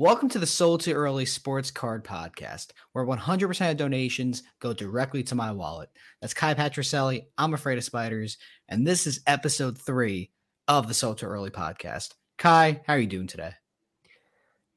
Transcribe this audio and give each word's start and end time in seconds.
Welcome 0.00 0.30
to 0.30 0.38
the 0.38 0.46
Sold 0.46 0.80
Too 0.80 0.94
Early 0.94 1.26
Sports 1.26 1.70
Card 1.70 2.04
Podcast, 2.04 2.68
where 2.92 3.04
100% 3.04 3.70
of 3.70 3.76
donations 3.76 4.44
go 4.58 4.72
directly 4.72 5.22
to 5.24 5.34
my 5.34 5.52
wallet. 5.52 5.90
That's 6.22 6.32
Kai 6.32 6.54
Patricelli. 6.54 7.26
I'm 7.36 7.52
afraid 7.52 7.76
of 7.76 7.84
spiders, 7.84 8.38
and 8.70 8.86
this 8.86 9.06
is 9.06 9.20
episode 9.26 9.76
three 9.76 10.30
of 10.66 10.88
the 10.88 10.94
Sold 10.94 11.18
Too 11.18 11.26
Early 11.26 11.50
podcast. 11.50 12.14
Kai, 12.38 12.80
how 12.86 12.94
are 12.94 12.98
you 12.98 13.06
doing 13.06 13.26
today? 13.26 13.52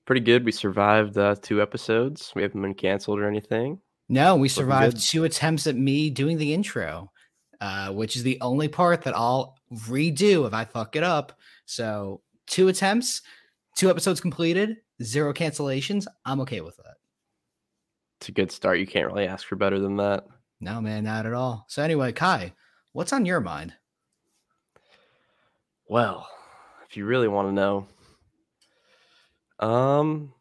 Pretty 0.04 0.20
good. 0.20 0.44
We 0.44 0.52
survived 0.52 1.18
uh, 1.18 1.36
two 1.42 1.62
episodes. 1.62 2.34
We 2.36 2.42
haven't 2.42 2.62
been 2.62 2.74
canceled 2.74 3.22
or 3.22 3.30
anything. 3.30 3.80
No, 4.10 4.36
we 4.36 4.50
survived 4.50 5.10
two 5.10 5.24
attempts 5.24 5.68
at 5.68 5.78
me 5.78 6.10
doing 6.10 6.38
the 6.38 6.54
intro, 6.54 7.14
uh, 7.62 7.94
which 7.94 8.18
is 8.18 8.24
the 8.24 8.42
only 8.42 8.68
part 8.68 9.04
that 9.04 9.16
I'll 9.16 9.56
redo 9.72 10.46
if 10.46 10.54
I 10.54 10.66
fuck 10.66 10.98
it 10.98 11.04
up. 11.04 11.40
So, 11.66 12.20
two 12.46 12.68
attempts, 12.68 13.22
two 13.78 13.90
episodes 13.90 14.20
completed 14.20 14.80
zero 15.04 15.34
cancellations, 15.34 16.08
I'm 16.26 16.42
okay 16.42 16.62
with 16.62 16.78
that. 16.78 16.96
It's 18.20 18.30
a 18.30 18.32
good 18.32 18.52
start. 18.52 18.80
You 18.80 18.88
can't 18.88 19.08
really 19.08 19.28
ask 19.28 19.46
for 19.46 19.56
better 19.56 19.80
than 19.80 19.98
that. 19.98 20.26
No, 20.62 20.80
man, 20.80 21.04
not 21.04 21.26
at 21.26 21.34
all. 21.34 21.66
So 21.68 21.84
anyway, 21.84 22.14
Kai, 22.14 22.54
what's 22.94 23.12
on 23.12 23.26
your 23.26 23.42
mind? 23.42 23.74
Well, 25.90 26.28
if 26.90 26.96
you 26.96 27.06
really 27.06 27.28
want 27.28 27.50
to 27.50 27.54
know, 27.54 27.88
um, 29.60 30.34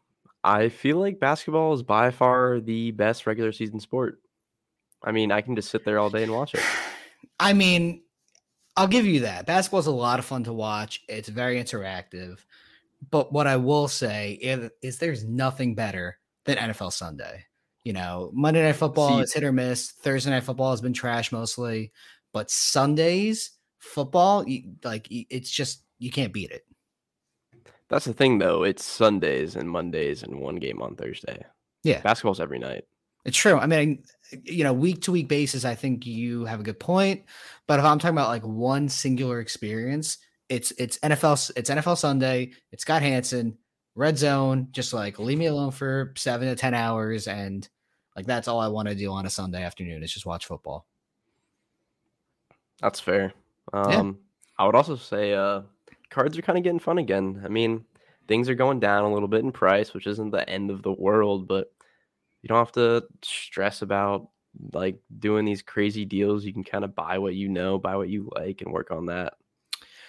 I 0.43 0.69
feel 0.69 0.97
like 0.97 1.19
basketball 1.19 1.73
is 1.73 1.83
by 1.83 2.11
far 2.11 2.59
the 2.59 2.91
best 2.91 3.27
regular 3.27 3.51
season 3.51 3.79
sport. 3.79 4.19
I 5.03 5.11
mean, 5.11 5.31
I 5.31 5.41
can 5.41 5.55
just 5.55 5.69
sit 5.69 5.83
there 5.83 5.99
all 5.99 6.09
day 6.09 6.23
and 6.23 6.31
watch 6.31 6.53
it. 6.53 6.61
I 7.39 7.53
mean, 7.53 8.03
I'll 8.75 8.87
give 8.87 9.05
you 9.05 9.21
that. 9.21 9.45
Basketball 9.45 9.81
is 9.81 9.87
a 9.87 9.91
lot 9.91 10.19
of 10.19 10.25
fun 10.25 10.45
to 10.45 10.53
watch. 10.53 11.01
It's 11.07 11.29
very 11.29 11.61
interactive. 11.61 12.39
But 13.09 13.33
what 13.33 13.47
I 13.47 13.57
will 13.57 13.87
say 13.87 14.33
is, 14.33 14.69
is 14.81 14.97
there's 14.97 15.23
nothing 15.23 15.75
better 15.75 16.19
than 16.45 16.57
NFL 16.57 16.93
Sunday. 16.93 17.45
You 17.83 17.93
know, 17.93 18.31
Monday 18.33 18.63
Night 18.63 18.77
Football 18.77 19.19
is 19.19 19.33
hit 19.33 19.43
or 19.43 19.51
miss. 19.51 19.91
Thursday 19.91 20.29
Night 20.29 20.43
Football 20.43 20.71
has 20.71 20.81
been 20.81 20.93
trash 20.93 21.31
mostly, 21.31 21.91
but 22.31 22.49
Sundays 22.49 23.51
football, 23.79 24.45
like 24.83 25.07
it's 25.09 25.51
just 25.51 25.83
you 25.99 26.09
can't 26.09 26.31
beat 26.31 26.51
it. 26.51 26.65
That's 27.89 28.05
the 28.05 28.13
thing, 28.13 28.39
though. 28.39 28.63
It's 28.63 28.83
Sundays 28.83 29.55
and 29.55 29.69
Mondays 29.69 30.23
and 30.23 30.39
one 30.39 30.55
game 30.55 30.81
on 30.81 30.95
Thursday. 30.95 31.43
Yeah, 31.83 32.01
basketball's 32.01 32.39
every 32.39 32.59
night. 32.59 32.85
It's 33.25 33.37
true. 33.37 33.57
I 33.57 33.67
mean, 33.67 34.03
you 34.43 34.63
know, 34.63 34.73
week 34.73 35.01
to 35.03 35.11
week 35.11 35.27
basis, 35.27 35.65
I 35.65 35.75
think 35.75 36.05
you 36.05 36.45
have 36.45 36.59
a 36.59 36.63
good 36.63 36.79
point. 36.79 37.23
But 37.67 37.79
if 37.79 37.85
I'm 37.85 37.99
talking 37.99 38.15
about 38.15 38.29
like 38.29 38.43
one 38.43 38.89
singular 38.89 39.39
experience, 39.39 40.17
it's 40.53 40.71
it's 40.77 40.99
NFL 40.99 41.51
it's 41.55 41.69
NFL 41.69 41.97
Sunday. 41.97 42.51
It's 42.71 42.83
Scott 42.83 43.01
Hanson, 43.01 43.57
red 43.95 44.17
zone. 44.17 44.67
Just 44.71 44.93
like 44.93 45.17
leave 45.17 45.37
me 45.37 45.47
alone 45.47 45.71
for 45.71 46.13
seven 46.15 46.47
to 46.47 46.55
ten 46.55 46.75
hours, 46.75 47.27
and 47.27 47.67
like 48.15 48.27
that's 48.27 48.47
all 48.47 48.59
I 48.59 48.67
want 48.67 48.87
to 48.87 48.95
do 48.95 49.11
on 49.11 49.25
a 49.25 49.29
Sunday 49.29 49.63
afternoon 49.63 50.03
is 50.03 50.13
just 50.13 50.27
watch 50.27 50.45
football. 50.45 50.85
That's 52.81 52.99
fair. 52.99 53.33
Um, 53.73 53.91
yeah. 53.91 54.11
I 54.59 54.65
would 54.67 54.75
also 54.75 54.95
say 54.95 55.33
uh, 55.33 55.61
cards 56.09 56.37
are 56.37 56.43
kind 56.43 56.57
of 56.57 56.63
getting 56.63 56.79
fun 56.79 56.99
again. 56.99 57.41
I 57.43 57.47
mean, 57.47 57.85
things 58.27 58.47
are 58.47 58.55
going 58.55 58.79
down 58.79 59.05
a 59.05 59.13
little 59.13 59.27
bit 59.27 59.43
in 59.43 59.51
price, 59.51 59.93
which 59.93 60.05
isn't 60.05 60.31
the 60.31 60.47
end 60.47 60.69
of 60.69 60.83
the 60.83 60.91
world, 60.91 61.47
but 61.47 61.71
you 62.41 62.47
don't 62.47 62.59
have 62.59 62.73
to 62.73 63.05
stress 63.23 63.81
about 63.81 64.29
like 64.73 64.99
doing 65.17 65.45
these 65.45 65.63
crazy 65.63 66.05
deals. 66.05 66.45
You 66.45 66.53
can 66.53 66.63
kind 66.63 66.83
of 66.83 66.93
buy 66.93 67.17
what 67.17 67.33
you 67.33 67.49
know, 67.49 67.79
buy 67.79 67.95
what 67.95 68.09
you 68.09 68.29
like, 68.35 68.61
and 68.61 68.71
work 68.71 68.91
on 68.91 69.07
that 69.07 69.33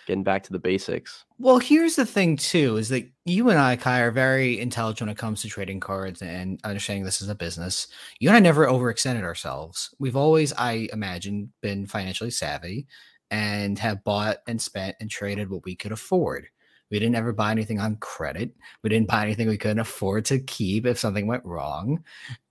getting 0.06 0.24
back 0.24 0.42
to 0.44 0.52
the 0.52 0.58
basics. 0.58 1.24
Well, 1.38 1.58
here's 1.58 1.96
the 1.96 2.06
thing 2.06 2.36
too: 2.36 2.76
is 2.76 2.88
that 2.90 3.08
you 3.24 3.50
and 3.50 3.58
I, 3.58 3.76
Kai, 3.76 4.00
are 4.00 4.10
very 4.10 4.60
intelligent 4.60 5.08
when 5.08 5.12
it 5.12 5.18
comes 5.18 5.42
to 5.42 5.48
trading 5.48 5.80
cards 5.80 6.22
and 6.22 6.60
understanding 6.64 7.04
this 7.04 7.22
is 7.22 7.28
a 7.28 7.34
business. 7.34 7.88
You 8.20 8.28
and 8.28 8.36
I 8.36 8.40
never 8.40 8.66
overextended 8.66 9.22
ourselves. 9.22 9.94
We've 9.98 10.16
always, 10.16 10.52
I 10.52 10.88
imagine, 10.92 11.52
been 11.60 11.86
financially 11.86 12.30
savvy 12.30 12.86
and 13.30 13.78
have 13.78 14.04
bought 14.04 14.38
and 14.46 14.60
spent 14.60 14.96
and 15.00 15.10
traded 15.10 15.50
what 15.50 15.64
we 15.64 15.74
could 15.74 15.92
afford. 15.92 16.46
We 16.90 16.98
didn't 16.98 17.16
ever 17.16 17.32
buy 17.32 17.50
anything 17.50 17.80
on 17.80 17.96
credit. 17.96 18.54
We 18.82 18.90
didn't 18.90 19.08
buy 19.08 19.22
anything 19.24 19.48
we 19.48 19.58
couldn't 19.58 19.80
afford 19.80 20.26
to 20.26 20.38
keep 20.38 20.86
if 20.86 20.98
something 20.98 21.26
went 21.26 21.44
wrong. 21.44 22.04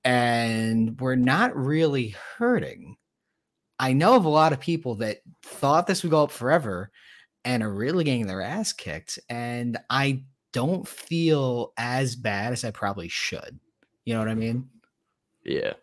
And 0.03 0.99
we're 0.99 1.15
not 1.15 1.55
really 1.55 2.15
hurting. 2.37 2.97
I 3.79 3.93
know 3.93 4.15
of 4.15 4.25
a 4.25 4.29
lot 4.29 4.51
of 4.53 4.59
people 4.59 4.95
that 4.95 5.19
thought 5.43 5.87
this 5.87 6.03
would 6.03 6.09
go 6.09 6.23
up 6.23 6.31
forever 6.31 6.91
and 7.45 7.63
are 7.63 7.73
really 7.73 8.03
getting 8.03 8.27
their 8.27 8.41
ass 8.41 8.73
kicked. 8.73 9.19
And 9.29 9.77
I 9.89 10.23
don't 10.51 10.87
feel 10.87 11.73
as 11.77 12.15
bad 12.15 12.53
as 12.53 12.63
I 12.63 12.71
probably 12.71 13.07
should. 13.07 13.59
You 14.05 14.13
know 14.13 14.19
what 14.19 14.29
I 14.29 14.35
mean? 14.35 14.69
Yeah. 15.43 15.73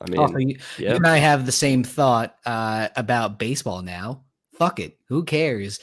I 0.00 0.10
mean, 0.10 0.20
also, 0.20 0.36
you, 0.36 0.58
yeah. 0.78 0.90
you 0.90 0.96
and 0.96 1.06
I 1.06 1.18
have 1.18 1.44
the 1.44 1.52
same 1.52 1.82
thought 1.82 2.36
uh, 2.46 2.88
about 2.94 3.38
baseball 3.38 3.82
now. 3.82 4.22
Fuck 4.54 4.78
it. 4.78 4.98
Who 5.08 5.24
cares? 5.24 5.80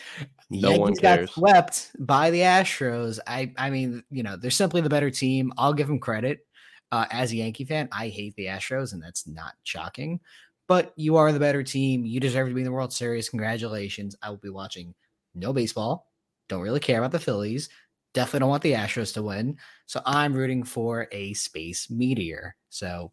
No 0.50 0.69
Yankees 0.69 0.79
one 0.79 0.96
cares. 0.96 1.25
got 1.28 1.34
swept 1.34 1.91
by 2.00 2.29
the 2.29 2.41
Astros. 2.41 3.19
I, 3.28 3.52
I 3.57 3.69
mean, 3.69 4.03
you 4.09 4.23
know, 4.23 4.38
they're 4.38 4.52
simply 4.52 4.81
the 4.81 4.90
better 4.90 5.09
team. 5.09 5.52
I'll 5.57 5.73
give 5.73 5.88
them 5.88 6.00
credit. 6.00 6.46
Uh, 6.91 7.06
as 7.09 7.31
a 7.31 7.38
Yankee 7.38 7.66
fan, 7.66 7.90
I 7.91 8.07
hate 8.09 8.35
the 8.35 8.46
Astros, 8.46 8.94
and 8.94 9.02
that's 9.02 9.28
not 9.28 9.56
shocking 9.63 10.19
but 10.68 10.94
you 10.96 11.18
are 11.18 11.31
the 11.31 11.40
better 11.40 11.64
team. 11.64 12.06
You 12.06 12.20
deserve 12.20 12.48
to 12.48 12.53
be 12.53 12.62
in 12.62 12.66
the 12.66 12.72
World 12.72 12.94
Series. 12.94 13.30
Congratulations. 13.30 14.16
I 14.22 14.30
will 14.30 14.38
be 14.38 14.50
watching 14.50 14.94
no 15.34 15.53
baseball. 15.53 16.08
Don't 16.48 16.62
really 16.62 16.80
care 16.80 17.00
about 17.00 17.12
the 17.12 17.20
Phillies. 17.20 17.70
Definitely 18.14 18.40
don't 18.40 18.50
want 18.50 18.64
the 18.64 18.74
Astros 18.74 19.14
to 19.16 19.24
win. 19.24 19.58
So 19.86 20.02
I'm 20.06 20.34
rooting 20.34 20.64
for 20.64 21.08
a 21.12 21.34
space 21.34 21.90
meteor. 21.90 22.56
So 22.70 23.12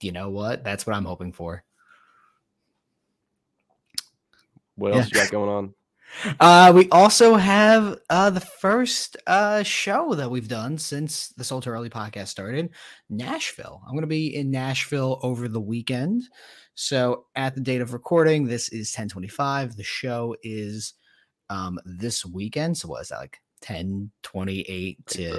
you 0.00 0.12
know 0.12 0.30
what? 0.30 0.64
That's 0.64 0.86
what 0.86 0.96
I'm 0.96 1.04
hoping 1.04 1.32
for. 1.32 1.64
What 4.74 4.94
else 4.94 5.10
yeah. 5.12 5.18
you 5.18 5.24
got 5.24 5.32
going 5.32 5.50
on? 5.50 5.74
Uh, 6.40 6.72
we 6.74 6.88
also 6.90 7.34
have 7.34 7.98
uh, 8.08 8.30
the 8.30 8.40
first 8.40 9.16
uh, 9.26 9.62
show 9.64 10.14
that 10.14 10.30
we've 10.30 10.48
done 10.48 10.78
since 10.78 11.28
the 11.30 11.42
Sold 11.42 11.64
Too 11.64 11.70
Early 11.70 11.90
podcast 11.90 12.28
started, 12.28 12.70
Nashville. 13.10 13.82
I'm 13.84 13.92
going 13.92 14.02
to 14.02 14.06
be 14.06 14.34
in 14.34 14.50
Nashville 14.50 15.18
over 15.22 15.48
the 15.48 15.60
weekend. 15.60 16.22
So 16.76 17.24
at 17.34 17.54
the 17.54 17.60
date 17.60 17.80
of 17.80 17.94
recording, 17.94 18.44
this 18.44 18.68
is 18.68 18.92
1025. 18.92 19.76
The 19.76 19.82
show 19.82 20.36
is 20.42 20.94
um 21.48 21.78
this 21.84 22.24
weekend. 22.24 22.76
So 22.78 22.88
what 22.88 23.02
is 23.02 23.08
that 23.08 23.18
like 23.18 23.40
1028 23.66 25.06
to 25.06 25.30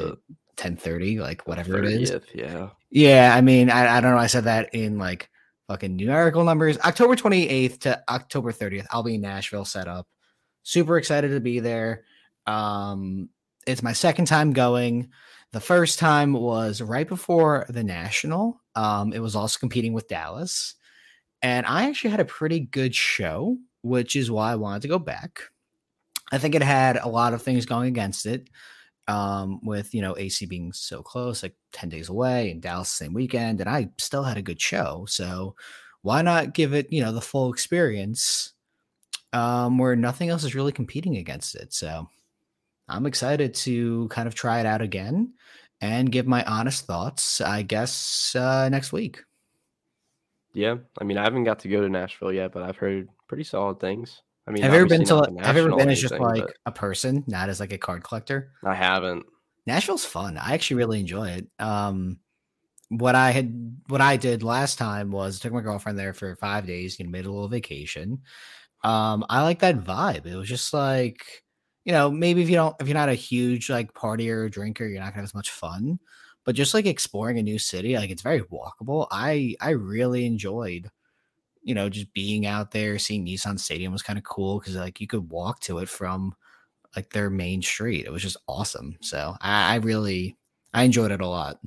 1030, 0.58 1.20
like 1.20 1.48
whatever 1.48 1.76
30th, 1.76 1.94
it 1.94 2.02
is? 2.02 2.22
Yeah. 2.34 2.70
Yeah. 2.90 3.34
I 3.36 3.42
mean, 3.42 3.70
I, 3.70 3.98
I 3.98 4.02
don't 4.02 4.12
know. 4.12 4.18
I 4.18 4.28
said 4.28 4.46
that 4.46 4.74
in 4.74 4.98
like 4.98 5.30
fucking 5.68 5.96
numerical 5.96 6.44
numbers. 6.44 6.80
October 6.80 7.16
28th 7.16 7.80
to 7.82 8.04
October 8.10 8.52
30th. 8.52 8.88
I'll 8.92 9.04
be 9.04 9.16
in 9.16 9.22
Nashville 9.22 9.66
set 9.66 9.88
up. 9.88 10.08
Super 10.64 10.98
excited 10.98 11.30
to 11.30 11.40
be 11.40 11.60
there. 11.60 12.04
Um, 12.48 13.30
it's 13.68 13.84
my 13.84 13.94
second 13.94 14.26
time 14.26 14.54
going. 14.54 15.12
The 15.52 15.60
first 15.60 16.00
time 16.00 16.34
was 16.34 16.82
right 16.82 17.08
before 17.08 17.66
the 17.70 17.84
National. 17.84 18.60
Um, 18.76 19.14
it 19.14 19.20
was 19.20 19.36
also 19.36 19.60
competing 19.60 19.94
with 19.94 20.08
Dallas. 20.08 20.76
And 21.42 21.66
I 21.66 21.88
actually 21.90 22.12
had 22.12 22.20
a 22.20 22.26
pretty 22.26 22.60
good 22.60 22.96
show, 22.96 23.58
which 23.82 24.16
is 24.16 24.32
why 24.32 24.52
I 24.52 24.56
wanted 24.56 24.82
to 24.84 24.88
go 24.88 25.00
back. 25.00 25.44
I 26.32 26.38
think 26.38 26.56
it 26.56 26.64
had 26.64 26.98
a 26.98 27.08
lot 27.08 27.34
of 27.34 27.42
things 27.42 27.66
going 27.66 27.88
against 27.88 28.26
it. 28.26 28.50
Um, 29.10 29.62
with 29.64 29.94
you 29.94 30.02
know 30.02 30.18
AC 30.18 30.48
being 30.48 30.74
so 30.74 31.02
close, 31.02 31.42
like 31.42 31.56
10 31.72 31.88
days 31.88 32.10
away, 32.10 32.52
and 32.52 32.62
Dallas 32.62 32.90
same 32.90 33.14
weekend, 33.14 33.62
and 33.62 33.70
I 33.70 33.90
still 33.98 34.24
had 34.24 34.38
a 34.38 34.42
good 34.42 34.60
show. 34.60 35.06
So 35.08 35.56
why 36.02 36.22
not 36.22 36.54
give 36.54 36.74
it, 36.74 36.92
you 36.92 37.02
know, 37.02 37.12
the 37.12 37.22
full 37.22 37.52
experience 37.52 38.54
um, 39.34 39.78
where 39.78 39.96
nothing 39.96 40.30
else 40.30 40.44
is 40.44 40.56
really 40.56 40.72
competing 40.72 41.18
against 41.18 41.56
it? 41.56 41.74
So 41.74 42.08
I'm 42.88 43.06
excited 43.06 43.54
to 43.56 44.08
kind 44.10 44.28
of 44.28 44.36
try 44.36 44.60
it 44.60 44.66
out 44.66 44.82
again 44.82 45.34
and 45.82 46.12
give 46.12 46.26
my 46.28 46.44
honest 46.46 46.86
thoughts, 46.86 47.42
I 47.42 47.62
guess, 47.62 48.36
uh, 48.36 48.70
next 48.70 48.94
week. 48.94 49.22
Yeah, 50.58 50.78
I 51.00 51.04
mean, 51.04 51.20
I 51.20 51.24
haven't 51.24 51.44
got 51.44 51.60
to 51.60 51.68
go 51.68 51.82
to 51.82 51.88
Nashville 51.88 52.34
yet, 52.34 52.52
but 52.52 52.64
I've 52.64 52.78
heard 52.78 53.10
pretty 53.28 53.44
solid 53.44 53.80
things. 53.80 54.24
I 54.48 54.52
mean, 54.52 54.64
have 54.64 54.74
you 54.74 54.80
ever 54.80 54.88
been 54.88 55.06
to? 55.06 55.32
Have 55.40 55.56
you 55.56 55.68
ever 55.68 55.76
been 55.76 55.92
as 55.92 56.02
just 56.02 56.16
like 56.16 56.52
a 56.66 56.72
person, 56.72 57.24
not 57.28 57.50
as 57.50 57.60
like 57.60 57.74
a 57.74 57.78
card 57.78 58.04
collector? 58.04 58.54
I 58.64 58.74
haven't. 58.74 59.28
Nashville's 59.68 60.04
fun. 60.04 60.36
I 60.36 60.56
actually 60.56 60.78
really 60.78 61.00
enjoy 61.00 61.30
it. 61.30 61.48
Um, 61.60 62.18
what 62.90 63.14
I 63.14 63.30
had, 63.30 63.78
what 63.90 64.02
I 64.02 64.18
did 64.18 64.42
last 64.42 64.80
time 64.80 65.12
was 65.12 65.40
took 65.40 65.54
my 65.54 65.62
girlfriend 65.62 66.00
there 66.00 66.14
for 66.14 66.36
five 66.38 66.66
days. 66.66 66.98
You 66.98 67.06
know, 67.06 67.12
made 67.12 67.28
a 67.28 67.32
little 67.32 67.50
vacation. 67.50 68.24
Um, 68.84 69.26
I 69.30 69.44
like 69.44 69.60
that 69.60 69.84
vibe. 69.84 70.26
It 70.26 70.36
was 70.36 70.50
just 70.50 70.74
like, 70.74 71.44
you 71.86 71.92
know, 71.92 72.10
maybe 72.10 72.42
if 72.42 72.50
you 72.50 72.56
don't, 72.56 72.76
if 72.80 72.88
you're 72.88 72.96
not 72.96 73.10
a 73.10 73.14
huge 73.14 73.70
like 73.70 73.94
partier 73.94 74.46
or 74.46 74.50
drinker, 74.50 74.88
you're 74.88 75.02
not 75.02 75.14
gonna 75.14 75.18
have 75.18 75.26
as 75.26 75.36
much 75.36 75.52
fun 75.52 76.00
but 76.48 76.56
just 76.56 76.74
like 76.74 76.86
exploring 76.86 77.38
a 77.38 77.44
new 77.44 77.60
city, 77.60 77.98
like 77.98 78.10
it's 78.10 78.22
very 78.22 78.42
walkable. 78.44 79.06
I 79.12 79.58
I 79.60 79.72
really 79.72 80.26
enjoyed, 80.26 80.90
you 81.62 81.76
know, 81.76 81.90
just 81.90 82.14
being 82.14 82.46
out 82.46 82.72
there, 82.72 82.98
seeing 82.98 83.26
Nissan 83.26 83.60
Stadium 83.60 83.92
was 83.92 84.02
kind 84.02 84.18
of 84.18 84.24
cool 84.24 84.58
because 84.58 84.78
like 84.78 85.02
you 85.02 85.08
could 85.08 85.30
walk 85.30 85.60
to 85.64 85.80
it 85.80 85.90
from 85.90 86.34
like 86.96 87.10
their 87.10 87.30
main 87.30 87.62
street. 87.62 88.06
It 88.06 88.14
was 88.14 88.22
just 88.22 88.38
awesome. 88.48 88.96
So 89.02 89.36
I, 89.42 89.74
I 89.74 89.76
really 89.80 90.38
I 90.74 90.84
enjoyed 90.84 91.12
it 91.12 91.20
a 91.20 91.28
lot. 91.28 91.60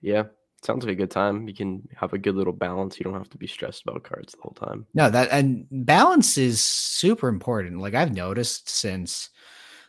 Yeah, 0.00 0.22
sounds 0.62 0.82
like 0.82 0.94
a 0.94 0.96
good 0.96 1.10
time. 1.10 1.46
You 1.46 1.54
can 1.54 1.86
have 1.94 2.14
a 2.14 2.18
good 2.18 2.36
little 2.36 2.54
balance. 2.54 2.98
You 2.98 3.04
don't 3.04 3.12
have 3.12 3.28
to 3.28 3.36
be 3.36 3.46
stressed 3.46 3.82
about 3.82 4.04
cards 4.04 4.32
the 4.32 4.40
whole 4.40 4.54
time. 4.54 4.86
No, 4.94 5.10
that 5.10 5.28
and 5.30 5.66
balance 5.70 6.38
is 6.38 6.62
super 6.62 7.28
important. 7.28 7.82
Like 7.82 7.94
I've 7.94 8.14
noticed 8.14 8.70
since 8.70 9.28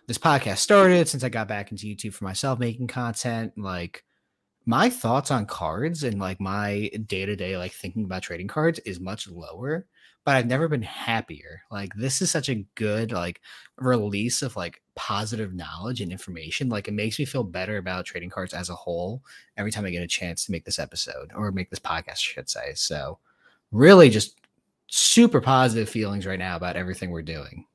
this 0.07 0.17
podcast 0.17 0.57
started, 0.57 1.07
since 1.07 1.23
I 1.23 1.29
got 1.29 1.47
back 1.47 1.71
into 1.71 1.87
YouTube 1.87 2.13
for 2.13 2.25
myself 2.25 2.59
making 2.59 2.87
content, 2.87 3.53
like 3.57 4.03
my 4.65 4.89
thoughts 4.89 5.31
on 5.31 5.45
cards 5.45 6.03
and 6.03 6.19
like 6.19 6.39
my 6.39 6.89
day 7.05 7.25
to 7.25 7.35
day 7.35 7.57
like 7.57 7.71
thinking 7.71 8.03
about 8.03 8.23
trading 8.23 8.47
cards 8.47 8.79
is 8.79 8.99
much 8.99 9.27
lower 9.27 9.85
but 10.25 10.35
I've 10.35 10.47
never 10.47 10.67
been 10.67 10.81
happier. 10.81 11.61
Like 11.69 11.93
this 11.95 12.21
is 12.21 12.31
such 12.31 12.49
a 12.49 12.65
good 12.73 13.11
like 13.11 13.41
release 13.77 14.41
of 14.41 14.55
like 14.55 14.81
positive 14.95 15.53
knowledge 15.53 16.01
and 16.01 16.11
information. 16.11 16.67
Like 16.67 16.87
it 16.87 16.95
makes 16.95 17.19
me 17.19 17.25
feel 17.25 17.43
better 17.43 17.77
about 17.77 18.05
trading 18.05 18.31
cards 18.31 18.53
as 18.53 18.69
a 18.69 18.75
whole 18.75 19.23
every 19.55 19.71
time 19.71 19.85
I 19.85 19.91
get 19.91 20.01
a 20.01 20.07
chance 20.07 20.45
to 20.45 20.51
make 20.51 20.65
this 20.65 20.79
episode 20.79 21.31
or 21.35 21.51
make 21.51 21.69
this 21.69 21.79
podcast, 21.79 22.09
I 22.09 22.15
should 22.15 22.49
say. 22.49 22.73
So 22.73 23.19
really 23.71 24.09
just 24.09 24.39
super 24.87 25.41
positive 25.41 25.87
feelings 25.87 26.25
right 26.25 26.39
now 26.39 26.55
about 26.55 26.75
everything 26.75 27.11
we're 27.11 27.21
doing. 27.21 27.67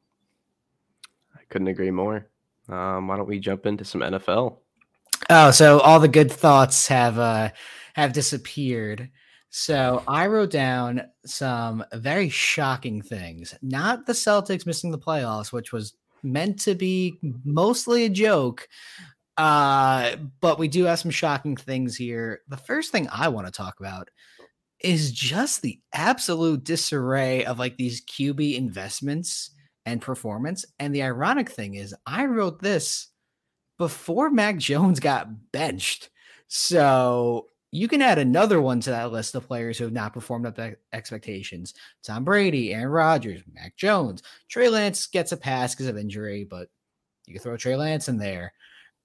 Couldn't 1.51 1.69
agree 1.69 1.91
more. 1.91 2.27
Um, 2.69 3.09
why 3.09 3.17
don't 3.17 3.29
we 3.29 3.39
jump 3.39 3.67
into 3.67 3.85
some 3.85 4.01
NFL? 4.01 4.59
Oh, 5.29 5.51
so 5.51 5.81
all 5.81 6.01
the 6.01 6.09
good 6.09 6.33
thoughts 6.33 6.89
have 6.89 7.19
uh 7.19 7.51
have 7.95 8.13
disappeared. 8.13 9.11
So 9.51 10.05
I 10.07 10.29
wrote 10.29 10.51
down 10.51 11.03
some 11.27 11.85
very 11.93 12.29
shocking 12.29 13.03
things. 13.03 13.55
Not 13.63 14.07
the 14.07 14.13
Celtics 14.13 14.65
missing 14.65 14.93
the 14.93 14.99
playoffs, 14.99 15.53
which 15.53 15.73
was 15.73 15.95
meant 16.23 16.61
to 16.61 16.77
be 16.77 17.19
mostly 17.45 18.05
a 18.05 18.09
joke. 18.09 18.69
Uh, 19.37 20.17
but 20.41 20.59
we 20.59 20.69
do 20.69 20.85
have 20.85 21.01
some 21.01 21.11
shocking 21.11 21.57
things 21.57 21.97
here. 21.97 22.43
The 22.49 22.57
first 22.57 22.93
thing 22.93 23.09
I 23.11 23.29
want 23.29 23.47
to 23.47 23.53
talk 23.53 23.81
about 23.81 24.09
is 24.81 25.11
just 25.11 25.63
the 25.63 25.81
absolute 25.93 26.63
disarray 26.63 27.45
of 27.45 27.59
like 27.59 27.77
these 27.77 28.05
QB 28.05 28.57
investments 28.57 29.51
and 29.87 30.01
performance. 30.01 30.65
And 30.79 30.95
the 30.95 31.03
ironic 31.03 31.51
thing 31.51 31.75
is, 31.75 31.95
I 32.07 32.27
wrote 32.27 32.61
this 32.61 33.09
before 33.79 34.31
Mac 34.31 34.59
Jones 34.59 35.01
got 35.01 35.53
benched. 35.53 36.11
So 36.49 37.47
you 37.73 37.89
can 37.89 38.03
add 38.03 38.19
another 38.19 38.61
one 38.61 38.81
to 38.81 38.91
that 38.91 39.13
list 39.13 39.35
of 39.35 39.47
players 39.47 39.79
who 39.79 39.85
have 39.85 39.93
not 39.93 40.13
performed 40.13 40.47
up 40.47 40.57
to 40.57 40.77
expectations. 40.93 41.75
Tom 42.03 42.25
Brady, 42.25 42.75
Aaron 42.75 42.89
Rodgers, 42.89 43.43
Mac 43.53 43.77
Jones, 43.77 44.23
Trey 44.49 44.69
Lance 44.69 45.07
gets 45.07 45.33
a 45.33 45.37
pass 45.37 45.75
because 45.75 45.87
of 45.87 45.97
injury, 45.97 46.45
but 46.45 46.69
you 47.27 47.35
can 47.35 47.43
throw 47.43 47.57
Trey 47.57 47.77
Lance 47.77 48.09
in 48.09 48.19
there. 48.19 48.53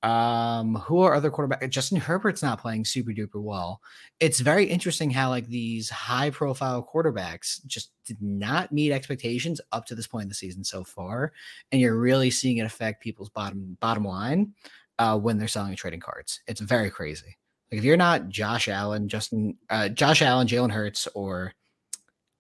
Um, 0.04 0.76
who 0.76 1.00
are 1.00 1.16
other 1.16 1.32
quarterbacks? 1.32 1.70
Justin 1.70 1.98
Herbert's 1.98 2.44
not 2.44 2.62
playing 2.62 2.86
super 2.86 3.12
duper 3.12 3.42
well. 3.42 3.82
It's 4.20 4.40
very 4.40 4.66
interesting 4.66 5.10
how 5.10 5.30
like 5.30 5.48
these 5.48 5.90
high 5.90 6.30
profile 6.30 6.88
quarterbacks 6.94 7.66
just 7.66 7.92
did 8.06 8.22
not 8.22 8.72
meet 8.72 8.92
expectations 8.92 9.60
up 9.72 9.86
to 9.88 9.96
this 9.96 10.06
point 10.06 10.24
in 10.24 10.30
the 10.30 10.36
season 10.36 10.64
so 10.64 10.84
far, 10.84 11.34
and 11.72 11.82
you're 11.82 11.98
really 11.98 12.30
seeing 12.30 12.58
it 12.58 12.66
affect 12.66 13.02
people's 13.02 13.30
bottom 13.30 13.78
bottom 13.80 14.06
line 14.06 14.54
uh, 15.00 15.18
when 15.18 15.38
they're 15.38 15.48
selling 15.48 15.76
trading 15.76 16.00
cards. 16.02 16.42
It's 16.48 16.62
very 16.62 16.92
crazy. 16.92 17.38
Like 17.72 17.80
if 17.80 17.84
you're 17.84 17.98
not 17.98 18.30
Josh 18.30 18.68
Allen, 18.68 19.08
Justin, 19.08 19.58
uh, 19.70 19.90
Josh 19.90 20.22
Allen, 20.22 20.48
Jalen 20.48 20.72
Hurts, 20.72 21.08
or 21.16 21.54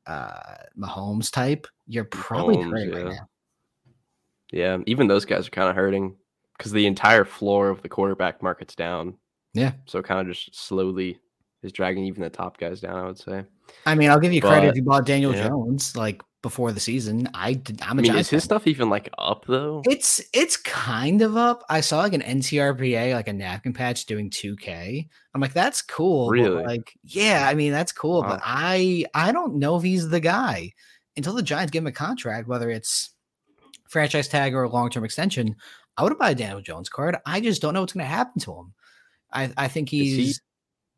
uh, 0.05 0.55
Mahomes 0.77 1.31
type, 1.31 1.65
you're 1.87 2.05
probably 2.05 2.57
Mahomes, 2.57 2.69
hurting 2.71 2.89
yeah. 2.89 2.95
right 2.95 3.05
now. 3.05 3.29
Yeah, 4.51 4.77
even 4.85 5.07
those 5.07 5.25
guys 5.25 5.47
are 5.47 5.51
kind 5.51 5.69
of 5.69 5.75
hurting 5.75 6.15
because 6.57 6.71
the 6.71 6.85
entire 6.85 7.25
floor 7.25 7.69
of 7.69 7.81
the 7.81 7.89
quarterback 7.89 8.41
market's 8.41 8.75
down. 8.75 9.15
Yeah, 9.53 9.73
so 9.85 10.01
kind 10.01 10.19
of 10.19 10.33
just 10.33 10.55
slowly 10.55 11.19
is 11.63 11.71
dragging 11.71 12.05
even 12.05 12.21
the 12.21 12.29
top 12.29 12.57
guys 12.57 12.81
down. 12.81 12.97
I 12.97 13.05
would 13.05 13.17
say. 13.17 13.43
I 13.85 13.95
mean, 13.95 14.09
I'll 14.09 14.19
give 14.19 14.33
you 14.33 14.41
but, 14.41 14.49
credit 14.49 14.67
if 14.69 14.75
you 14.75 14.83
bought 14.83 15.05
Daniel 15.05 15.33
yeah. 15.33 15.47
Jones. 15.47 15.95
Like 15.95 16.21
before 16.45 16.71
the 16.71 16.79
season. 16.79 17.27
I 17.33 17.53
did, 17.53 17.81
I'm 17.81 17.97
a 17.97 18.01
I 18.01 18.03
mean, 18.03 18.11
is 18.11 18.29
his 18.29 18.43
fan. 18.43 18.45
stuff 18.45 18.67
even 18.67 18.87
like 18.87 19.09
up 19.17 19.45
though? 19.47 19.81
It's 19.89 20.21
it's 20.31 20.55
kind 20.57 21.23
of 21.23 21.35
up. 21.35 21.63
I 21.71 21.81
saw 21.81 22.01
like 22.01 22.13
an 22.13 22.21
NTRPA 22.21 23.15
like 23.15 23.27
a 23.27 23.33
napkin 23.33 23.73
patch 23.73 24.05
doing 24.05 24.29
2K. 24.29 25.07
I'm 25.33 25.41
like, 25.41 25.53
that's 25.53 25.81
cool. 25.81 26.29
Really? 26.29 26.63
like, 26.63 26.93
yeah, 27.01 27.47
I 27.49 27.55
mean 27.55 27.71
that's 27.71 27.91
cool, 27.91 28.21
wow. 28.21 28.29
but 28.29 28.41
I 28.43 29.05
I 29.15 29.31
don't 29.31 29.55
know 29.55 29.75
if 29.77 29.81
he's 29.81 30.07
the 30.07 30.19
guy 30.19 30.71
until 31.17 31.33
the 31.33 31.41
Giants 31.41 31.71
give 31.71 31.81
him 31.81 31.87
a 31.87 31.91
contract, 31.91 32.47
whether 32.47 32.69
it's 32.69 33.09
franchise 33.87 34.27
tag 34.27 34.53
or 34.53 34.61
a 34.61 34.69
long 34.69 34.91
term 34.91 35.03
extension. 35.03 35.55
I 35.97 36.03
would 36.03 36.17
buy 36.17 36.31
a 36.31 36.35
Daniel 36.35 36.61
Jones 36.61 36.89
card. 36.89 37.17
I 37.25 37.39
just 37.39 37.61
don't 37.61 37.73
know 37.73 37.81
what's 37.81 37.93
going 37.93 38.05
to 38.05 38.09
happen 38.09 38.41
to 38.41 38.53
him. 38.53 38.73
I 39.31 39.51
I 39.57 39.67
think 39.67 39.89
he's 39.89 40.13
is 40.13 40.17
he, 40.17 40.29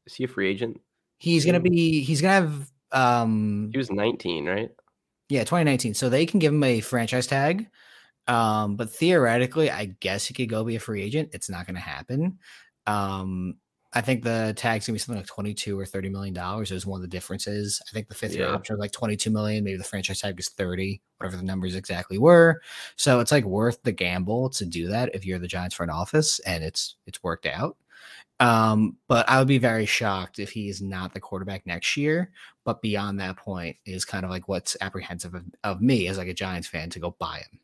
is 0.07 0.13
he 0.15 0.23
a 0.23 0.27
free 0.27 0.49
agent? 0.49 0.79
He's 1.17 1.45
going 1.45 1.61
to 1.61 1.69
be. 1.69 2.03
He's 2.03 2.21
going 2.21 2.43
to 2.43 2.49
have. 2.49 2.71
Um, 2.91 3.69
he 3.71 3.77
was 3.77 3.91
19, 3.91 4.45
right? 4.45 4.71
Yeah, 5.29 5.41
2019. 5.41 5.93
So 5.93 6.09
they 6.09 6.25
can 6.25 6.39
give 6.39 6.53
him 6.53 6.63
a 6.63 6.79
franchise 6.79 7.27
tag. 7.27 7.67
Um, 8.27 8.75
but 8.75 8.91
theoretically, 8.91 9.71
I 9.71 9.85
guess 9.99 10.25
he 10.25 10.33
could 10.33 10.49
go 10.49 10.63
be 10.63 10.75
a 10.75 10.79
free 10.79 11.01
agent. 11.01 11.29
It's 11.33 11.49
not 11.49 11.65
going 11.65 11.75
to 11.75 11.81
happen. 11.81 12.39
Um, 12.85 13.55
I 13.97 14.01
think 14.01 14.23
the 14.23 14.53
tag's 14.55 14.85
gonna 14.85 14.93
be 14.93 14.99
something 14.99 15.19
like 15.19 15.25
22 15.25 15.77
or 15.77 15.83
30 15.83 16.09
million 16.09 16.31
dollars 16.31 16.71
is 16.71 16.85
one 16.85 16.99
of 16.99 17.01
the 17.01 17.07
differences. 17.07 17.81
I 17.89 17.91
think 17.91 18.07
the 18.07 18.13
fifth 18.13 18.35
year 18.35 18.47
option 18.47 18.75
is 18.75 18.79
like 18.79 18.91
22 18.91 19.31
million, 19.31 19.63
maybe 19.63 19.75
the 19.75 19.83
franchise 19.83 20.21
tag 20.21 20.39
is 20.39 20.49
30, 20.49 21.01
whatever 21.17 21.35
the 21.35 21.41
numbers 21.41 21.75
exactly 21.75 22.19
were. 22.19 22.61
So 22.95 23.19
it's 23.21 23.31
like 23.31 23.43
worth 23.43 23.81
the 23.81 23.91
gamble 23.91 24.51
to 24.51 24.67
do 24.67 24.87
that 24.89 25.15
if 25.15 25.25
you're 25.25 25.39
the 25.39 25.47
Giants 25.47 25.73
front 25.73 25.91
office 25.91 26.37
and 26.41 26.63
it's 26.63 26.97
it's 27.07 27.23
worked 27.23 27.47
out. 27.47 27.75
Um, 28.39 28.97
but 29.07 29.27
I 29.27 29.39
would 29.39 29.47
be 29.47 29.57
very 29.57 29.87
shocked 29.87 30.37
if 30.37 30.51
he 30.51 30.69
is 30.69 30.79
not 30.79 31.15
the 31.15 31.19
quarterback 31.19 31.65
next 31.65 31.97
year. 31.97 32.29
But 32.65 32.83
beyond 32.83 33.19
that 33.19 33.37
point 33.37 33.77
is 33.83 34.05
kind 34.05 34.25
of 34.25 34.29
like 34.29 34.47
what's 34.47 34.77
apprehensive 34.79 35.33
of, 35.33 35.43
of 35.63 35.81
me 35.81 36.07
as 36.07 36.19
like 36.19 36.27
a 36.27 36.35
Giants 36.35 36.67
fan 36.67 36.91
to 36.91 36.99
go 36.99 37.15
buy 37.17 37.37
him. 37.37 37.59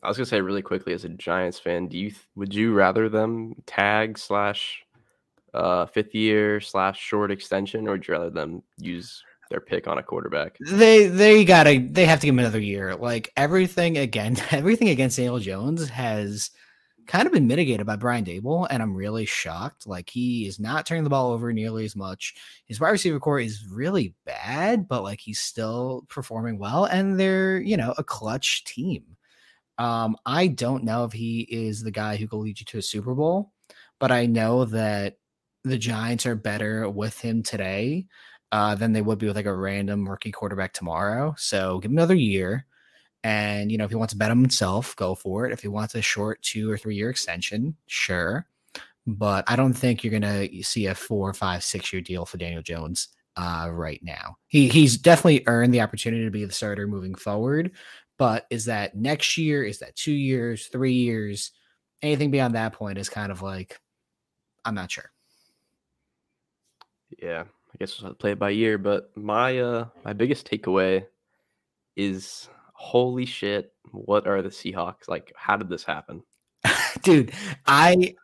I 0.00 0.06
was 0.06 0.16
gonna 0.16 0.26
say 0.26 0.40
really 0.40 0.62
quickly 0.62 0.92
as 0.92 1.04
a 1.04 1.08
Giants 1.08 1.58
fan, 1.58 1.88
do 1.88 1.98
you 1.98 2.12
would 2.36 2.54
you 2.54 2.72
rather 2.72 3.08
them 3.08 3.56
tag 3.66 4.16
slash 4.16 4.84
uh 5.54 5.86
fifth 5.86 6.14
year 6.14 6.60
slash 6.60 7.00
short 7.00 7.30
extension, 7.30 7.86
or 7.88 7.92
would 7.92 8.06
you 8.06 8.14
rather 8.14 8.30
them 8.30 8.62
use 8.78 9.22
their 9.50 9.60
pick 9.60 9.88
on 9.88 9.98
a 9.98 10.02
quarterback? 10.02 10.56
They 10.60 11.06
they 11.06 11.44
gotta 11.44 11.86
they 11.90 12.06
have 12.06 12.20
to 12.20 12.26
give 12.26 12.34
him 12.34 12.40
another 12.40 12.60
year. 12.60 12.94
Like 12.94 13.32
everything 13.36 13.98
again, 13.98 14.36
everything 14.50 14.88
against 14.88 15.16
Daniel 15.16 15.38
Jones 15.38 15.88
has 15.88 16.50
kind 17.08 17.26
of 17.26 17.32
been 17.32 17.46
mitigated 17.46 17.86
by 17.86 17.96
Brian 17.96 18.24
Daboll, 18.24 18.66
and 18.70 18.82
I'm 18.82 18.94
really 18.94 19.24
shocked. 19.24 19.86
Like 19.86 20.10
he 20.10 20.46
is 20.46 20.60
not 20.60 20.86
turning 20.86 21.04
the 21.04 21.10
ball 21.10 21.32
over 21.32 21.52
nearly 21.52 21.84
as 21.84 21.96
much. 21.96 22.34
His 22.66 22.78
wide 22.78 22.90
receiver 22.90 23.18
corps 23.18 23.40
is 23.40 23.66
really 23.66 24.14
bad, 24.24 24.86
but 24.86 25.02
like 25.02 25.20
he's 25.20 25.40
still 25.40 26.04
performing 26.08 26.58
well, 26.58 26.84
and 26.84 27.18
they're 27.18 27.58
you 27.58 27.76
know 27.76 27.94
a 27.98 28.04
clutch 28.04 28.64
team. 28.64 29.04
Um, 29.78 30.16
I 30.26 30.48
don't 30.48 30.84
know 30.84 31.04
if 31.04 31.12
he 31.12 31.40
is 31.42 31.82
the 31.82 31.90
guy 31.90 32.16
who 32.16 32.28
can 32.28 32.40
lead 32.40 32.60
you 32.60 32.66
to 32.66 32.78
a 32.78 32.82
Super 32.82 33.14
Bowl, 33.14 33.52
but 33.98 34.12
I 34.12 34.26
know 34.26 34.64
that 34.66 35.16
the 35.64 35.78
Giants 35.78 36.26
are 36.26 36.34
better 36.34 36.88
with 36.88 37.20
him 37.20 37.42
today 37.42 38.06
uh, 38.52 38.74
than 38.74 38.92
they 38.92 39.02
would 39.02 39.18
be 39.18 39.26
with 39.26 39.36
like 39.36 39.46
a 39.46 39.54
random 39.54 40.08
rookie 40.08 40.32
quarterback 40.32 40.72
tomorrow. 40.72 41.34
So 41.36 41.78
give 41.80 41.90
him 41.90 41.98
another 41.98 42.14
year. 42.14 42.66
And, 43.24 43.70
you 43.70 43.78
know, 43.78 43.84
if 43.84 43.90
he 43.90 43.96
wants 43.96 44.12
to 44.12 44.18
bet 44.18 44.30
on 44.30 44.38
himself, 44.38 44.94
go 44.96 45.14
for 45.14 45.44
it. 45.44 45.52
If 45.52 45.60
he 45.60 45.68
wants 45.68 45.94
a 45.94 46.02
short 46.02 46.40
two 46.42 46.70
or 46.70 46.78
three 46.78 46.96
year 46.96 47.10
extension, 47.10 47.76
sure. 47.86 48.46
But 49.06 49.44
I 49.48 49.56
don't 49.56 49.74
think 49.74 50.04
you're 50.04 50.18
going 50.18 50.50
to 50.50 50.62
see 50.62 50.86
a 50.86 50.94
four, 50.94 51.32
five, 51.34 51.64
six 51.64 51.92
year 51.92 52.02
deal 52.02 52.24
for 52.24 52.36
Daniel 52.36 52.62
Jones 52.62 53.08
uh, 53.36 53.68
right 53.72 54.00
now. 54.02 54.36
He 54.46 54.68
He's 54.68 54.96
definitely 54.96 55.44
earned 55.46 55.74
the 55.74 55.80
opportunity 55.80 56.24
to 56.24 56.30
be 56.30 56.44
the 56.44 56.52
starter 56.52 56.86
moving 56.86 57.14
forward. 57.14 57.72
But 58.18 58.46
is 58.50 58.64
that 58.66 58.96
next 58.96 59.36
year? 59.36 59.64
Is 59.64 59.78
that 59.78 59.96
two 59.96 60.12
years, 60.12 60.66
three 60.66 60.92
years? 60.92 61.52
Anything 62.02 62.30
beyond 62.30 62.54
that 62.54 62.72
point 62.72 62.98
is 62.98 63.08
kind 63.08 63.32
of 63.32 63.42
like, 63.42 63.78
I'm 64.64 64.74
not 64.74 64.90
sure. 64.90 65.10
Yeah, 67.22 67.44
I 67.44 67.76
guess 67.78 68.00
we'll 68.00 68.14
play 68.14 68.32
it 68.32 68.38
by 68.38 68.50
year. 68.50 68.78
But 68.78 69.16
my 69.16 69.58
uh 69.58 69.86
my 70.04 70.12
biggest 70.12 70.48
takeaway 70.50 71.06
is 71.96 72.48
holy 72.72 73.26
shit, 73.26 73.72
what 73.90 74.26
are 74.26 74.40
the 74.40 74.48
Seahawks? 74.48 75.08
Like, 75.08 75.32
how 75.36 75.56
did 75.56 75.68
this 75.68 75.84
happen? 75.84 76.22
Dude, 77.02 77.32
I 77.66 78.14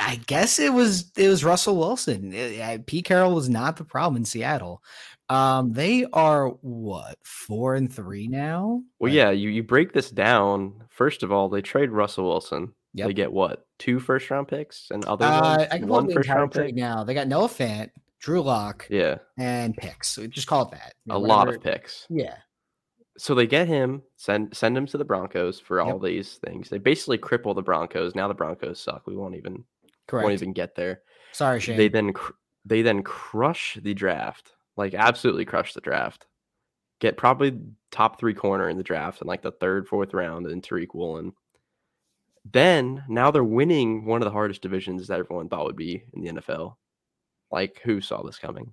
I 0.00 0.20
guess 0.26 0.58
it 0.58 0.72
was 0.72 1.10
it 1.16 1.28
was 1.28 1.44
Russell 1.44 1.76
Wilson. 1.76 2.32
Pete 2.86 3.04
Carroll 3.04 3.34
was 3.34 3.48
not 3.48 3.76
the 3.76 3.84
problem 3.84 4.16
in 4.16 4.24
Seattle. 4.24 4.82
Um, 5.28 5.72
they 5.72 6.06
are 6.12 6.50
what 6.60 7.18
four 7.24 7.74
and 7.74 7.92
three 7.92 8.28
now. 8.28 8.82
Well, 9.00 9.10
like, 9.10 9.16
yeah, 9.16 9.30
you 9.30 9.50
you 9.50 9.62
break 9.62 9.92
this 9.92 10.10
down. 10.10 10.84
First 10.90 11.22
of 11.22 11.32
all, 11.32 11.48
they 11.48 11.62
trade 11.62 11.90
Russell 11.90 12.28
Wilson. 12.28 12.72
Yep. 12.96 13.06
They 13.08 13.14
get 13.14 13.32
what 13.32 13.66
two 13.78 14.00
first 14.00 14.30
round 14.30 14.48
picks 14.48 14.88
and 14.90 15.04
other 15.04 15.26
uh? 15.26 15.66
I 15.70 15.78
can 15.78 15.86
one 15.88 16.10
first 16.10 16.28
round 16.28 16.50
pick 16.50 16.74
now. 16.74 17.04
They 17.04 17.12
got 17.14 17.28
Noah 17.28 17.46
Fant, 17.48 17.90
Drew 18.20 18.40
Lock, 18.42 18.86
yeah, 18.90 19.16
and 19.38 19.76
picks. 19.76 20.08
So 20.08 20.26
just 20.26 20.46
call 20.46 20.62
it 20.62 20.70
that. 20.72 20.94
a 21.10 21.18
lot 21.18 21.48
of 21.48 21.62
picks. 21.62 22.06
Yeah, 22.08 22.36
so 23.18 23.34
they 23.34 23.46
get 23.46 23.68
him, 23.68 24.02
send 24.16 24.56
send 24.56 24.78
him 24.78 24.86
to 24.86 24.96
the 24.98 25.04
Broncos 25.04 25.60
for 25.60 25.80
all 25.80 25.94
Yep. 25.94 26.02
these 26.02 26.34
things. 26.36 26.70
They 26.70 26.78
basically 26.78 27.18
cripple 27.18 27.54
the 27.54 27.62
Broncos. 27.62 28.14
Now 28.14 28.28
the 28.28 28.34
Broncos 28.34 28.80
suck. 28.80 29.06
We 29.06 29.14
won't 29.14 29.36
even 29.36 29.64
Correct. 30.08 30.24
won't 30.24 30.32
even 30.34 30.54
get 30.54 30.74
there. 30.74 31.02
Sorry, 31.32 31.60
Shane. 31.60 31.76
They 31.76 31.88
then 31.88 32.14
cr- 32.14 32.32
they 32.64 32.80
then 32.80 33.02
crush 33.02 33.78
the 33.82 33.92
draft, 33.92 34.52
like 34.78 34.94
absolutely 34.94 35.44
crush 35.44 35.74
the 35.74 35.82
draft. 35.82 36.26
Get 36.98 37.18
probably 37.18 37.60
top 37.90 38.18
three 38.18 38.32
corner 38.32 38.70
in 38.70 38.78
the 38.78 38.82
draft 38.82 39.20
in 39.20 39.28
like 39.28 39.42
the 39.42 39.52
third, 39.52 39.86
fourth 39.86 40.14
round 40.14 40.46
and 40.46 40.62
Tariq 40.62 40.94
Woolen. 40.94 41.34
Then 42.52 43.02
now 43.08 43.30
they're 43.30 43.44
winning 43.44 44.04
one 44.04 44.22
of 44.22 44.26
the 44.26 44.32
hardest 44.32 44.62
divisions 44.62 45.06
that 45.08 45.18
everyone 45.18 45.48
thought 45.48 45.64
would 45.64 45.76
be 45.76 46.04
in 46.12 46.22
the 46.22 46.32
NFL. 46.32 46.76
Like 47.50 47.80
who 47.82 48.00
saw 48.00 48.22
this 48.22 48.38
coming? 48.38 48.72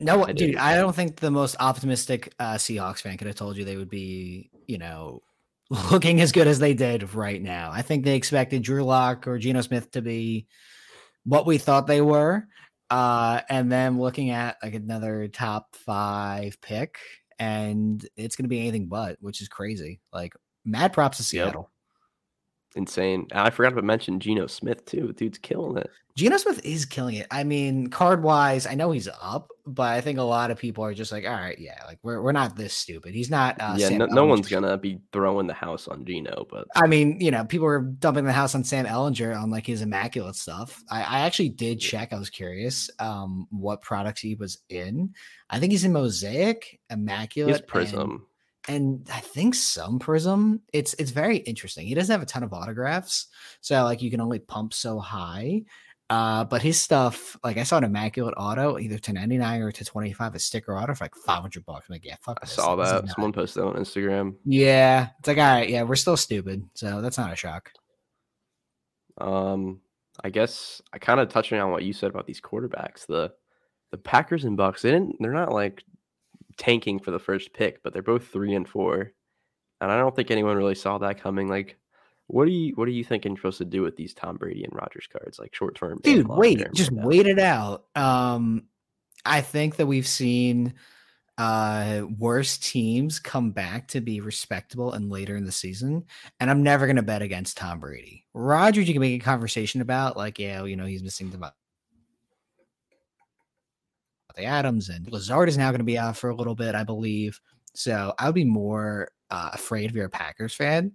No, 0.00 0.24
I 0.24 0.32
dude. 0.32 0.56
I 0.56 0.76
don't 0.76 0.94
think 0.96 1.16
the 1.16 1.30
most 1.30 1.56
optimistic 1.60 2.32
uh, 2.38 2.54
Seahawks 2.54 3.02
fan 3.02 3.16
could 3.18 3.26
have 3.26 3.36
told 3.36 3.56
you 3.56 3.64
they 3.64 3.76
would 3.76 3.90
be, 3.90 4.50
you 4.66 4.78
know, 4.78 5.22
looking 5.90 6.20
as 6.20 6.32
good 6.32 6.46
as 6.46 6.58
they 6.58 6.74
did 6.74 7.14
right 7.14 7.40
now. 7.40 7.70
I 7.70 7.82
think 7.82 8.04
they 8.04 8.16
expected 8.16 8.62
Drew 8.62 8.82
Lock 8.82 9.26
or 9.26 9.38
Geno 9.38 9.60
Smith 9.60 9.90
to 9.92 10.02
be 10.02 10.46
what 11.24 11.46
we 11.46 11.58
thought 11.58 11.86
they 11.86 12.00
were. 12.00 12.46
Uh, 12.88 13.40
and 13.48 13.70
then 13.70 14.00
looking 14.00 14.30
at 14.30 14.56
like 14.62 14.74
another 14.74 15.28
top 15.28 15.76
five 15.76 16.60
pick, 16.60 16.98
and 17.38 18.04
it's 18.16 18.34
going 18.34 18.44
to 18.44 18.48
be 18.48 18.60
anything 18.60 18.86
but, 18.86 19.16
which 19.20 19.40
is 19.40 19.48
crazy. 19.48 20.00
Like, 20.12 20.34
mad 20.64 20.92
props 20.92 21.18
to. 21.18 21.22
Seattle. 21.22 21.70
Insane. 22.76 23.26
I 23.32 23.50
forgot 23.50 23.74
to 23.74 23.82
mention 23.82 24.20
Geno 24.20 24.46
Smith 24.46 24.84
too. 24.84 25.12
Dude's 25.12 25.38
killing 25.38 25.76
it. 25.76 25.90
Geno 26.16 26.36
Smith 26.36 26.64
is 26.64 26.84
killing 26.84 27.16
it. 27.16 27.26
I 27.30 27.44
mean, 27.44 27.88
card 27.88 28.22
wise, 28.22 28.66
I 28.66 28.74
know 28.74 28.90
he's 28.90 29.08
up, 29.22 29.48
but 29.66 29.92
I 29.92 30.00
think 30.00 30.18
a 30.18 30.22
lot 30.22 30.50
of 30.50 30.58
people 30.58 30.84
are 30.84 30.94
just 30.94 31.12
like, 31.12 31.24
all 31.24 31.32
right, 31.32 31.58
yeah, 31.58 31.82
like 31.86 31.98
we're 32.02 32.20
we're 32.20 32.32
not 32.32 32.56
this 32.56 32.74
stupid. 32.74 33.14
He's 33.14 33.30
not. 33.30 33.56
Uh, 33.60 33.74
yeah, 33.76 33.88
Sam 33.88 33.98
no, 33.98 34.06
no 34.06 34.26
one's 34.26 34.48
gonna 34.48 34.76
be 34.76 35.00
throwing 35.12 35.46
the 35.46 35.54
house 35.54 35.88
on 35.88 36.04
Geno, 36.04 36.46
but 36.50 36.66
I 36.76 36.86
mean, 36.86 37.20
you 37.20 37.30
know, 37.30 37.44
people 37.44 37.66
were 37.66 37.80
dumping 37.80 38.24
the 38.24 38.32
house 38.32 38.54
on 38.54 38.64
Sam 38.64 38.86
Ehlinger 38.86 39.40
on 39.40 39.50
like 39.50 39.66
his 39.66 39.82
immaculate 39.82 40.36
stuff. 40.36 40.82
I, 40.90 41.02
I 41.02 41.20
actually 41.20 41.50
did 41.50 41.80
check. 41.80 42.12
I 42.12 42.18
was 42.18 42.30
curious 42.30 42.90
um, 42.98 43.46
what 43.50 43.82
products 43.82 44.20
he 44.20 44.34
was 44.34 44.58
in. 44.68 45.14
I 45.48 45.58
think 45.58 45.72
he's 45.72 45.84
in 45.84 45.92
Mosaic, 45.92 46.80
Immaculate, 46.90 47.66
Prism. 47.66 48.26
And 48.68 49.08
I 49.12 49.20
think 49.20 49.54
some 49.54 49.98
Prism. 49.98 50.60
It's 50.72 50.94
it's 50.94 51.10
very 51.10 51.38
interesting. 51.38 51.86
He 51.86 51.94
doesn't 51.94 52.12
have 52.12 52.22
a 52.22 52.26
ton 52.26 52.42
of 52.42 52.52
autographs, 52.52 53.28
so 53.60 53.82
like 53.84 54.02
you 54.02 54.10
can 54.10 54.20
only 54.20 54.38
pump 54.38 54.74
so 54.74 54.98
high. 54.98 55.62
Uh, 56.10 56.42
but 56.42 56.60
his 56.60 56.80
stuff, 56.80 57.36
like 57.44 57.56
I 57.56 57.62
saw 57.62 57.78
an 57.78 57.84
immaculate 57.84 58.34
auto, 58.36 58.80
either 58.80 58.98
to 58.98 59.12
99 59.12 59.62
or 59.62 59.70
to 59.70 59.84
25, 59.84 60.34
a 60.34 60.38
sticker 60.40 60.76
auto 60.76 60.92
for 60.92 61.04
like 61.04 61.14
500 61.14 61.64
bucks. 61.64 61.86
I'm 61.88 61.94
like, 61.94 62.04
yeah, 62.04 62.16
fuck. 62.20 62.40
I 62.42 62.46
this. 62.46 62.54
saw 62.54 62.74
that. 62.74 63.08
Someone 63.10 63.32
posted 63.32 63.62
on 63.62 63.74
Instagram. 63.74 64.34
Yeah, 64.44 65.10
it's 65.20 65.28
like, 65.28 65.38
all 65.38 65.44
right, 65.44 65.68
yeah, 65.68 65.84
we're 65.84 65.94
still 65.94 66.16
stupid, 66.16 66.68
so 66.74 67.00
that's 67.00 67.16
not 67.16 67.32
a 67.32 67.36
shock. 67.36 67.70
Um, 69.18 69.80
I 70.24 70.30
guess 70.30 70.82
I 70.92 70.98
kind 70.98 71.20
of 71.20 71.28
touching 71.28 71.60
on 71.60 71.70
what 71.70 71.84
you 71.84 71.92
said 71.92 72.10
about 72.10 72.26
these 72.26 72.40
quarterbacks. 72.40 73.06
The 73.06 73.32
the 73.92 73.98
Packers 73.98 74.44
and 74.44 74.56
Bucks, 74.56 74.82
they 74.82 74.90
didn't 74.90 75.16
they're 75.20 75.32
not 75.32 75.52
like 75.52 75.84
tanking 76.60 77.00
for 77.00 77.10
the 77.10 77.18
first 77.18 77.52
pick, 77.52 77.82
but 77.82 77.92
they're 77.92 78.02
both 78.02 78.28
three 78.28 78.54
and 78.54 78.68
four. 78.68 79.12
And 79.80 79.90
I 79.90 79.98
don't 79.98 80.14
think 80.14 80.30
anyone 80.30 80.56
really 80.56 80.74
saw 80.74 80.98
that 80.98 81.20
coming. 81.20 81.48
Like, 81.48 81.78
what 82.30 82.42
are 82.42 82.50
you 82.50 82.72
what 82.76 82.86
are 82.86 82.92
you 82.92 83.02
thinking 83.02 83.32
you're 83.32 83.38
supposed 83.38 83.58
to 83.58 83.64
do 83.64 83.82
with 83.82 83.96
these 83.96 84.14
Tom 84.14 84.36
Brady 84.36 84.62
and 84.62 84.72
Rodgers 84.74 85.08
cards, 85.10 85.38
like 85.38 85.54
short 85.54 85.74
term? 85.74 85.98
dude 86.02 86.28
wait 86.28 86.64
just 86.74 86.92
right 86.92 87.04
wait 87.04 87.26
it 87.26 87.38
out 87.38 87.86
um 87.96 88.64
i 89.24 89.40
think 89.40 89.76
that 89.76 89.86
we've 89.86 90.06
seen 90.06 90.72
uh 91.38 92.02
worse 92.18 92.56
teams 92.58 93.18
come 93.18 93.50
back 93.50 93.88
to 93.88 94.00
be 94.00 94.20
respectable 94.20 94.92
and 94.92 95.10
later 95.10 95.36
in 95.36 95.44
the 95.44 95.52
season 95.52 96.04
and 96.38 96.50
i'm 96.50 96.62
never 96.62 96.86
going 96.86 96.96
to 96.96 97.02
bet 97.02 97.22
against 97.22 97.56
tom 97.56 97.80
brady 97.80 98.24
rodgers 98.34 98.86
you 98.86 98.94
can 98.94 99.00
make 99.00 99.20
a 99.20 99.24
conversation 99.24 99.80
about 99.80 100.16
like 100.16 100.38
yeah 100.38 100.64
you 100.64 100.76
know 100.76 100.86
he's 100.86 101.02
missing 101.02 101.30
the 101.30 101.52
the 104.40 104.46
adams 104.46 104.88
and 104.88 105.10
lazard 105.10 105.48
is 105.48 105.58
now 105.58 105.70
going 105.70 105.78
to 105.78 105.84
be 105.84 105.98
out 105.98 106.16
for 106.16 106.30
a 106.30 106.36
little 106.36 106.54
bit 106.54 106.74
i 106.74 106.84
believe 106.84 107.40
so 107.74 108.14
i 108.18 108.26
would 108.26 108.34
be 108.34 108.44
more 108.44 109.08
uh, 109.30 109.50
afraid 109.52 109.88
if 109.88 109.96
you're 109.96 110.06
a 110.06 110.10
packers 110.10 110.54
fan 110.54 110.92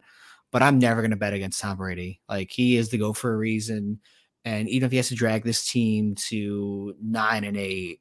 but 0.52 0.62
i'm 0.62 0.80
never 0.80 1.02
going 1.02 1.12
to 1.12 1.18
bet 1.18 1.34
against 1.34 1.62
tom 1.62 1.78
brady 1.78 2.22
like 2.28 2.52
he 2.52 2.76
is 2.78 2.90
the 2.90 2.98
go 2.98 3.14
for 3.14 3.34
a 3.34 3.38
reason 3.38 4.00
and 4.46 4.70
even 4.70 4.86
if 4.86 4.92
he 4.92 4.98
has 4.98 5.10
to 5.10 5.16
drag 5.16 5.44
this 5.44 5.68
team 5.68 6.14
to 6.30 6.94
nine 7.02 7.44
and 7.44 7.58
eight 7.58 8.00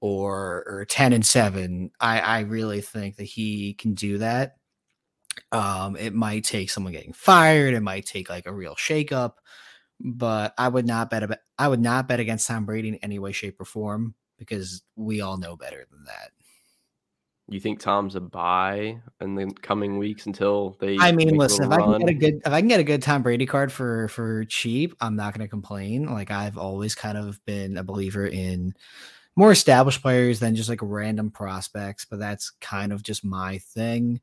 or 0.00 0.64
or 0.66 0.84
ten 0.84 1.12
and 1.12 1.24
seven, 1.24 1.90
I 2.00 2.20
I 2.20 2.40
really 2.40 2.82
think 2.82 3.16
that 3.16 3.24
he 3.24 3.74
can 3.74 3.94
do 3.94 4.18
that. 4.18 4.56
Um, 5.52 5.96
it 5.96 6.14
might 6.14 6.44
take 6.44 6.70
someone 6.70 6.92
getting 6.92 7.14
fired. 7.14 7.74
It 7.74 7.80
might 7.80 8.06
take 8.06 8.28
like 8.28 8.46
a 8.46 8.52
real 8.52 8.74
shakeup, 8.74 9.34
but 10.00 10.54
I 10.58 10.68
would 10.68 10.86
not 10.86 11.10
bet. 11.10 11.40
I 11.58 11.68
would 11.68 11.80
not 11.80 12.08
bet 12.08 12.20
against 12.20 12.46
Tom 12.46 12.66
Brady 12.66 12.88
in 12.90 12.94
any 12.96 13.18
way, 13.18 13.32
shape, 13.32 13.60
or 13.60 13.64
form 13.64 14.14
because 14.40 14.82
we 14.96 15.20
all 15.20 15.36
know 15.36 15.54
better 15.54 15.86
than 15.92 16.02
that. 16.04 16.32
You 17.48 17.60
think 17.60 17.80
Tom's 17.80 18.14
a 18.14 18.20
buy 18.20 19.00
in 19.20 19.34
the 19.34 19.52
coming 19.60 19.98
weeks 19.98 20.26
until 20.26 20.76
they? 20.80 20.96
I 20.98 21.12
mean, 21.12 21.36
listen, 21.36 21.64
if 21.64 21.72
I 21.72 21.78
can 21.78 21.98
get 21.98 22.08
a 22.08 22.14
good 22.14 22.34
if 22.46 22.52
I 22.52 22.60
can 22.60 22.68
get 22.68 22.80
a 22.80 22.84
good 22.84 23.02
Tom 23.02 23.22
Brady 23.22 23.44
card 23.44 23.72
for 23.72 24.08
for 24.08 24.44
cheap, 24.44 24.94
I'm 25.00 25.16
not 25.16 25.34
going 25.34 25.44
to 25.44 25.50
complain. 25.50 26.06
Like 26.06 26.30
I've 26.30 26.56
always 26.56 26.94
kind 26.94 27.18
of 27.18 27.44
been 27.44 27.76
a 27.76 27.82
believer 27.82 28.26
in 28.26 28.72
more 29.34 29.50
established 29.50 30.00
players 30.00 30.38
than 30.38 30.54
just 30.54 30.68
like 30.68 30.78
random 30.80 31.32
prospects, 31.32 32.04
but 32.04 32.20
that's 32.20 32.50
kind 32.60 32.92
of 32.92 33.02
just 33.02 33.24
my 33.24 33.58
thing. 33.58 34.20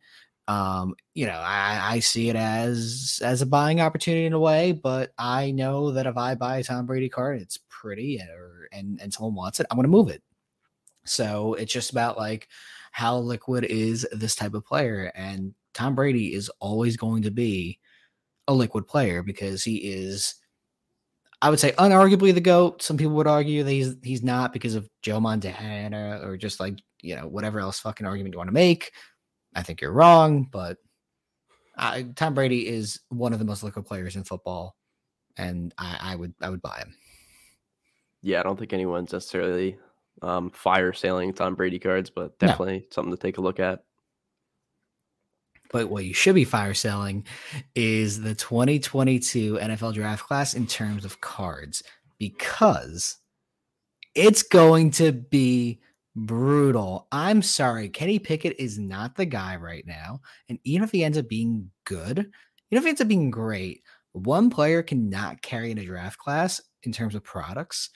Um, 0.48 0.96
you 1.14 1.26
know, 1.26 1.38
I, 1.38 1.96
I 1.96 2.00
see 2.00 2.30
it 2.30 2.38
as 2.38 3.20
as 3.22 3.42
a 3.42 3.46
buying 3.46 3.82
opportunity 3.82 4.26
in 4.26 4.32
a 4.32 4.40
way, 4.40 4.72
but 4.72 5.12
I 5.18 5.52
know 5.52 5.92
that 5.92 6.06
if 6.06 6.16
I 6.16 6.36
buy 6.36 6.60
a 6.60 6.64
Tom 6.64 6.86
Brady 6.86 7.10
card, 7.10 7.42
it's 7.42 7.60
pretty 7.68 8.22
or 8.22 8.47
and 8.72 9.00
and 9.02 9.14
someone 9.14 9.36
wants 9.36 9.60
it, 9.60 9.68
I'm 9.70 9.78
going 9.78 9.84
to 9.84 9.90
move 9.90 10.10
it. 10.10 10.24
So 11.06 11.54
it's 11.56 11.74
just 11.74 11.92
about 11.92 12.18
like 12.18 12.48
how 12.92 13.18
liquid 13.18 13.66
is 13.66 14.08
this 14.12 14.36
type 14.36 14.54
of 14.54 14.66
player. 14.66 15.12
And 15.16 15.54
Tom 15.74 15.96
Brady 15.96 16.34
is 16.34 16.50
always 16.60 16.98
going 16.98 17.24
to 17.24 17.32
be 17.32 17.80
a 18.48 18.54
liquid 18.54 18.88
player 18.88 19.24
because 19.24 19.64
he 19.64 19.78
is, 19.78 20.36
I 21.42 21.50
would 21.50 21.60
say, 21.60 21.74
unarguably 21.74 22.34
the 22.34 22.42
GOAT. 22.42 22.82
Some 22.82 22.98
people 22.98 23.14
would 23.14 23.28
argue 23.28 23.64
that 23.64 23.72
he's 23.72 23.96
he's 24.04 24.24
not 24.24 24.54
because 24.54 24.76
of 24.76 24.90
Joe 25.02 25.20
Montana 25.20 26.22
or 26.24 26.38
just 26.38 26.60
like, 26.60 26.80
you 27.02 27.16
know, 27.16 27.28
whatever 27.28 27.60
else 27.60 27.80
fucking 27.80 28.08
argument 28.08 28.34
you 28.34 28.38
want 28.38 28.50
to 28.50 28.54
make. 28.54 28.92
I 29.56 29.64
think 29.64 29.82
you're 29.82 29.92
wrong, 29.92 30.48
but 30.52 30.78
uh, 31.78 32.02
Tom 32.16 32.34
Brady 32.34 32.68
is 32.68 33.00
one 33.10 33.34
of 33.34 33.40
the 33.40 33.46
most 33.46 33.64
liquid 33.64 33.86
players 33.86 34.16
in 34.16 34.24
football. 34.24 34.76
And 35.38 35.74
I, 35.78 35.98
I 36.02 36.16
would 36.16 36.34
I 36.42 36.50
would 36.50 36.62
buy 36.62 36.78
him. 36.80 36.96
Yeah, 38.28 38.42
I 38.42 38.44
don't 38.44 38.60
think 38.60 38.74
anyone's 38.74 39.14
necessarily 39.14 39.78
um, 40.22 40.50
fire 40.50 40.92
sailing 40.92 41.34
Tom 41.34 41.56
Brady 41.56 41.80
cards, 41.80 42.10
but 42.10 42.34
No. 42.42 42.48
definitely 42.48 42.86
something 42.92 43.16
to 43.16 43.18
take 43.22 43.38
a 43.38 43.42
look 43.42 43.60
at. 43.60 43.84
But 45.72 45.90
what 45.90 46.06
you 46.06 46.14
should 46.14 46.36
be 46.36 46.44
fire 46.46 46.74
selling 46.74 47.26
is 47.76 48.22
the 48.22 48.36
2022 48.36 49.56
NFL 49.56 49.94
draft 49.94 50.26
class 50.26 50.54
in 50.54 50.68
terms 50.68 51.06
of 51.06 51.22
cards 51.22 51.84
because 52.20 53.18
it's 54.16 54.44
going 54.44 54.92
to 54.92 55.12
be 55.12 55.80
brutal. 56.16 57.08
I'm 57.12 57.42
sorry. 57.42 57.90
Kenny 57.90 58.18
Pickett 58.20 58.56
is 58.60 58.78
not 58.80 59.16
the 59.16 59.26
guy 59.26 59.56
right 59.58 59.86
now. 59.86 60.22
And 60.50 60.58
even 60.64 60.84
if 60.84 60.92
he 60.92 61.04
ends 61.04 61.18
up 61.18 61.28
being 61.30 61.70
good, 61.86 62.20
even 62.20 62.32
if 62.72 62.84
he 62.84 62.90
ends 62.90 63.02
up 63.02 63.08
being 63.08 63.30
great, 63.30 63.84
one 64.14 64.50
player 64.50 64.82
cannot 64.84 65.42
carry 65.42 65.72
in 65.72 65.78
a 65.78 65.86
draft 65.86 66.18
class 66.18 66.62
in 66.84 66.92
terms 66.92 67.14
of 67.14 67.24
products. 67.24 67.90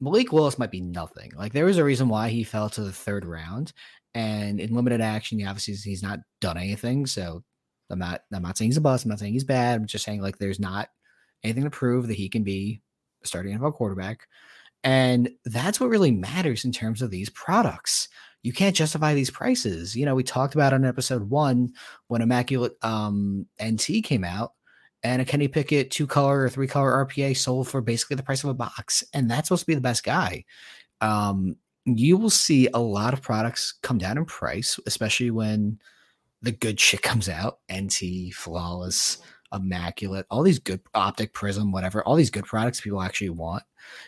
Malik 0.00 0.32
Willis 0.32 0.58
might 0.58 0.70
be 0.70 0.80
nothing. 0.80 1.32
Like 1.36 1.52
there 1.52 1.64
was 1.64 1.78
a 1.78 1.84
reason 1.84 2.08
why 2.08 2.28
he 2.28 2.44
fell 2.44 2.68
to 2.70 2.82
the 2.82 2.92
third 2.92 3.24
round. 3.24 3.72
And 4.14 4.60
in 4.60 4.74
limited 4.74 5.00
action, 5.00 5.38
he 5.38 5.44
obviously 5.44 5.74
he's 5.74 6.02
not 6.02 6.20
done 6.40 6.56
anything. 6.56 7.06
So 7.06 7.42
I'm 7.90 7.98
not 7.98 8.22
I'm 8.32 8.42
not 8.42 8.56
saying 8.56 8.70
he's 8.70 8.76
a 8.76 8.82
bust. 8.82 9.04
I'm 9.04 9.10
not 9.10 9.18
saying 9.18 9.32
he's 9.32 9.44
bad. 9.44 9.80
I'm 9.80 9.86
just 9.86 10.04
saying 10.04 10.22
like 10.22 10.38
there's 10.38 10.60
not 10.60 10.88
anything 11.42 11.64
to 11.64 11.70
prove 11.70 12.08
that 12.08 12.16
he 12.16 12.28
can 12.28 12.44
be 12.44 12.80
a 13.22 13.26
starting 13.26 13.58
NFL 13.58 13.74
quarterback. 13.74 14.26
And 14.84 15.30
that's 15.44 15.80
what 15.80 15.90
really 15.90 16.12
matters 16.12 16.64
in 16.64 16.72
terms 16.72 17.02
of 17.02 17.10
these 17.10 17.30
products. 17.30 18.08
You 18.42 18.52
can't 18.52 18.76
justify 18.76 19.14
these 19.14 19.30
prices. 19.30 19.96
You 19.96 20.06
know, 20.06 20.14
we 20.14 20.22
talked 20.22 20.54
about 20.54 20.72
on 20.72 20.84
episode 20.84 21.28
one 21.28 21.72
when 22.06 22.22
Immaculate 22.22 22.72
um, 22.82 23.46
NT 23.62 24.04
came 24.04 24.22
out 24.22 24.52
and 25.02 25.22
a 25.22 25.24
Kenny 25.24 25.48
Pickett 25.48 25.90
two 25.90 26.06
color 26.06 26.42
or 26.42 26.48
three 26.48 26.66
color 26.66 27.06
RPA 27.06 27.36
sold 27.36 27.68
for 27.68 27.80
basically 27.80 28.16
the 28.16 28.22
price 28.22 28.44
of 28.44 28.50
a 28.50 28.54
box. 28.54 29.04
And 29.12 29.30
that's 29.30 29.48
supposed 29.48 29.62
to 29.62 29.66
be 29.66 29.74
the 29.74 29.80
best 29.80 30.04
guy. 30.04 30.44
Um, 31.00 31.56
you 31.84 32.16
will 32.16 32.30
see 32.30 32.68
a 32.74 32.80
lot 32.80 33.14
of 33.14 33.22
products 33.22 33.74
come 33.82 33.98
down 33.98 34.18
in 34.18 34.24
price, 34.24 34.78
especially 34.86 35.30
when 35.30 35.78
the 36.42 36.52
good 36.52 36.78
shit 36.78 37.02
comes 37.02 37.28
out. 37.28 37.58
NT, 37.72 38.34
flawless, 38.34 39.18
immaculate, 39.52 40.26
all 40.30 40.42
these 40.42 40.58
good 40.58 40.80
optic 40.94 41.32
prism, 41.32 41.72
whatever, 41.72 42.02
all 42.02 42.16
these 42.16 42.30
good 42.30 42.44
products 42.44 42.80
people 42.80 43.00
actually 43.00 43.30
want. 43.30 43.62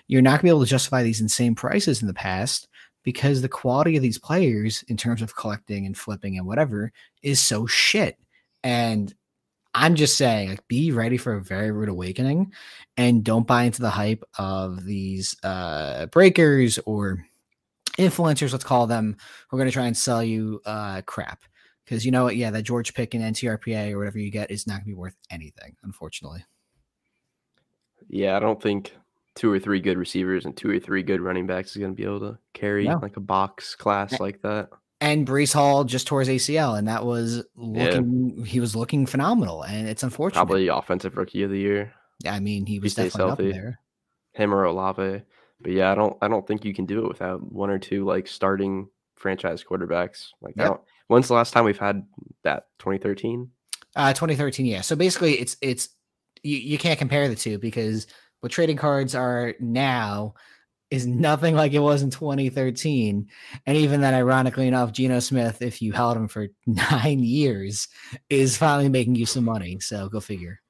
You're 0.08 0.22
not 0.22 0.32
gonna 0.32 0.42
be 0.42 0.48
able 0.50 0.64
to 0.64 0.70
justify 0.70 1.02
these 1.02 1.20
insane 1.20 1.54
prices 1.54 2.02
in 2.02 2.08
the 2.08 2.14
past 2.14 2.68
because 3.02 3.40
the 3.40 3.48
quality 3.48 3.96
of 3.96 4.02
these 4.02 4.18
players 4.18 4.84
in 4.88 4.96
terms 4.96 5.22
of 5.22 5.36
collecting 5.36 5.86
and 5.86 5.96
flipping 5.96 6.36
and 6.36 6.46
whatever 6.46 6.92
is 7.22 7.40
so 7.40 7.66
shit. 7.66 8.18
And 8.62 9.14
I'm 9.74 9.94
just 9.94 10.16
saying, 10.16 10.50
like, 10.50 10.66
be 10.68 10.90
ready 10.92 11.16
for 11.16 11.34
a 11.34 11.42
very 11.42 11.70
rude 11.70 11.88
awakening 11.88 12.52
and 12.96 13.22
don't 13.22 13.46
buy 13.46 13.64
into 13.64 13.82
the 13.82 13.90
hype 13.90 14.24
of 14.38 14.84
these 14.84 15.36
uh 15.42 16.06
breakers 16.06 16.78
or 16.86 17.24
influencers, 17.98 18.52
let's 18.52 18.64
call 18.64 18.86
them, 18.86 19.16
who 19.48 19.56
are 19.56 19.60
going 19.60 19.68
to 19.68 19.74
try 19.74 19.86
and 19.86 19.96
sell 19.96 20.22
you 20.22 20.60
uh 20.64 21.02
crap. 21.02 21.44
Because 21.84 22.04
you 22.04 22.12
know 22.12 22.24
what? 22.24 22.36
Yeah, 22.36 22.50
that 22.50 22.62
George 22.62 22.94
Pickens 22.94 23.24
NTRPA 23.24 23.92
or 23.92 23.98
whatever 23.98 24.18
you 24.18 24.30
get 24.30 24.50
is 24.50 24.66
not 24.66 24.74
going 24.74 24.82
to 24.82 24.86
be 24.86 24.94
worth 24.94 25.16
anything, 25.30 25.76
unfortunately. 25.82 26.44
Yeah, 28.08 28.36
I 28.36 28.40
don't 28.40 28.62
think 28.62 28.92
two 29.34 29.52
or 29.52 29.58
three 29.58 29.80
good 29.80 29.96
receivers 29.96 30.44
and 30.44 30.56
two 30.56 30.70
or 30.70 30.78
three 30.78 31.02
good 31.02 31.20
running 31.20 31.46
backs 31.46 31.70
is 31.70 31.76
going 31.78 31.92
to 31.92 31.96
be 31.96 32.04
able 32.04 32.20
to 32.20 32.38
carry 32.52 32.86
no. 32.86 32.98
like 33.00 33.16
a 33.16 33.20
box 33.20 33.74
class 33.74 34.20
like 34.20 34.42
that. 34.42 34.68
And 35.00 35.26
Breece 35.26 35.54
Hall 35.54 35.84
just 35.84 36.06
tore 36.06 36.20
his 36.20 36.28
ACL, 36.28 36.78
and 36.78 36.86
that 36.88 37.06
was 37.06 37.42
looking 37.56 38.34
yeah. 38.36 38.44
he 38.44 38.60
was 38.60 38.76
looking 38.76 39.06
phenomenal, 39.06 39.62
and 39.62 39.88
it's 39.88 40.02
unfortunate. 40.02 40.38
Probably 40.38 40.68
offensive 40.68 41.16
rookie 41.16 41.42
of 41.42 41.50
the 41.50 41.58
year. 41.58 41.92
Yeah, 42.22 42.34
I 42.34 42.40
mean, 42.40 42.66
he 42.66 42.78
was 42.78 42.96
he 42.96 43.04
definitely 43.04 43.28
healthy. 43.28 43.52
there. 43.52 43.80
Him 44.32 44.54
or 44.54 44.64
Olave, 44.64 45.22
but 45.60 45.72
yeah, 45.72 45.90
I 45.90 45.94
don't 45.94 46.16
I 46.20 46.28
don't 46.28 46.46
think 46.46 46.64
you 46.64 46.74
can 46.74 46.84
do 46.84 47.04
it 47.04 47.08
without 47.08 47.50
one 47.50 47.70
or 47.70 47.78
two 47.78 48.04
like 48.04 48.26
starting 48.26 48.88
franchise 49.16 49.64
quarterbacks. 49.64 50.28
Like, 50.42 50.54
yep. 50.56 50.82
when's 51.08 51.28
the 51.28 51.34
last 51.34 51.52
time 51.52 51.64
we've 51.64 51.78
had 51.78 52.04
that? 52.44 52.66
2013. 52.80 53.50
Uh, 53.96 54.12
2013. 54.12 54.66
Yeah. 54.66 54.82
So 54.82 54.96
basically, 54.96 55.34
it's 55.34 55.56
it's 55.60 55.88
you, 56.42 56.56
you 56.56 56.78
can't 56.78 56.98
compare 56.98 57.28
the 57.28 57.36
two 57.36 57.58
because 57.58 58.06
what 58.40 58.52
trading 58.52 58.76
cards 58.76 59.14
are 59.14 59.54
now 59.60 60.34
is 60.90 61.06
nothing 61.06 61.54
like 61.54 61.72
it 61.72 61.78
was 61.78 62.02
in 62.02 62.10
2013. 62.10 63.28
And 63.66 63.76
even 63.76 64.00
then, 64.00 64.14
ironically 64.14 64.66
enough, 64.66 64.92
Geno 64.92 65.20
Smith, 65.20 65.62
if 65.62 65.80
you 65.80 65.92
held 65.92 66.16
him 66.16 66.28
for 66.28 66.48
nine 66.66 67.20
years, 67.20 67.88
is 68.28 68.56
finally 68.56 68.88
making 68.88 69.14
you 69.14 69.26
some 69.26 69.44
money. 69.44 69.78
So 69.80 70.08
go 70.08 70.20
figure. 70.20 70.60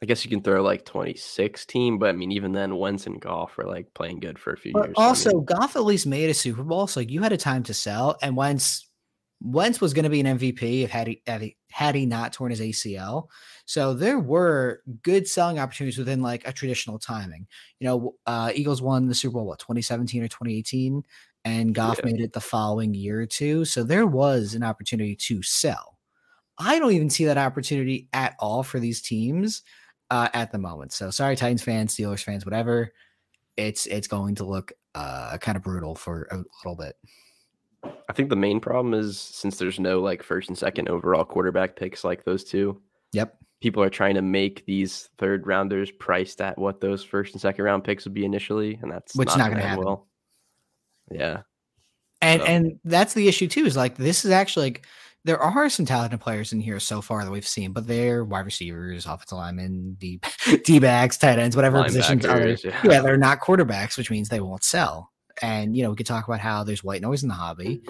I 0.00 0.06
guess 0.06 0.24
you 0.24 0.30
can 0.30 0.42
throw 0.42 0.62
like 0.62 0.84
2016, 0.84 1.98
but 1.98 2.10
I 2.10 2.12
mean, 2.12 2.30
even 2.30 2.52
then, 2.52 2.76
Wentz 2.76 3.06
and 3.06 3.20
Goff 3.20 3.56
were 3.56 3.64
like 3.64 3.92
playing 3.94 4.20
good 4.20 4.38
for 4.38 4.52
a 4.52 4.56
few 4.56 4.72
but 4.72 4.88
years. 4.88 4.94
Also, 4.96 5.30
I 5.30 5.34
mean, 5.34 5.44
Goff 5.44 5.74
at 5.74 5.84
least 5.84 6.06
made 6.06 6.30
a 6.30 6.34
Super 6.34 6.62
Bowl, 6.62 6.86
so 6.86 7.00
you 7.00 7.22
had 7.22 7.32
a 7.32 7.36
time 7.36 7.64
to 7.64 7.74
sell. 7.74 8.16
And 8.22 8.36
Wentz, 8.36 8.88
Wentz 9.40 9.80
was 9.80 9.94
going 9.94 10.04
to 10.04 10.10
be 10.10 10.20
an 10.20 10.38
MVP 10.38 10.84
if 10.84 10.90
had 10.90 11.08
he, 11.08 11.22
had 11.26 11.42
he 11.42 11.56
had 11.70 11.96
he 11.96 12.06
not 12.06 12.32
torn 12.32 12.50
his 12.50 12.60
ACL. 12.60 13.26
So 13.68 13.92
there 13.92 14.18
were 14.18 14.80
good 15.02 15.28
selling 15.28 15.58
opportunities 15.58 15.98
within 15.98 16.22
like 16.22 16.48
a 16.48 16.52
traditional 16.54 16.98
timing. 16.98 17.46
You 17.80 17.86
know, 17.86 18.14
uh, 18.24 18.50
Eagles 18.54 18.80
won 18.80 19.08
the 19.08 19.14
Super 19.14 19.34
Bowl 19.34 19.44
what 19.44 19.58
2017 19.58 20.22
or 20.22 20.26
2018, 20.26 21.04
and 21.44 21.74
Goff 21.74 21.98
yeah. 21.98 22.10
made 22.10 22.22
it 22.22 22.32
the 22.32 22.40
following 22.40 22.94
year 22.94 23.20
or 23.20 23.26
two. 23.26 23.66
So 23.66 23.82
there 23.82 24.06
was 24.06 24.54
an 24.54 24.62
opportunity 24.62 25.14
to 25.16 25.42
sell. 25.42 25.98
I 26.56 26.78
don't 26.78 26.92
even 26.92 27.10
see 27.10 27.26
that 27.26 27.36
opportunity 27.36 28.08
at 28.14 28.36
all 28.40 28.62
for 28.62 28.80
these 28.80 29.02
teams 29.02 29.60
uh, 30.08 30.30
at 30.32 30.50
the 30.50 30.58
moment. 30.58 30.94
So 30.94 31.10
sorry, 31.10 31.36
Titans 31.36 31.62
fans, 31.62 31.94
Steelers 31.94 32.24
fans, 32.24 32.46
whatever. 32.46 32.94
It's 33.58 33.84
it's 33.84 34.08
going 34.08 34.36
to 34.36 34.44
look 34.44 34.72
uh, 34.94 35.36
kind 35.36 35.58
of 35.58 35.62
brutal 35.62 35.94
for 35.94 36.26
a 36.30 36.42
little 36.64 36.82
bit. 36.82 36.96
I 38.08 38.14
think 38.14 38.30
the 38.30 38.36
main 38.36 38.60
problem 38.60 38.94
is 38.94 39.20
since 39.20 39.58
there's 39.58 39.78
no 39.78 40.00
like 40.00 40.22
first 40.22 40.48
and 40.48 40.56
second 40.56 40.88
overall 40.88 41.26
quarterback 41.26 41.76
picks 41.76 42.02
like 42.02 42.24
those 42.24 42.44
two. 42.44 42.80
Yep 43.12 43.38
people 43.60 43.82
are 43.82 43.90
trying 43.90 44.14
to 44.14 44.22
make 44.22 44.64
these 44.66 45.08
third 45.18 45.46
rounders 45.46 45.90
priced 45.90 46.40
at 46.40 46.58
what 46.58 46.80
those 46.80 47.02
first 47.02 47.34
and 47.34 47.40
second 47.40 47.64
round 47.64 47.84
picks 47.84 48.04
would 48.04 48.14
be 48.14 48.24
initially, 48.24 48.78
and 48.82 48.90
that's 48.90 49.14
which 49.14 49.28
not, 49.28 49.38
not 49.38 49.50
going 49.50 49.58
to 49.58 49.66
happen. 49.66 49.84
Well. 49.84 50.08
Yeah, 51.10 51.42
and 52.20 52.42
so. 52.42 52.46
and 52.46 52.78
that's 52.84 53.14
the 53.14 53.28
issue 53.28 53.48
too. 53.48 53.64
Is 53.64 53.76
like 53.76 53.96
this 53.96 54.24
is 54.24 54.30
actually 54.30 54.66
like 54.66 54.86
there 55.24 55.40
are 55.40 55.68
some 55.68 55.86
talented 55.86 56.20
players 56.20 56.52
in 56.52 56.60
here 56.60 56.78
so 56.80 57.00
far 57.00 57.24
that 57.24 57.30
we've 57.30 57.46
seen, 57.46 57.72
but 57.72 57.86
they're 57.86 58.24
wide 58.24 58.44
receivers, 58.44 59.06
offensive 59.06 59.38
linemen, 59.38 59.96
D 59.98 60.20
D 60.64 60.78
backs, 60.78 61.16
tight 61.16 61.38
ends, 61.38 61.56
whatever 61.56 61.82
positions 61.82 62.24
are. 62.26 62.46
Yeah. 62.46 62.80
yeah, 62.84 63.00
they're 63.00 63.16
not 63.16 63.40
quarterbacks, 63.40 63.96
which 63.96 64.10
means 64.10 64.28
they 64.28 64.40
won't 64.40 64.64
sell. 64.64 65.10
And 65.40 65.76
you 65.76 65.82
know, 65.82 65.90
we 65.90 65.96
could 65.96 66.06
talk 66.06 66.26
about 66.26 66.40
how 66.40 66.64
there's 66.64 66.84
white 66.84 67.02
noise 67.02 67.22
in 67.22 67.28
the 67.28 67.34
hobby. 67.34 67.82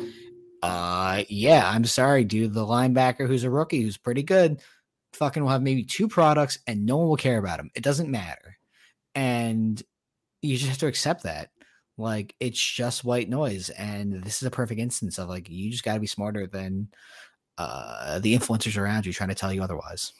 Uh 0.62 1.22
yeah, 1.28 1.68
I'm 1.68 1.84
sorry, 1.84 2.24
dude. 2.24 2.52
The 2.52 2.66
linebacker 2.66 3.26
who's 3.26 3.44
a 3.44 3.50
rookie 3.50 3.82
who's 3.82 3.96
pretty 3.96 4.22
good 4.22 4.60
fucking 5.12 5.42
will 5.42 5.50
have 5.50 5.62
maybe 5.62 5.84
two 5.84 6.08
products 6.08 6.58
and 6.66 6.86
no 6.86 6.96
one 6.96 7.08
will 7.08 7.16
care 7.16 7.38
about 7.38 7.58
them. 7.58 7.70
It 7.74 7.82
doesn't 7.82 8.10
matter. 8.10 8.58
And 9.14 9.82
you 10.42 10.56
just 10.56 10.68
have 10.68 10.78
to 10.78 10.86
accept 10.86 11.24
that. 11.24 11.50
Like 11.96 12.34
it's 12.40 12.60
just 12.60 13.04
white 13.04 13.28
noise. 13.28 13.70
And 13.70 14.22
this 14.22 14.40
is 14.40 14.46
a 14.46 14.50
perfect 14.50 14.80
instance 14.80 15.18
of 15.18 15.28
like 15.28 15.48
you 15.48 15.70
just 15.70 15.84
gotta 15.84 16.00
be 16.00 16.06
smarter 16.06 16.46
than 16.46 16.88
uh 17.58 18.20
the 18.20 18.36
influencers 18.36 18.78
around 18.78 19.04
you 19.04 19.12
trying 19.12 19.30
to 19.30 19.34
tell 19.34 19.52
you 19.52 19.62
otherwise. 19.62 20.12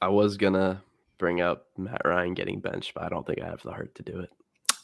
I 0.00 0.08
was 0.08 0.36
gonna 0.36 0.82
bring 1.18 1.40
up 1.40 1.66
Matt 1.78 2.02
Ryan 2.04 2.34
getting 2.34 2.60
benched, 2.60 2.94
but 2.94 3.04
I 3.04 3.08
don't 3.08 3.26
think 3.26 3.40
I 3.40 3.46
have 3.46 3.62
the 3.62 3.70
heart 3.70 3.94
to 3.94 4.02
do 4.02 4.20
it. 4.20 4.30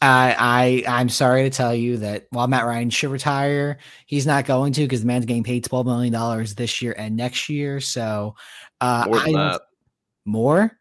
I 0.02 0.84
I 0.86 0.98
I'm 1.00 1.08
sorry 1.08 1.42
to 1.42 1.50
tell 1.50 1.74
you 1.74 1.98
that 1.98 2.26
while 2.30 2.46
Matt 2.46 2.64
Ryan 2.64 2.90
should 2.90 3.10
retire, 3.10 3.78
he's 4.06 4.26
not 4.26 4.46
going 4.46 4.72
to 4.74 4.82
because 4.82 5.02
the 5.02 5.06
man's 5.06 5.26
getting 5.26 5.44
paid 5.44 5.64
twelve 5.64 5.86
million 5.86 6.12
dollars 6.12 6.54
this 6.54 6.80
year 6.80 6.94
and 6.96 7.16
next 7.16 7.48
year. 7.48 7.80
So 7.80 8.34
uh, 8.80 9.04
more 9.06 9.20
than 9.20 9.36
I, 9.36 9.52
that. 9.52 9.62
More. 10.24 10.78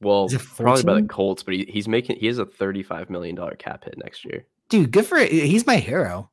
Well, 0.00 0.28
probably 0.28 0.84
by 0.84 1.00
the 1.00 1.08
Colts, 1.08 1.42
but 1.42 1.54
he, 1.54 1.64
he's 1.64 1.88
making 1.88 2.16
he 2.20 2.26
has 2.26 2.38
a 2.38 2.46
thirty-five 2.46 3.10
million 3.10 3.34
dollar 3.34 3.56
cap 3.56 3.84
hit 3.84 3.98
next 3.98 4.24
year. 4.24 4.46
Dude, 4.68 4.92
good 4.92 5.06
for 5.06 5.18
it. 5.18 5.32
He's 5.32 5.66
my 5.66 5.76
hero. 5.76 6.30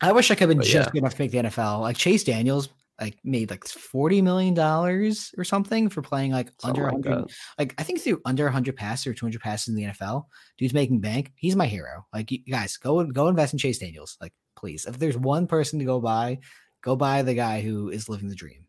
I 0.00 0.12
wish 0.12 0.30
I 0.30 0.34
could 0.34 0.40
have 0.40 0.48
been 0.50 0.58
but 0.58 0.66
just 0.66 0.88
yeah. 0.88 0.92
good 0.92 0.98
enough 0.98 1.14
to 1.14 1.22
make 1.22 1.30
the 1.30 1.38
NFL. 1.38 1.80
Like 1.80 1.96
Chase 1.96 2.24
Daniels 2.24 2.68
like 3.00 3.18
made 3.24 3.50
like 3.50 3.66
forty 3.66 4.22
million 4.22 4.54
dollars 4.54 5.34
or 5.36 5.44
something 5.44 5.88
for 5.88 6.02
playing 6.02 6.32
like 6.32 6.50
something 6.58 6.82
under 6.82 6.90
hundred. 6.90 7.20
Like, 7.22 7.30
like, 7.58 7.74
I 7.78 7.82
think 7.82 8.00
through 8.00 8.20
under 8.24 8.48
hundred 8.48 8.76
passes 8.76 9.06
or 9.06 9.14
two 9.14 9.26
hundred 9.26 9.42
passes 9.42 9.68
in 9.68 9.74
the 9.74 9.84
NFL. 9.84 10.24
Dude's 10.58 10.74
making 10.74 11.00
bank. 11.00 11.32
He's 11.36 11.56
my 11.56 11.66
hero. 11.66 12.06
Like 12.12 12.30
you 12.30 12.40
guys, 12.48 12.76
go 12.76 13.04
go 13.04 13.28
invest 13.28 13.52
in 13.52 13.58
Chase 13.58 13.78
Daniels. 13.78 14.16
Like 14.20 14.32
please, 14.56 14.86
if 14.86 14.98
there's 14.98 15.18
one 15.18 15.46
person 15.46 15.78
to 15.78 15.84
go 15.84 16.00
buy, 16.00 16.38
go 16.82 16.96
buy 16.96 17.22
the 17.22 17.34
guy 17.34 17.60
who 17.60 17.90
is 17.90 18.08
living 18.08 18.28
the 18.28 18.34
dream. 18.34 18.64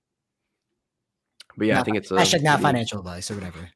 But 1.57 1.67
yeah, 1.67 1.75
not, 1.75 1.79
I 1.81 1.83
think 1.83 1.97
it's 1.97 2.11
a 2.11 2.15
hashtag 2.15 2.43
not 2.43 2.61
financial 2.61 2.99
advice 2.99 3.31
or 3.31 3.35
whatever. 3.35 3.69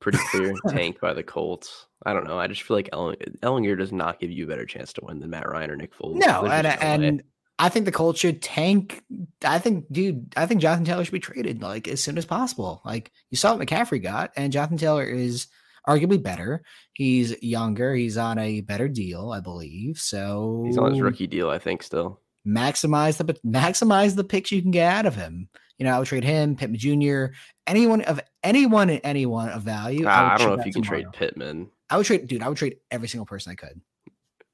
Pretty 0.00 0.18
clear 0.30 0.54
tank 0.68 1.00
by 1.00 1.14
the 1.14 1.22
Colts. 1.22 1.86
I 2.04 2.12
don't 2.12 2.26
know. 2.26 2.38
I 2.38 2.46
just 2.46 2.62
feel 2.62 2.76
like 2.76 2.90
Ehlinger 2.90 3.78
does 3.78 3.90
not 3.90 4.20
give 4.20 4.30
you 4.30 4.44
a 4.44 4.46
better 4.46 4.66
chance 4.66 4.92
to 4.94 5.00
win 5.02 5.18
than 5.18 5.30
Matt 5.30 5.48
Ryan 5.48 5.70
or 5.70 5.76
Nick 5.76 5.96
Foles. 5.96 6.16
No, 6.16 6.44
and, 6.44 6.66
and 6.66 7.22
I 7.58 7.68
think 7.68 7.84
the 7.84 7.92
Colts 7.92 8.20
should 8.20 8.42
tank. 8.42 9.02
I 9.44 9.58
think, 9.58 9.86
dude, 9.92 10.32
I 10.36 10.46
think 10.46 10.60
Jonathan 10.60 10.84
Taylor 10.84 11.04
should 11.04 11.12
be 11.12 11.20
traded 11.20 11.62
like 11.62 11.86
as 11.86 12.02
soon 12.02 12.18
as 12.18 12.24
possible. 12.24 12.82
Like 12.84 13.12
you 13.30 13.36
saw 13.36 13.54
what 13.54 13.66
McCaffrey 13.66 14.02
got, 14.02 14.32
and 14.36 14.52
Jonathan 14.52 14.78
Taylor 14.78 15.04
is 15.04 15.46
arguably 15.88 16.20
better. 16.20 16.64
He's 16.94 17.40
younger. 17.42 17.94
He's 17.94 18.16
on 18.16 18.38
a 18.38 18.60
better 18.62 18.88
deal, 18.88 19.30
I 19.30 19.40
believe. 19.40 19.98
So 19.98 20.64
he's 20.66 20.78
on 20.78 20.92
his 20.92 21.00
rookie 21.00 21.26
deal, 21.26 21.48
I 21.48 21.58
think. 21.58 21.82
Still 21.82 22.20
maximize 22.46 23.16
the 23.16 23.34
maximize 23.46 24.14
the 24.16 24.24
picks 24.24 24.52
you 24.52 24.62
can 24.62 24.70
get 24.70 24.92
out 24.92 25.06
of 25.06 25.14
him. 25.14 25.48
You 25.78 25.84
know, 25.84 25.94
I 25.94 25.98
would 25.98 26.06
trade 26.06 26.24
him, 26.24 26.56
Pittman 26.56 26.78
Jr., 26.78 27.34
anyone 27.66 28.02
of 28.02 28.20
anyone 28.42 28.90
and 28.90 29.00
anyone 29.02 29.48
of 29.48 29.62
value. 29.62 30.06
I, 30.06 30.12
ah, 30.12 30.34
I, 30.34 30.38
don't 30.38 30.48
know 30.48 30.60
if 30.60 30.66
you 30.66 30.72
can 30.72 30.82
tomorrow. 30.82 31.02
trade 31.02 31.12
Pittman. 31.12 31.70
I 31.90 31.96
would 31.96 32.06
trade, 32.06 32.26
dude. 32.28 32.42
I 32.42 32.48
would 32.48 32.58
trade 32.58 32.76
every 32.90 33.08
single 33.08 33.26
person 33.26 33.52
I 33.52 33.54
could. 33.56 33.80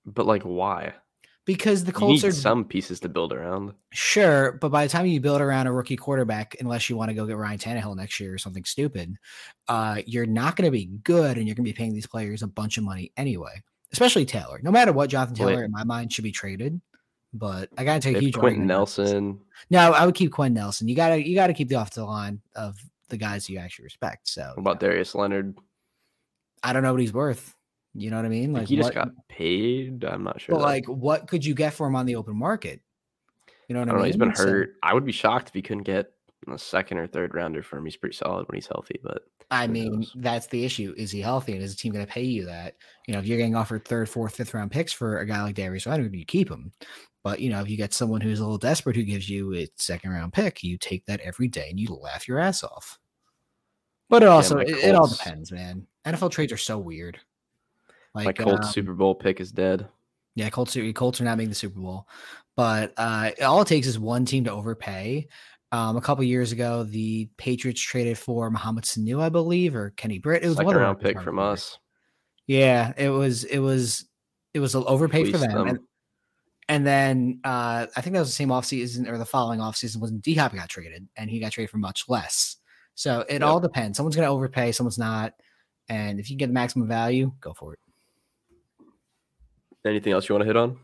But 0.07 0.27
like, 0.27 0.43
why? 0.43 0.95
Because 1.45 1.85
the 1.85 1.93
Colts 1.93 2.25
are 2.25 2.33
some 2.33 2.65
pieces 2.65 3.01
to 3.01 3.09
build 3.09 3.33
around. 3.33 3.73
Sure, 3.93 4.53
but 4.53 4.71
by 4.71 4.85
the 4.87 4.91
time 4.91 5.07
you 5.07 5.21
build 5.21 5.41
around 5.41 5.67
a 5.67 5.73
rookie 5.73 5.97
quarterback, 5.97 6.57
unless 6.61 6.89
you 6.91 6.97
want 6.97 7.09
to 7.11 7.15
go 7.15 7.27
get 7.27 7.37
Ryan 7.37 7.59
Tannehill 7.59 7.97
next 7.97 8.21
year 8.21 8.35
or 8.35 8.39
something 8.39 8.65
stupid, 8.65 9.17
uh, 9.69 10.03
you're 10.07 10.27
not 10.27 10.57
going 10.57 10.67
to 10.67 10.71
be 10.71 10.87
good, 11.03 11.39
and 11.39 11.47
you're 11.47 11.55
going 11.55 11.65
to 11.65 11.71
be 11.71 11.77
paying 11.77 11.95
these 11.95 12.07
players 12.07 12.43
a 12.43 12.47
bunch 12.47 12.79
of 12.79 12.85
money 12.85 13.13
anyway. 13.17 13.63
Especially 13.93 14.25
Taylor. 14.25 14.61
No 14.63 14.71
matter 14.71 14.93
what, 14.93 15.11
Jonathan 15.11 15.35
Taylor, 15.35 15.57
Wait. 15.57 15.65
in 15.65 15.73
my 15.73 15.85
mind, 15.85 16.13
should 16.13 16.25
be 16.25 16.31
traded. 16.33 16.81
But 17.33 17.69
I 17.79 17.85
got 17.85 17.95
to 17.95 18.01
take 18.01 18.17
a 18.17 18.21
huge. 18.21 18.35
Quenton 18.35 18.67
Nelson. 18.67 19.41
No, 19.71 19.93
I 19.93 20.05
would 20.05 20.15
keep 20.15 20.33
Quenton 20.33 20.55
Nelson. 20.55 20.89
You 20.89 20.97
gotta 20.97 21.27
you 21.27 21.35
gotta 21.35 21.55
keep 21.55 21.69
the 21.69 21.77
off 21.77 21.93
the 21.93 22.05
line 22.05 22.41
of 22.57 22.77
the 23.09 23.17
guys 23.17 23.49
you 23.49 23.59
actually 23.59 23.85
respect. 23.85 24.29
So 24.29 24.43
what 24.55 24.59
about 24.59 24.81
Darius 24.81 25.15
Leonard? 25.15 25.57
I 26.63 26.73
don't 26.73 26.83
know 26.83 26.93
what 26.93 27.01
he's 27.01 27.13
worth. 27.13 27.55
You 27.95 28.11
know 28.11 28.17
what 28.17 28.25
I 28.25 28.29
mean? 28.29 28.53
Like, 28.53 28.69
he 28.69 28.77
just 28.77 28.95
got 28.95 29.11
paid. 29.29 30.05
I'm 30.05 30.23
not 30.23 30.41
sure. 30.41 30.55
But 30.55 30.63
like, 30.63 30.87
what 30.87 31.27
could 31.27 31.45
you 31.45 31.55
get 31.55 31.75
for 31.75 31.87
him 31.87 31.97
on 31.97 32.07
the 32.07 32.17
open 32.17 32.37
market? 32.37 32.81
You 33.69 33.75
know 33.75 33.81
what 33.81 33.89
I, 33.89 33.93
I 33.93 33.95
mean? 33.95 34.01
Know, 34.01 34.07
he's 34.07 34.17
been 34.17 34.31
hurt. 34.31 34.71
So, 34.71 34.79
I 34.83 34.95
would 34.95 35.05
be 35.05 35.13
shocked 35.13 35.49
if 35.49 35.55
he 35.55 35.63
couldn't 35.63 35.85
get 35.85 36.13
a 36.49 36.59
second 36.59 36.99
or 36.99 37.07
third 37.07 37.35
rounder 37.35 37.63
for 37.63 37.79
him. 37.79 37.85
He's 37.85 37.97
pretty 37.97 38.17
solid 38.17 38.49
when 38.49 38.57
he's 38.57 38.67
healthy, 38.67 39.01
but 39.03 39.23
I 39.51 39.67
mean, 39.67 39.97
knows? 39.97 40.13
that's 40.17 40.47
the 40.47 40.65
issue. 40.65 40.95
Is 40.97 41.11
he 41.11 41.21
healthy? 41.21 41.53
And 41.53 41.63
is 41.63 41.75
the 41.75 41.79
team 41.79 41.93
going 41.93 42.07
to 42.07 42.13
pay 42.13 42.23
you 42.23 42.47
that? 42.47 42.77
You 43.07 43.15
know, 43.15 43.21
if 43.21 43.27
you're 43.27 43.39
getting 43.39 43.57
offered 43.57 43.85
third, 43.85 44.09
fourth, 44.09 44.37
fifth 44.37 44.55
round 44.55 44.71
picks 44.71 44.93
for 44.93 45.19
a 45.19 45.27
guy 45.27 45.43
like 45.43 45.57
Darius 45.57 45.87
Leonard, 45.87 46.15
you 46.15 46.25
keep 46.25 46.49
him. 46.49 46.73
But 47.23 47.41
you 47.41 47.51
know, 47.51 47.61
if 47.61 47.69
you 47.69 47.77
get 47.77 47.93
someone 47.93 48.21
who's 48.21 48.39
a 48.39 48.45
little 48.45 48.59
desperate 48.59 48.97
who 48.97 49.03
gives 49.03 49.29
you 49.29 49.55
a 49.55 49.69
second 49.77 50.11
round 50.11 50.33
pick, 50.33 50.63
you 50.63 50.79
take 50.79 51.05
that 51.07 51.21
every 51.21 51.49
day 51.49 51.69
and 51.69 51.79
you 51.79 51.89
laugh 51.89 52.29
your 52.29 52.39
ass 52.39 52.63
off. 52.63 52.99
But 54.09 54.23
it 54.23 54.29
also, 54.29 54.59
yeah, 54.59 54.75
it, 54.75 54.85
it 54.85 54.95
all 54.95 55.07
depends, 55.07 55.53
man. 55.53 55.87
NFL 56.07 56.31
trades 56.31 56.53
are 56.53 56.57
so 56.57 56.79
weird. 56.79 57.21
Like 58.15 58.27
my 58.27 58.33
Colts 58.33 58.67
um, 58.67 58.73
Super 58.73 58.95
Bowl 58.95 59.15
pick 59.15 59.41
is 59.41 59.53
dead. 59.53 59.89
Yeah, 60.35 60.51
Colts 60.51 60.77
Colts 60.95 61.21
are 61.21 61.25
not 61.25 61.39
making 61.39 61.51
the 61.51 61.55
Super 61.55 61.81
Bowl, 61.81 62.09
but 62.57 62.93
uh, 62.97 63.31
all 63.43 63.63
it 63.63 63.69
takes 63.69 63.87
is 63.87 63.99
one 63.99 64.25
team 64.25 64.45
to 64.45 64.53
overpay. 64.53 65.29
Um, 65.73 65.97
a 65.97 66.01
couple 66.01 66.25
years 66.25 66.51
ago, 66.51 66.83
the 66.83 67.29
Patriots 67.37 67.81
traded 67.81 68.19
for 68.19 68.51
Mohamed 68.51 68.85
Sanu, 68.85 69.21
I 69.21 69.29
believe, 69.29 69.77
or 69.77 69.91
Kenny 69.91 70.19
Britt. 70.19 70.43
It 70.43 70.49
was 70.49 70.57
Second 70.57 70.67
one 70.67 70.77
round 70.77 71.01
pick 71.01 71.21
from 71.21 71.39
us. 71.39 71.79
Yeah, 72.47 72.93
it 72.97 73.11
was. 73.11 73.45
It 73.45 73.59
was. 73.59 74.09
It 74.53 74.59
was 74.59 74.75
an 74.75 74.83
overpay 74.87 75.31
for 75.31 75.39
them. 75.39 75.53
them. 75.53 75.69
And, 75.69 75.79
and, 76.69 76.87
then 76.87 77.41
uh, 77.45 77.87
I 77.95 78.01
think 78.01 78.15
that 78.15 78.21
was 78.21 78.31
the 78.31 78.35
same 78.35 78.49
offseason 78.49 79.09
or 79.09 79.17
the 79.17 79.25
following 79.25 79.61
offseason 79.61 79.99
when 79.99 80.19
D 80.19 80.35
Hop 80.35 80.53
got 80.53 80.69
traded, 80.69 81.07
and 81.17 81.31
he 81.31 81.39
got 81.39 81.53
traded 81.53 81.71
for 81.71 81.79
much 81.79 82.09
less. 82.09 82.57
So 82.97 83.21
it 83.29 83.35
yep. 83.35 83.43
all 83.43 83.61
depends. 83.61 83.97
Someone's 83.97 84.17
going 84.17 84.27
to 84.27 84.33
overpay, 84.33 84.73
someone's 84.73 84.99
not. 84.99 85.35
And 85.89 86.21
if 86.21 86.31
you 86.31 86.37
get 86.37 86.49
the 86.49 86.53
maximum 86.53 86.89
value, 86.89 87.33
go 87.41 87.55
for 87.55 87.75
it. 87.75 87.79
Anything 89.85 90.13
else 90.13 90.29
you 90.29 90.35
want 90.35 90.43
to 90.43 90.47
hit 90.47 90.57
on? 90.57 90.79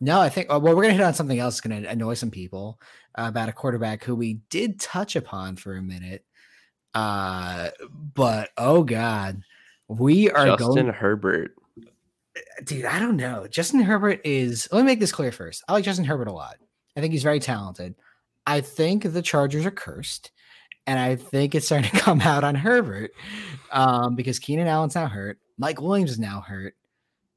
No, 0.00 0.20
I 0.20 0.28
think, 0.28 0.48
well, 0.48 0.60
we're 0.60 0.74
going 0.74 0.88
to 0.88 0.94
hit 0.94 1.02
on 1.02 1.14
something 1.14 1.38
else 1.38 1.54
that's 1.54 1.60
going 1.66 1.82
to 1.82 1.88
annoy 1.88 2.14
some 2.14 2.30
people 2.30 2.80
uh, 3.16 3.24
about 3.28 3.48
a 3.48 3.52
quarterback 3.52 4.04
who 4.04 4.14
we 4.14 4.34
did 4.50 4.78
touch 4.78 5.16
upon 5.16 5.56
for 5.56 5.76
a 5.76 5.82
minute. 5.82 6.24
Uh, 6.94 7.70
but 8.14 8.50
oh 8.56 8.82
God, 8.82 9.42
we 9.88 10.30
are 10.30 10.46
Justin 10.46 10.74
going, 10.74 10.88
Herbert. 10.88 11.54
Dude, 12.64 12.84
I 12.84 12.98
don't 12.98 13.16
know. 13.16 13.46
Justin 13.48 13.80
Herbert 13.80 14.20
is, 14.24 14.68
let 14.72 14.80
me 14.80 14.86
make 14.86 15.00
this 15.00 15.12
clear 15.12 15.32
first. 15.32 15.62
I 15.68 15.72
like 15.72 15.84
Justin 15.84 16.04
Herbert 16.04 16.28
a 16.28 16.32
lot. 16.32 16.56
I 16.96 17.00
think 17.00 17.12
he's 17.12 17.22
very 17.22 17.40
talented. 17.40 17.94
I 18.46 18.60
think 18.60 19.02
the 19.02 19.22
Chargers 19.22 19.66
are 19.66 19.70
cursed. 19.70 20.30
And 20.86 20.98
I 20.98 21.16
think 21.16 21.54
it's 21.54 21.66
starting 21.66 21.90
to 21.90 21.96
come 22.00 22.20
out 22.20 22.44
on 22.44 22.54
Herbert 22.54 23.10
um, 23.72 24.14
because 24.14 24.38
Keenan 24.38 24.68
Allen's 24.68 24.94
now 24.94 25.06
hurt. 25.06 25.38
Mike 25.58 25.80
Williams 25.80 26.12
is 26.12 26.18
now 26.18 26.40
hurt. 26.40 26.74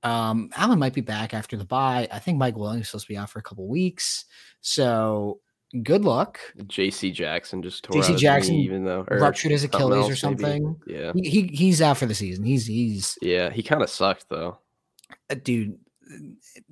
Um, 0.04 0.50
Allen 0.56 0.80
might 0.80 0.94
be 0.94 1.02
back 1.02 1.34
after 1.34 1.58
the 1.58 1.66
bye. 1.66 2.08
I 2.12 2.20
think 2.20 2.38
Mike 2.38 2.56
Williams 2.56 2.84
is 2.86 2.90
supposed 2.90 3.08
to 3.08 3.14
be 3.14 3.18
out 3.18 3.30
for 3.30 3.40
a 3.40 3.44
couple 3.44 3.68
weeks. 3.68 4.26
So 4.62 5.42
good 5.84 6.06
luck. 6.06 6.40
JC 6.58 7.14
Jackson 7.14 7.62
just 7.62 7.84
tore 7.84 8.02
JC 8.02 8.18
Jackson 8.18 8.56
knee, 8.56 8.64
even 8.64 8.86
though 8.86 9.06
ruptured 9.10 9.52
his 9.52 9.64
Achilles 9.64 10.04
else, 10.04 10.12
or 10.12 10.16
something. 10.16 10.78
Maybe. 10.86 11.00
Yeah. 11.00 11.12
He, 11.16 11.30
he, 11.30 11.42
he's 11.48 11.82
out 11.82 11.98
for 11.98 12.06
the 12.06 12.16
season. 12.16 12.44
He's 12.44 12.66
he's 12.66 13.18
Yeah, 13.22 13.50
he 13.50 13.62
kind 13.62 13.82
of 13.82 13.90
sucked 13.90 14.30
though. 14.30 14.60
Uh, 15.30 15.36
dude, 15.44 15.78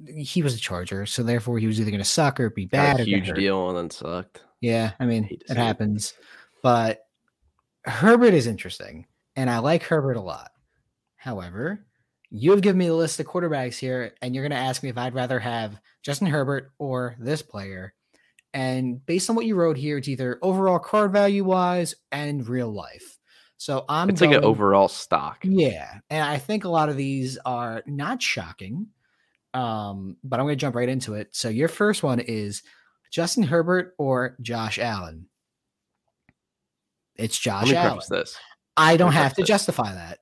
he 0.07 0.41
was 0.41 0.55
a 0.55 0.59
charger, 0.59 1.05
so 1.05 1.23
therefore 1.23 1.59
he 1.59 1.67
was 1.67 1.79
either 1.79 1.91
gonna 1.91 2.03
suck 2.03 2.39
or 2.39 2.49
be 2.49 2.65
bad. 2.65 2.99
huge 2.99 3.33
deal 3.33 3.69
and 3.69 3.77
then 3.77 3.89
sucked. 3.89 4.41
Yeah, 4.61 4.93
I 4.99 5.05
mean 5.05 5.27
it 5.49 5.57
happens. 5.57 6.13
But 6.63 7.01
Herbert 7.85 8.33
is 8.33 8.47
interesting, 8.47 9.05
and 9.35 9.49
I 9.49 9.59
like 9.59 9.83
Herbert 9.83 10.17
a 10.17 10.21
lot. 10.21 10.51
However, 11.15 11.85
you 12.29 12.51
have 12.51 12.61
given 12.61 12.79
me 12.79 12.87
the 12.87 12.93
list 12.93 13.19
of 13.19 13.25
quarterbacks 13.25 13.77
here, 13.77 14.13
and 14.21 14.35
you're 14.35 14.43
going 14.43 14.59
to 14.59 14.65
ask 14.65 14.83
me 14.83 14.89
if 14.89 14.97
I'd 14.97 15.13
rather 15.13 15.39
have 15.39 15.79
Justin 16.03 16.27
Herbert 16.27 16.71
or 16.77 17.15
this 17.19 17.41
player. 17.41 17.93
And 18.53 19.05
based 19.05 19.29
on 19.29 19.35
what 19.35 19.45
you 19.45 19.55
wrote 19.55 19.77
here, 19.77 19.97
it's 19.97 20.07
either 20.07 20.39
overall 20.41 20.79
card 20.79 21.11
value 21.11 21.43
wise 21.43 21.95
and 22.11 22.47
real 22.47 22.71
life. 22.71 23.17
So 23.57 23.85
I'm 23.89 24.09
it's 24.09 24.19
going, 24.19 24.31
like 24.31 24.39
an 24.39 24.45
overall 24.45 24.87
stock. 24.87 25.39
Yeah. 25.43 25.99
And 26.09 26.23
I 26.23 26.37
think 26.37 26.63
a 26.63 26.69
lot 26.69 26.89
of 26.89 26.97
these 26.97 27.37
are 27.45 27.83
not 27.85 28.21
shocking. 28.21 28.87
Um, 29.53 30.17
but 30.23 30.39
I'm 30.39 30.45
going 30.45 30.57
to 30.57 30.61
jump 30.61 30.75
right 30.75 30.89
into 30.89 31.15
it. 31.15 31.29
So 31.35 31.49
your 31.49 31.67
first 31.67 32.03
one 32.03 32.19
is 32.19 32.61
Justin 33.11 33.43
Herbert 33.43 33.95
or 33.97 34.35
Josh 34.41 34.77
Allen. 34.77 35.27
It's 37.15 37.37
Josh 37.39 37.71
Allen. 37.73 37.99
This. 38.09 38.37
I 38.75 38.97
don't 38.97 39.13
have 39.13 39.33
to 39.35 39.41
this. 39.41 39.47
justify 39.47 39.93
that. 39.93 40.19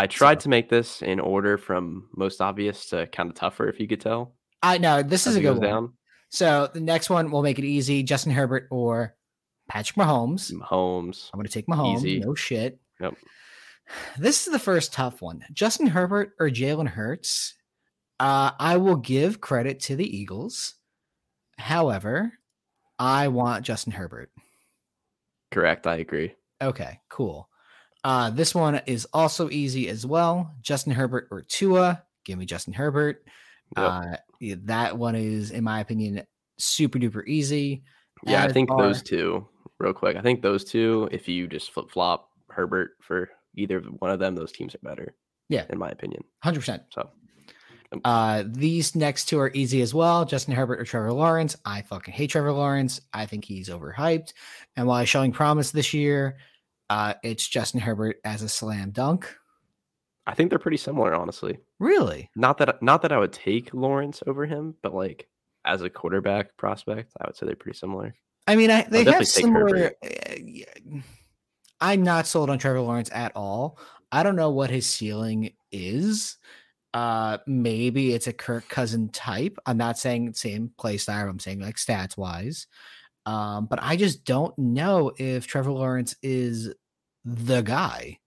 I 0.00 0.06
tried 0.06 0.40
so. 0.40 0.44
to 0.44 0.48
make 0.48 0.70
this 0.70 1.02
in 1.02 1.20
order 1.20 1.58
from 1.58 2.08
most 2.16 2.40
obvious 2.40 2.86
to 2.86 3.06
kind 3.08 3.28
of 3.28 3.34
tougher, 3.36 3.68
if 3.68 3.78
you 3.78 3.86
could 3.86 4.00
tell. 4.00 4.34
I 4.62 4.78
know 4.78 5.02
this 5.02 5.26
is 5.26 5.36
a 5.36 5.42
good 5.42 5.58
one. 5.58 5.60
Down. 5.60 5.92
So 6.30 6.70
the 6.72 6.80
next 6.80 7.10
one 7.10 7.30
will 7.30 7.42
make 7.42 7.58
it 7.58 7.66
easy: 7.66 8.02
Justin 8.02 8.32
Herbert 8.32 8.66
or 8.70 9.14
Patrick 9.68 9.96
Mahomes. 9.96 10.52
Mahomes. 10.52 11.28
I'm 11.34 11.38
going 11.38 11.46
to 11.46 11.52
take 11.52 11.66
Mahomes. 11.66 11.98
Easy. 11.98 12.20
No 12.20 12.34
shit. 12.34 12.80
Yep. 13.00 13.14
This 14.16 14.46
is 14.46 14.52
the 14.52 14.58
first 14.60 14.92
tough 14.92 15.20
one: 15.20 15.44
Justin 15.52 15.88
Herbert 15.88 16.32
or 16.38 16.48
Jalen 16.48 16.86
Hurts. 16.88 17.54
Uh, 18.20 18.52
I 18.58 18.76
will 18.76 18.96
give 18.96 19.40
credit 19.40 19.80
to 19.80 19.96
the 19.96 20.16
Eagles. 20.16 20.76
However, 21.58 22.32
I 22.98 23.28
want 23.28 23.66
Justin 23.66 23.92
Herbert. 23.92 24.30
Correct. 25.50 25.86
I 25.88 25.96
agree. 25.96 26.34
Okay, 26.62 27.00
cool. 27.08 27.49
Uh, 28.02 28.30
this 28.30 28.54
one 28.54 28.80
is 28.86 29.06
also 29.12 29.50
easy 29.50 29.88
as 29.88 30.06
well. 30.06 30.54
Justin 30.62 30.92
Herbert 30.92 31.28
or 31.30 31.42
Tua. 31.42 32.02
Give 32.24 32.38
me 32.38 32.46
Justin 32.46 32.72
Herbert. 32.72 33.24
Yep. 33.76 33.86
Uh, 33.86 34.16
that 34.64 34.98
one 34.98 35.14
is, 35.14 35.50
in 35.50 35.64
my 35.64 35.80
opinion, 35.80 36.22
super 36.58 36.98
duper 36.98 37.26
easy. 37.26 37.84
Yeah, 38.24 38.44
as 38.44 38.50
I 38.50 38.52
think 38.52 38.70
are, 38.70 38.82
those 38.82 39.02
two, 39.02 39.46
real 39.78 39.92
quick. 39.92 40.16
I 40.16 40.22
think 40.22 40.42
those 40.42 40.64
two, 40.64 41.08
if 41.12 41.28
you 41.28 41.46
just 41.46 41.72
flip 41.72 41.90
flop 41.90 42.30
Herbert 42.50 42.92
for 43.00 43.30
either 43.56 43.80
one 43.80 44.10
of 44.10 44.18
them, 44.18 44.34
those 44.34 44.52
teams 44.52 44.74
are 44.74 44.80
better. 44.82 45.14
Yeah, 45.48 45.64
in 45.70 45.78
my 45.78 45.90
opinion, 45.90 46.24
hundred 46.42 46.60
percent. 46.60 46.82
So, 46.90 47.10
uh, 48.04 48.44
these 48.46 48.94
next 48.94 49.26
two 49.26 49.38
are 49.38 49.50
easy 49.52 49.82
as 49.82 49.92
well. 49.92 50.24
Justin 50.24 50.54
Herbert 50.54 50.80
or 50.80 50.84
Trevor 50.84 51.12
Lawrence. 51.12 51.56
I 51.64 51.82
fucking 51.82 52.14
hate 52.14 52.30
Trevor 52.30 52.52
Lawrence. 52.52 53.00
I 53.12 53.26
think 53.26 53.44
he's 53.44 53.68
overhyped. 53.68 54.32
And 54.76 54.86
while 54.86 55.00
he's 55.00 55.08
showing 55.08 55.32
promise 55.32 55.70
this 55.70 55.92
year, 55.92 56.38
uh, 56.90 57.14
it's 57.22 57.48
Justin 57.48 57.80
Herbert 57.80 58.16
as 58.24 58.42
a 58.42 58.48
slam 58.48 58.90
dunk. 58.90 59.32
I 60.26 60.34
think 60.34 60.50
they're 60.50 60.58
pretty 60.58 60.76
similar, 60.76 61.14
honestly. 61.14 61.58
Really? 61.78 62.28
Not 62.36 62.58
that 62.58 62.82
not 62.82 63.00
that 63.02 63.12
I 63.12 63.18
would 63.18 63.32
take 63.32 63.72
Lawrence 63.72 64.22
over 64.26 64.44
him, 64.44 64.74
but 64.82 64.94
like 64.94 65.28
as 65.64 65.82
a 65.82 65.88
quarterback 65.88 66.56
prospect, 66.56 67.12
I 67.20 67.26
would 67.26 67.36
say 67.36 67.46
they're 67.46 67.56
pretty 67.56 67.78
similar. 67.78 68.14
I 68.46 68.56
mean, 68.56 68.70
I 68.70 68.82
they 68.82 69.04
have 69.04 69.26
similar. 69.26 69.92
Uh, 70.04 71.00
I'm 71.80 72.02
not 72.02 72.26
sold 72.26 72.50
on 72.50 72.58
Trevor 72.58 72.80
Lawrence 72.80 73.10
at 73.12 73.32
all. 73.36 73.78
I 74.12 74.22
don't 74.22 74.36
know 74.36 74.50
what 74.50 74.70
his 74.70 74.86
ceiling 74.86 75.52
is. 75.70 76.36
Uh, 76.92 77.38
maybe 77.46 78.12
it's 78.12 78.26
a 78.26 78.32
Kirk 78.32 78.68
Cousin 78.68 79.08
type. 79.10 79.56
I'm 79.64 79.76
not 79.76 79.96
saying 79.96 80.34
same 80.34 80.72
play 80.76 80.96
style. 80.96 81.28
I'm 81.28 81.38
saying 81.38 81.60
like 81.60 81.76
stats 81.76 82.16
wise. 82.16 82.66
Um, 83.26 83.66
but 83.66 83.78
I 83.82 83.96
just 83.96 84.24
don't 84.24 84.56
know 84.58 85.12
if 85.16 85.46
Trevor 85.46 85.72
Lawrence 85.72 86.16
is 86.22 86.74
the 87.24 87.62
guy. 87.62 88.18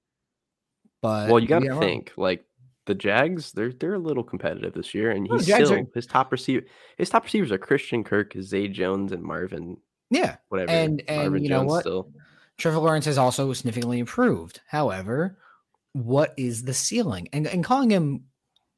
But 1.02 1.30
well, 1.30 1.40
you 1.40 1.48
got 1.48 1.60
to 1.60 1.80
think 1.80 2.14
like 2.16 2.46
the 2.86 2.96
Jags. 2.96 3.52
They're 3.52 3.74
they're 3.74 3.96
a 3.96 4.00
little 4.00 4.24
competitive 4.24 4.74
this 4.74 4.94
year, 4.94 5.12
and 5.12 5.28
he's 5.28 5.44
still 5.44 5.74
are... 5.74 5.86
his 5.94 6.08
top 6.08 6.32
receiver. 6.32 6.66
His 6.98 7.10
top 7.10 7.26
receivers 7.26 7.52
are 7.52 7.58
Christian 7.58 8.04
Kirk, 8.04 8.34
Zay 8.42 8.68
Jones, 8.68 9.12
and 9.12 9.22
Marvin. 9.22 9.78
Yeah, 10.10 10.38
whatever. 10.50 10.72
And 10.72 11.04
and 11.08 11.22
Marvin 11.22 11.44
you 11.44 11.50
know 11.50 11.60
Jones 11.60 11.70
what? 11.70 11.82
Still. 11.82 12.12
Trevor 12.58 12.80
Lawrence 12.80 13.06
has 13.06 13.18
also 13.18 13.52
significantly 13.54 14.00
improved. 14.00 14.62
However, 14.68 15.40
what 15.94 16.34
is 16.38 16.64
the 16.64 16.74
ceiling? 16.74 17.28
And 17.34 17.48
and 17.48 17.64
calling 17.64 17.90
him 17.90 18.26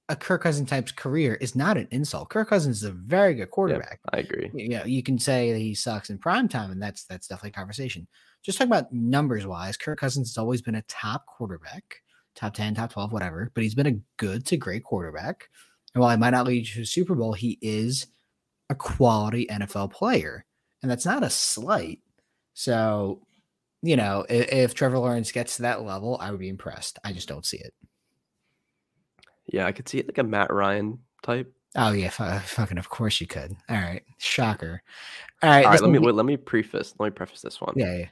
a 0.08 0.15
Kirk 0.15 0.43
Cousins 0.43 0.69
type's 0.69 0.91
career 0.91 1.36
is 1.36 1.56
not 1.56 1.78
an 1.78 1.88
insult. 1.91 2.30
Kirk 2.30 2.49
Cousins 2.49 2.78
is 2.78 2.84
a 2.84 2.91
very 2.91 3.34
good 3.34 3.49
quarterback. 3.49 3.99
Yeah, 4.06 4.17
I 4.17 4.21
agree. 4.21 4.51
Yeah, 4.54 4.86
you 4.86 5.01
can 5.04 5.17
say 5.17 5.51
that 5.51 5.60
he 5.60 5.73
sucks 5.73 6.10
in 6.10 6.17
prime 6.17 6.47
time, 6.47 6.71
and 6.71 6.82
that's 6.82 7.06
that's 7.06 7.28
definitely 7.28 7.49
a 7.49 7.54
conversation. 7.54 8.08
Just 8.46 8.60
talking 8.60 8.72
about 8.72 8.94
numbers 8.94 9.48
wise, 9.48 9.76
Kirk 9.76 10.00
Cousins 10.00 10.30
has 10.30 10.38
always 10.38 10.62
been 10.62 10.76
a 10.76 10.84
top 10.84 11.26
quarterback, 11.26 12.02
top 12.36 12.54
10, 12.54 12.76
top 12.76 12.94
12, 12.94 13.12
whatever, 13.12 13.52
but 13.56 13.64
he's 13.64 13.74
been 13.74 13.88
a 13.88 14.00
good 14.18 14.46
to 14.46 14.58
great 14.58 14.84
quarterback. 14.84 15.50
And 15.96 16.02
while 16.02 16.12
he 16.12 16.18
might 16.18 16.30
not 16.30 16.46
lead 16.46 16.68
to 16.68 16.82
a 16.82 16.86
Super 16.86 17.16
Bowl, 17.16 17.34
he 17.34 17.58
is 17.62 18.06
a 18.70 18.76
quality 18.76 19.48
NFL 19.48 19.92
player. 19.92 20.46
And 20.84 20.92
that's 20.92 21.08
not 21.08 21.24
a 21.24 21.30
slight. 21.30 22.02
So, 22.54 23.26
you 23.82 23.96
know, 23.96 24.26
if, 24.30 24.52
if 24.52 24.74
Trevor 24.76 25.00
Lawrence 25.00 25.32
gets 25.32 25.56
to 25.56 25.64
that 25.64 25.82
level, 25.84 26.18
I 26.22 26.30
would 26.30 26.40
be 26.40 26.50
impressed. 26.50 27.00
I 27.04 27.14
just 27.14 27.28
don't 27.28 27.46
see 27.46 27.58
it. 27.58 27.74
Yeah, 29.48 29.66
I 29.66 29.72
could 29.72 29.90
see 29.90 29.98
it 29.98 30.08
like 30.08 30.20
a 30.20 30.24
Matt 30.24 30.54
Ryan 30.54 31.00
type. 31.24 31.52
Oh 31.76 31.92
yeah, 31.92 32.08
f- 32.08 32.50
fucking 32.50 32.78
of 32.78 32.90
course 32.90 33.20
you 33.20 33.28
could. 33.28 33.56
All 33.70 33.76
right, 33.76 34.02
shocker. 34.18 34.82
All 35.44 35.50
right, 35.50 35.66
all 35.66 35.72
right. 35.72 35.82
Let 35.82 35.92
me 35.92 36.00
wait, 36.00 36.16
let 36.16 36.26
me 36.26 36.38
preface. 36.38 36.94
Let 37.00 37.08
me 37.08 37.12
preface 37.12 37.42
this 37.42 37.60
one. 37.60 37.74
Yeah, 37.76 37.98
yeah. 37.98 38.06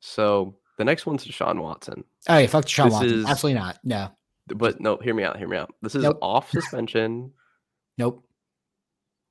So 0.00 0.56
the 0.76 0.84
next 0.84 1.06
one's 1.06 1.26
Deshaun 1.26 1.60
Watson. 1.60 2.04
Oh 2.28 2.38
yeah, 2.38 2.46
fuck 2.46 2.64
Deshaun 2.64 2.84
this 2.84 2.92
Watson. 2.92 3.18
Is, 3.20 3.26
Absolutely 3.26 3.60
not. 3.60 3.78
No. 3.84 4.10
But 4.46 4.80
no, 4.80 4.96
hear 4.96 5.14
me 5.14 5.24
out. 5.24 5.36
Hear 5.36 5.48
me 5.48 5.56
out. 5.56 5.74
This 5.82 5.94
is 5.94 6.04
nope. 6.04 6.18
off 6.22 6.50
suspension. 6.52 7.32
nope. 7.96 8.24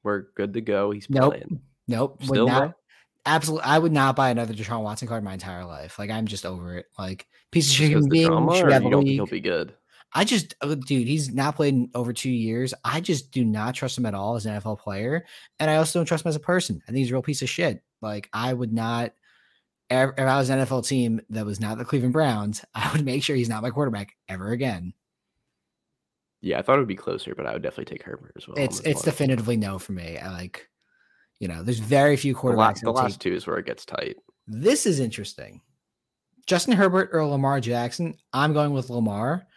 We're 0.03 0.25
good 0.36 0.53
to 0.53 0.62
go. 0.62 0.91
He's 0.91 1.10
nope. 1.10 1.34
playing. 1.34 1.62
Nope. 1.88 2.23
Still 2.23 2.45
would 2.45 2.51
not, 2.51 2.73
absolutely. 3.25 3.65
I 3.65 3.80
would 3.80 3.91
not 3.91 4.15
buy 4.15 4.30
another 4.30 4.53
Deshaun 4.53 4.84
Watson 4.84 5.08
card 5.08 5.23
my 5.23 5.34
entire 5.34 5.65
life. 5.65 5.97
Like 5.99 6.10
I'm 6.10 6.27
just 6.27 6.45
over 6.45 6.77
it. 6.77 6.86
Like 6.97 7.27
piece 7.51 7.69
of 7.69 7.75
shit 7.75 7.89
human 7.89 8.10
being. 8.10 8.32
you 8.32 9.13
he'll 9.13 9.25
be 9.25 9.39
good. 9.39 9.73
I 10.13 10.23
just, 10.23 10.56
oh, 10.62 10.73
dude, 10.73 11.08
he's 11.08 11.34
not 11.34 11.56
played 11.56 11.73
in 11.73 11.89
over 11.93 12.13
two 12.13 12.32
years. 12.32 12.73
I 12.84 13.01
just 13.01 13.32
do 13.32 13.43
not 13.43 13.75
trust 13.75 13.97
him 13.97 14.06
at 14.06 14.13
all 14.13 14.36
as 14.36 14.45
an 14.45 14.60
NFL 14.60 14.80
player, 14.80 15.25
and 15.60 15.69
I 15.69 15.75
also 15.75 15.99
don't 15.99 16.06
trust 16.06 16.25
him 16.25 16.30
as 16.30 16.36
a 16.36 16.39
person. 16.39 16.82
I 16.84 16.88
think 16.88 16.99
he's 16.99 17.12
a 17.12 17.13
real 17.13 17.21
piece 17.21 17.41
of 17.41 17.49
shit. 17.49 17.84
Like 18.01 18.30
I 18.34 18.53
would 18.53 18.73
not. 18.73 19.13
If 19.89 20.19
I 20.19 20.38
was 20.38 20.50
an 20.50 20.60
NFL 20.60 20.88
team 20.88 21.21
that 21.30 21.45
was 21.45 21.60
not 21.60 21.78
the 21.78 21.86
Cleveland 21.86 22.13
Browns, 22.13 22.63
I 22.76 22.91
would 22.91 23.06
make 23.06 23.23
sure 23.23 23.36
he's 23.36 23.50
not 23.50 23.63
my 23.63 23.69
quarterback 23.69 24.15
ever 24.28 24.50
again. 24.52 24.93
Yeah, 26.41 26.60
I 26.60 26.62
thought 26.62 26.76
it 26.76 26.80
would 26.80 26.88
be 26.88 26.95
closer, 26.95 27.34
but 27.34 27.47
I 27.47 27.54
would 27.54 27.63
definitely 27.63 27.95
take 27.95 28.04
Herbert 28.04 28.34
as 28.38 28.47
well. 28.47 28.58
It's 28.58 28.80
it's 28.82 29.02
definitively 29.02 29.58
no 29.58 29.80
for 29.80 29.93
me. 29.93 30.17
I 30.17 30.30
like, 30.32 30.69
you 31.39 31.47
know, 31.47 31.63
there's 31.63 31.80
very 31.80 32.15
few 32.15 32.36
quarterbacks. 32.36 32.82
The, 32.82 32.91
la- 32.91 32.93
the 32.93 33.04
last 33.04 33.21
two 33.21 33.34
is 33.34 33.47
where 33.47 33.58
it 33.58 33.65
gets 33.65 33.86
tight. 33.86 34.17
This 34.45 34.86
is 34.86 35.00
interesting. 35.00 35.62
Justin 36.45 36.73
Herbert 36.73 37.10
or 37.12 37.26
Lamar 37.26 37.60
Jackson. 37.60 38.15
I'm 38.32 38.54
going 38.54 38.71
with 38.71 38.89
Lamar. 38.89 39.47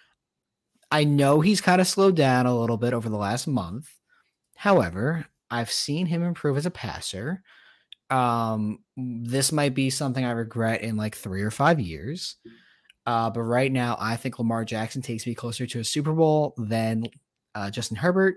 I 0.90 1.05
know 1.05 1.40
he's 1.40 1.61
kind 1.61 1.81
of 1.81 1.87
slowed 1.87 2.16
down 2.16 2.47
a 2.47 2.59
little 2.59 2.77
bit 2.77 2.93
over 2.93 3.09
the 3.09 3.16
last 3.16 3.47
month. 3.47 3.88
However, 4.57 5.27
I've 5.51 5.71
seen 5.71 6.07
him 6.07 6.23
improve 6.23 6.57
as 6.57 6.66
a 6.66 6.71
passer. 6.71 7.43
Um, 8.11 8.81
this 8.96 9.53
might 9.53 9.75
be 9.75 9.90
something 9.90 10.25
I 10.25 10.33
regret 10.33 10.83
in 10.83 10.96
like 10.96 11.14
three 11.14 11.42
or 11.42 11.51
five 11.51 11.81
years. 11.81 12.37
Uh, 13.07 13.31
but 13.31 13.42
right 13.42 13.73
now, 13.73 13.96
I 13.99 14.16
think 14.16 14.38
Lamar 14.38 14.64
Jackson 14.64 15.03
takes 15.03 15.27
me 15.27 15.35
closer 15.35 15.66
to 15.66 15.81
a 15.81 15.85
Super 15.85 16.12
Bowl 16.12 16.55
than 16.59 17.05
uh, 17.55 17.70
Justin 17.70 17.96
Herbert. 17.96 18.37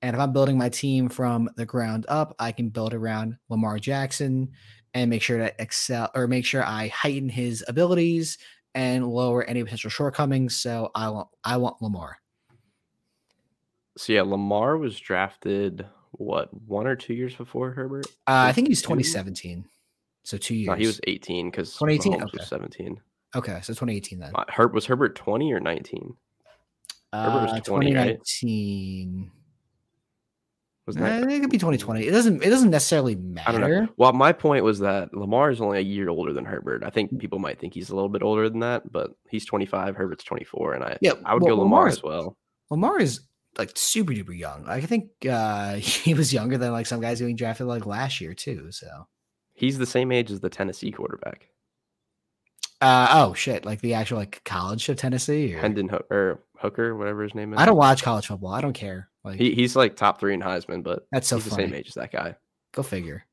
And 0.00 0.14
if 0.14 0.20
I'm 0.20 0.32
building 0.32 0.56
my 0.56 0.68
team 0.68 1.08
from 1.08 1.50
the 1.56 1.66
ground 1.66 2.06
up, 2.08 2.34
I 2.38 2.52
can 2.52 2.68
build 2.68 2.94
around 2.94 3.36
Lamar 3.48 3.78
Jackson 3.78 4.50
and 4.94 5.10
make 5.10 5.22
sure 5.22 5.38
to 5.38 5.52
excel 5.60 6.10
or 6.14 6.26
make 6.26 6.44
sure 6.44 6.64
I 6.64 6.88
heighten 6.88 7.28
his 7.28 7.64
abilities 7.66 8.38
and 8.74 9.08
lower 9.08 9.42
any 9.44 9.64
potential 9.64 9.90
shortcomings. 9.90 10.56
So 10.56 10.90
I 10.94 11.08
want 11.10 11.28
I 11.42 11.56
want 11.56 11.82
Lamar. 11.82 12.16
So 13.96 14.12
yeah, 14.12 14.22
Lamar 14.22 14.76
was 14.76 14.98
drafted 15.00 15.84
what 16.12 16.48
one 16.66 16.86
or 16.86 16.96
two 16.96 17.14
years 17.14 17.34
before 17.34 17.70
Herbert? 17.70 18.06
Uh, 18.26 18.46
I 18.48 18.52
think 18.52 18.68
he 18.68 18.72
was 18.72 18.82
2017. 18.82 19.64
So 20.24 20.36
two 20.36 20.54
years. 20.54 20.68
No, 20.68 20.74
he 20.74 20.86
was 20.86 21.00
18 21.06 21.50
because 21.50 21.72
2018 21.74 22.14
okay. 22.14 22.24
was 22.38 22.48
17. 22.48 23.00
Okay, 23.36 23.60
so 23.62 23.72
2018 23.72 24.18
then. 24.18 24.32
Uh, 24.34 24.44
Herb 24.48 24.74
was 24.74 24.86
Herbert 24.86 25.14
20 25.14 25.52
or 25.52 25.60
19? 25.60 26.14
Herbert 27.12 27.42
was 27.42 27.52
uh, 27.52 27.60
20, 27.60 27.86
2019. 27.90 29.20
Right? 29.22 29.32
Was 30.86 30.96
that? 30.96 31.30
it 31.30 31.40
could 31.40 31.50
be 31.50 31.58
2020. 31.58 32.06
It 32.06 32.10
doesn't. 32.10 32.42
It 32.42 32.48
doesn't 32.48 32.70
necessarily 32.70 33.14
matter. 33.14 33.90
Well, 33.98 34.14
my 34.14 34.32
point 34.32 34.64
was 34.64 34.78
that 34.78 35.12
Lamar 35.12 35.50
is 35.50 35.60
only 35.60 35.76
a 35.76 35.82
year 35.82 36.08
older 36.08 36.32
than 36.32 36.46
Herbert. 36.46 36.82
I 36.82 36.88
think 36.88 37.18
people 37.18 37.38
might 37.38 37.60
think 37.60 37.74
he's 37.74 37.90
a 37.90 37.94
little 37.94 38.08
bit 38.08 38.22
older 38.22 38.48
than 38.48 38.60
that, 38.60 38.90
but 38.90 39.10
he's 39.28 39.44
25. 39.44 39.96
Herbert's 39.96 40.24
24, 40.24 40.72
and 40.74 40.84
I 40.84 40.96
yeah, 41.02 41.12
I 41.26 41.34
would 41.34 41.42
well, 41.42 41.56
go 41.56 41.62
Lamar 41.62 41.88
as 41.88 42.02
well. 42.02 42.38
Lamar 42.70 42.98
is 42.98 43.20
like 43.58 43.72
super 43.74 44.12
duper 44.12 44.36
young. 44.36 44.64
I 44.66 44.80
think 44.80 45.10
uh, 45.28 45.74
he 45.76 46.14
was 46.14 46.32
younger 46.32 46.56
than 46.56 46.72
like 46.72 46.86
some 46.86 47.00
guys 47.00 47.20
being 47.20 47.36
drafted 47.36 47.66
like 47.66 47.86
last 47.86 48.20
year 48.20 48.34
too. 48.34 48.70
So 48.72 49.06
he's 49.54 49.78
the 49.78 49.86
same 49.86 50.12
age 50.12 50.30
as 50.30 50.40
the 50.40 50.50
Tennessee 50.50 50.92
quarterback. 50.92 51.48
Uh, 52.80 53.08
oh 53.10 53.34
shit! 53.34 53.64
Like 53.64 53.80
the 53.80 53.94
actual 53.94 54.18
like 54.18 54.40
college 54.44 54.88
of 54.88 54.96
Tennessee, 54.96 55.52
or 55.54 55.58
Hendon 55.58 55.88
Ho- 55.88 56.04
or 56.10 56.44
Hooker, 56.58 56.96
whatever 56.96 57.24
his 57.24 57.34
name 57.34 57.52
is. 57.52 57.58
I 57.58 57.66
don't 57.66 57.76
watch 57.76 58.04
college 58.04 58.28
football. 58.28 58.52
I 58.52 58.60
don't 58.60 58.72
care. 58.72 59.08
Like 59.24 59.38
he, 59.38 59.52
he's 59.52 59.74
like 59.74 59.96
top 59.96 60.20
three 60.20 60.32
in 60.32 60.40
Heisman, 60.40 60.84
but 60.84 61.06
that's 61.10 61.26
so 61.26 61.36
he's 61.36 61.48
funny. 61.48 61.64
the 61.64 61.68
same 61.68 61.74
age 61.74 61.88
as 61.88 61.94
that 61.94 62.12
guy. 62.12 62.36
Go 62.72 62.84
figure. 62.84 63.24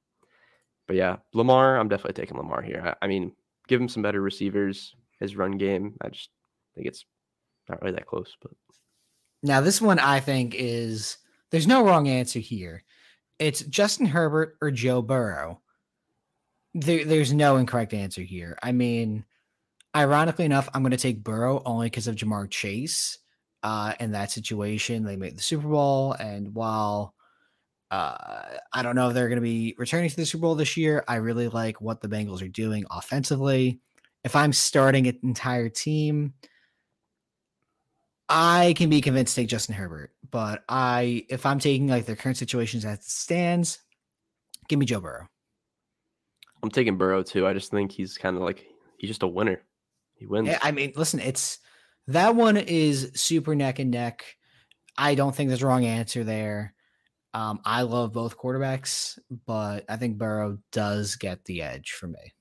But 0.88 0.96
yeah, 0.96 1.18
Lamar, 1.34 1.78
I'm 1.78 1.90
definitely 1.90 2.20
taking 2.20 2.38
Lamar 2.38 2.62
here. 2.64 2.96
I, 3.02 3.06
I 3.06 3.08
mean, 3.08 3.34
give 3.68 3.80
him 3.80 3.90
some 3.90 4.04
better 4.04 4.22
receivers. 4.22 4.96
His 5.20 5.36
run 5.36 5.58
game, 5.58 5.96
I 6.02 6.10
just 6.10 6.30
think 6.76 6.88
it's 6.88 7.06
not 7.70 7.82
really 7.82 7.94
that 7.94 8.06
close. 8.08 8.36
But 8.42 8.52
now 9.46 9.62
this 9.62 9.82
one, 9.82 10.00
I 10.00 10.20
think 10.20 10.56
is 10.56 11.18
there's 11.52 11.68
no 11.68 11.86
wrong 11.86 12.08
answer 12.08 12.40
here. 12.40 12.84
It's 13.40 13.62
Justin 13.62 14.08
Herbert 14.08 14.58
or 14.62 14.72
Joe 14.72 15.02
Burrow. 15.02 15.62
There, 16.74 17.06
there's 17.06 17.32
no 17.32 17.58
incorrect 17.58 17.94
answer 17.94 18.22
here. 18.22 18.58
I 18.62 18.72
mean, 18.72 19.24
ironically 19.96 20.46
enough, 20.46 20.68
I'm 20.74 20.82
going 20.82 20.92
to 20.92 20.98
take 20.98 21.24
Burrow 21.24 21.62
only 21.66 21.88
because 21.88 22.08
of 22.08 22.16
Ja'Marr 22.16 22.50
Chase. 22.50 23.20
Uh, 23.64 23.94
in 24.00 24.12
that 24.12 24.32
situation, 24.32 25.04
they 25.04 25.16
made 25.16 25.36
the 25.36 25.42
Super 25.42 25.68
Bowl, 25.68 26.14
and 26.14 26.54
while 26.54 27.16
uh, 27.90 28.44
I 28.74 28.84
don't 28.84 28.96
know 28.96 29.08
if 29.08 29.16
they're 29.16 29.28
going 29.30 29.38
to 29.38 29.42
be 29.42 29.74
returning 29.78 30.10
to 30.10 30.16
the 30.16 30.26
Super 30.26 30.44
Bowl 30.44 30.56
this 30.56 30.78
year, 30.78 31.04
I 31.08 31.16
really 31.16 31.48
like 31.48 31.82
what 31.82 32.00
the 32.00 32.08
Bengals 32.08 32.44
are 32.44 32.48
doing 32.48 32.86
offensively. 32.92 33.80
If 34.24 34.36
I'm 34.36 34.54
starting 34.54 35.08
an 35.08 35.18
entire 35.24 35.70
team, 35.70 36.34
I 38.28 38.74
can 38.76 38.90
be 38.90 39.02
convinced 39.02 39.36
to 39.36 39.42
take 39.42 39.50
Justin 39.50 39.76
Herbert, 39.76 40.12
but 40.32 40.64
I 40.68 41.26
if 41.30 41.46
I'm 41.46 41.60
taking 41.60 41.88
like 41.88 42.06
their 42.06 42.16
current 42.16 42.38
situations 42.38 42.86
as 42.86 43.00
it 43.00 43.04
stands, 43.04 43.80
give 44.68 44.80
me 44.80 44.86
Joe 44.86 45.00
Burrow. 45.00 45.28
I'm 46.64 46.72
taking 46.72 46.98
Burrow 46.98 47.22
too. 47.22 47.46
I 47.46 47.54
just 47.54 47.72
think 47.72 47.92
he's 47.92 48.18
kind 48.18 48.36
of 48.36 48.42
like 48.42 48.66
he's 48.98 49.10
just 49.10 49.24
a 49.24 49.28
winner. 49.28 49.62
He 50.16 50.26
wins. 50.26 50.50
I 50.62 50.72
mean, 50.72 50.94
listen, 50.96 51.20
it's 51.20 51.60
that 52.08 52.36
one 52.36 52.58
is 52.58 53.12
super 53.16 53.54
neck 53.54 53.80
and 53.80 53.92
neck. 53.92 54.26
I 54.98 55.16
don't 55.16 55.36
think 55.36 55.50
there's 55.50 55.62
a 55.62 55.68
wrong 55.68 55.86
answer 55.86 56.24
there. 56.24 56.74
Um, 57.34 57.60
I 57.66 57.82
love 57.82 58.14
both 58.14 58.38
quarterbacks, 58.38 59.20
but 59.46 59.84
I 59.90 59.98
think 59.98 60.18
Burrow 60.18 60.58
does 60.72 61.18
get 61.18 61.44
the 61.46 61.64
edge 61.64 61.92
for 61.92 62.08
me. 62.08 62.34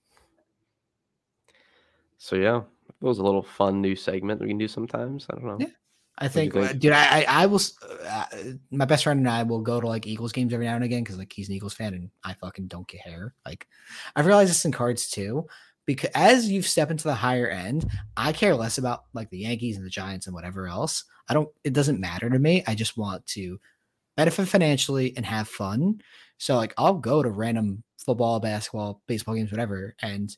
So 2.16 2.36
yeah, 2.36 2.62
it 3.04 3.08
was 3.08 3.18
a 3.18 3.22
little 3.22 3.42
fun 3.42 3.80
new 3.80 3.94
segment 3.94 4.40
we 4.40 4.48
can 4.48 4.58
do 4.58 4.68
sometimes. 4.68 5.26
I 5.30 5.34
don't 5.34 5.44
know. 5.44 5.56
Yeah. 5.60 5.66
I 6.16 6.28
think, 6.28 6.54
think? 6.54 6.78
dude, 6.78 6.92
I, 6.92 7.20
I, 7.20 7.42
I 7.42 7.46
will. 7.46 7.60
Uh, 8.08 8.24
my 8.70 8.84
best 8.84 9.04
friend 9.04 9.18
and 9.18 9.28
I 9.28 9.42
will 9.42 9.60
go 9.60 9.80
to 9.80 9.86
like 9.86 10.06
Eagles 10.06 10.32
games 10.32 10.54
every 10.54 10.66
now 10.66 10.76
and 10.76 10.84
again 10.84 11.02
because 11.02 11.18
like 11.18 11.32
he's 11.32 11.48
an 11.48 11.54
Eagles 11.56 11.74
fan 11.74 11.92
and 11.92 12.08
I 12.22 12.34
fucking 12.34 12.68
don't 12.68 12.86
care. 12.86 13.34
Like, 13.44 13.66
I've 14.14 14.26
realized 14.26 14.50
this 14.50 14.64
in 14.64 14.70
cards 14.72 15.10
too 15.10 15.46
because 15.86 16.10
as 16.14 16.48
you 16.48 16.62
step 16.62 16.90
into 16.90 17.04
the 17.04 17.14
higher 17.14 17.48
end, 17.48 17.90
I 18.16 18.32
care 18.32 18.54
less 18.54 18.78
about 18.78 19.04
like 19.12 19.28
the 19.30 19.38
Yankees 19.38 19.76
and 19.76 19.84
the 19.84 19.90
Giants 19.90 20.26
and 20.26 20.34
whatever 20.34 20.68
else. 20.68 21.04
I 21.28 21.34
don't, 21.34 21.48
it 21.64 21.72
doesn't 21.72 22.00
matter 22.00 22.30
to 22.30 22.38
me. 22.38 22.62
I 22.66 22.74
just 22.74 22.96
want 22.96 23.26
to 23.28 23.58
benefit 24.16 24.46
financially 24.48 25.14
and 25.16 25.26
have 25.26 25.48
fun. 25.48 26.00
So, 26.38 26.56
like, 26.56 26.74
I'll 26.78 26.94
go 26.94 27.22
to 27.22 27.30
random 27.30 27.82
football, 27.96 28.40
basketball, 28.40 29.02
baseball 29.06 29.34
games, 29.34 29.50
whatever. 29.50 29.94
And 30.00 30.34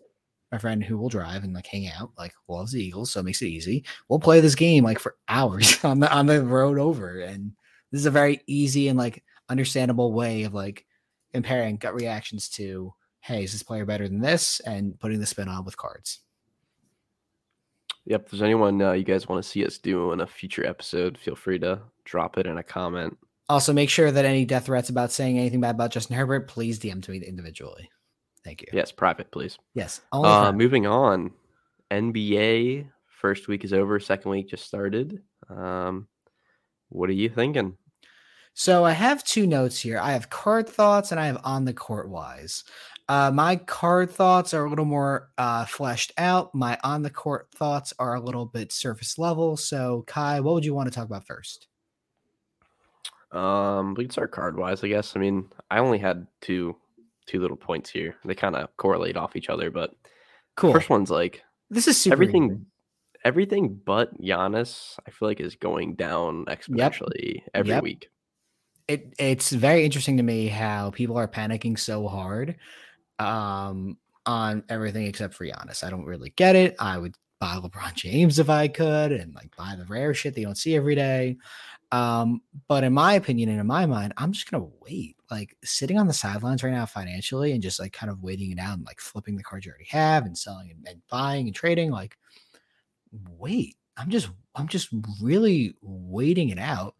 my 0.52 0.58
friend 0.58 0.82
who 0.82 0.96
will 0.96 1.08
drive 1.08 1.44
and 1.44 1.52
like 1.52 1.66
hang 1.66 1.88
out, 1.88 2.12
like, 2.16 2.32
loves 2.48 2.72
the 2.72 2.82
Eagles. 2.82 3.12
So 3.12 3.20
it 3.20 3.24
makes 3.24 3.42
it 3.42 3.48
easy. 3.48 3.84
We'll 4.08 4.20
play 4.20 4.40
this 4.40 4.54
game 4.54 4.84
like 4.84 4.98
for 4.98 5.16
hours 5.28 5.78
on 5.84 6.00
the, 6.00 6.12
on 6.12 6.26
the 6.26 6.42
road 6.42 6.78
over. 6.78 7.20
And 7.20 7.52
this 7.90 8.00
is 8.00 8.06
a 8.06 8.10
very 8.10 8.40
easy 8.46 8.88
and 8.88 8.98
like 8.98 9.24
understandable 9.48 10.12
way 10.12 10.44
of 10.44 10.54
like 10.54 10.86
comparing 11.32 11.76
gut 11.76 11.94
reactions 11.94 12.48
to, 12.50 12.94
hey, 13.20 13.44
is 13.44 13.52
this 13.52 13.62
player 13.62 13.84
better 13.84 14.08
than 14.08 14.20
this? 14.20 14.60
And 14.60 14.98
putting 14.98 15.20
the 15.20 15.26
spin 15.26 15.48
on 15.48 15.64
with 15.64 15.76
cards. 15.76 16.20
Yep. 18.06 18.24
If 18.24 18.30
there's 18.30 18.42
anyone 18.42 18.80
uh, 18.80 18.92
you 18.92 19.04
guys 19.04 19.28
want 19.28 19.42
to 19.42 19.48
see 19.48 19.66
us 19.66 19.78
do 19.78 20.12
in 20.12 20.20
a 20.20 20.26
future 20.26 20.64
episode, 20.64 21.18
feel 21.18 21.34
free 21.34 21.58
to 21.58 21.80
drop 22.04 22.38
it 22.38 22.46
in 22.46 22.58
a 22.58 22.62
comment. 22.62 23.18
Also, 23.48 23.72
make 23.72 23.90
sure 23.90 24.10
that 24.10 24.24
any 24.24 24.44
death 24.44 24.66
threats 24.66 24.90
about 24.90 25.12
saying 25.12 25.38
anything 25.38 25.60
bad 25.60 25.74
about 25.74 25.92
Justin 25.92 26.16
Herbert, 26.16 26.48
please 26.48 26.78
DM 26.80 27.02
to 27.02 27.10
me 27.10 27.18
individually. 27.18 27.90
Thank 28.46 28.62
you. 28.62 28.68
Yes, 28.72 28.92
private, 28.92 29.32
please. 29.32 29.58
Yes. 29.74 30.02
Uh, 30.12 30.52
moving 30.52 30.86
on. 30.86 31.32
NBA 31.90 32.86
first 33.08 33.48
week 33.48 33.64
is 33.64 33.72
over. 33.72 33.98
Second 33.98 34.30
week 34.30 34.48
just 34.48 34.64
started. 34.64 35.20
Um, 35.50 36.06
what 36.88 37.10
are 37.10 37.14
you 37.14 37.28
thinking? 37.28 37.76
So 38.54 38.84
I 38.84 38.92
have 38.92 39.24
two 39.24 39.48
notes 39.48 39.80
here. 39.80 39.98
I 39.98 40.12
have 40.12 40.30
card 40.30 40.68
thoughts 40.68 41.10
and 41.10 41.18
I 41.18 41.26
have 41.26 41.40
on 41.42 41.64
the 41.64 41.74
court 41.74 42.08
wise. 42.08 42.62
Uh, 43.08 43.32
my 43.32 43.56
card 43.56 44.12
thoughts 44.12 44.54
are 44.54 44.64
a 44.64 44.70
little 44.70 44.84
more 44.84 45.28
uh, 45.36 45.64
fleshed 45.64 46.12
out. 46.16 46.54
My 46.54 46.78
on 46.84 47.02
the 47.02 47.10
court 47.10 47.48
thoughts 47.52 47.92
are 47.98 48.14
a 48.14 48.20
little 48.20 48.46
bit 48.46 48.70
surface 48.70 49.18
level. 49.18 49.56
So, 49.56 50.04
Kai, 50.06 50.38
what 50.38 50.54
would 50.54 50.64
you 50.64 50.72
want 50.72 50.88
to 50.88 50.94
talk 50.94 51.06
about 51.06 51.26
first? 51.26 51.66
Um, 53.32 53.94
we 53.94 54.04
can 54.04 54.10
start 54.10 54.30
card 54.30 54.56
wise, 54.56 54.84
I 54.84 54.88
guess. 54.88 55.16
I 55.16 55.18
mean, 55.18 55.48
I 55.68 55.80
only 55.80 55.98
had 55.98 56.28
two 56.40 56.76
two 57.26 57.40
little 57.40 57.56
points 57.56 57.90
here. 57.90 58.16
They 58.24 58.34
kind 58.34 58.56
of 58.56 58.74
correlate 58.76 59.16
off 59.16 59.36
each 59.36 59.48
other, 59.48 59.70
but 59.70 59.94
cool. 60.56 60.72
First 60.72 60.90
one's 60.90 61.10
like 61.10 61.42
this 61.70 61.88
is 61.88 62.06
everything. 62.06 62.44
Easy. 62.44 62.60
Everything 63.24 63.80
but 63.84 64.20
Giannis, 64.22 64.96
I 65.04 65.10
feel 65.10 65.28
like, 65.28 65.40
is 65.40 65.56
going 65.56 65.96
down 65.96 66.44
exponentially 66.44 67.34
yep. 67.34 67.50
every 67.54 67.72
yep. 67.72 67.82
week. 67.82 68.08
It 68.86 69.14
it's 69.18 69.50
very 69.50 69.84
interesting 69.84 70.18
to 70.18 70.22
me 70.22 70.46
how 70.46 70.90
people 70.90 71.16
are 71.16 71.26
panicking 71.26 71.76
so 71.76 72.06
hard 72.06 72.56
um, 73.18 73.98
on 74.26 74.62
everything 74.68 75.06
except 75.06 75.34
for 75.34 75.44
Giannis. 75.44 75.82
I 75.82 75.90
don't 75.90 76.04
really 76.04 76.32
get 76.36 76.54
it. 76.54 76.76
I 76.78 76.98
would 76.98 77.16
buy 77.40 77.56
LeBron 77.56 77.94
James 77.94 78.38
if 78.38 78.48
I 78.48 78.68
could 78.68 79.12
and 79.12 79.34
like 79.34 79.54
buy 79.56 79.74
the 79.76 79.86
rare 79.86 80.14
shit 80.14 80.34
that 80.34 80.40
you 80.40 80.46
don't 80.46 80.58
see 80.58 80.76
every 80.76 80.94
day. 80.94 81.36
Um, 81.92 82.42
but 82.68 82.84
in 82.84 82.92
my 82.92 83.14
opinion 83.14 83.48
and 83.48 83.60
in 83.60 83.66
my 83.66 83.86
mind, 83.86 84.12
I'm 84.16 84.32
just 84.32 84.50
gonna 84.50 84.66
wait. 84.80 85.16
Like 85.30 85.56
sitting 85.64 85.98
on 85.98 86.06
the 86.06 86.12
sidelines 86.12 86.62
right 86.62 86.72
now 86.72 86.86
financially 86.86 87.52
and 87.52 87.62
just 87.62 87.80
like 87.80 87.92
kind 87.92 88.10
of 88.10 88.22
waiting 88.22 88.52
it 88.52 88.58
out 88.58 88.76
and 88.76 88.86
like 88.86 89.00
flipping 89.00 89.36
the 89.36 89.42
cards 89.42 89.66
you 89.66 89.70
already 89.70 89.88
have 89.88 90.24
and 90.24 90.36
selling 90.36 90.70
and, 90.70 90.86
and 90.88 91.02
buying 91.08 91.46
and 91.46 91.54
trading. 91.54 91.90
Like, 91.90 92.16
wait. 93.38 93.76
I'm 93.96 94.10
just 94.10 94.28
I'm 94.54 94.68
just 94.68 94.88
really 95.22 95.74
waiting 95.80 96.50
it 96.50 96.58
out 96.58 96.94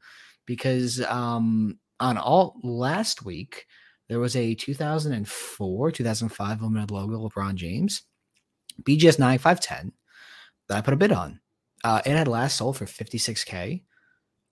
because 0.46 1.00
um 1.02 1.78
on 2.00 2.16
all 2.16 2.58
last 2.62 3.24
week 3.24 3.66
there 4.08 4.20
was 4.20 4.36
a 4.36 4.54
2004, 4.54 5.90
2005 5.90 6.62
limited 6.62 6.90
logo 6.90 7.28
LeBron 7.28 7.54
James, 7.54 8.02
BGS 8.82 9.18
9510 9.18 9.92
that 10.68 10.78
I 10.78 10.80
put 10.80 10.94
a 10.94 10.96
bid 10.96 11.12
on. 11.12 11.40
Uh, 11.82 12.02
it 12.04 12.12
had 12.12 12.28
last 12.28 12.56
sold 12.56 12.76
for 12.76 12.86
56K. 12.86 13.82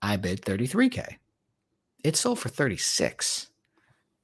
I 0.01 0.17
bid 0.17 0.41
33K. 0.41 1.17
It 2.03 2.15
sold 2.15 2.39
for 2.39 2.49
36. 2.49 3.47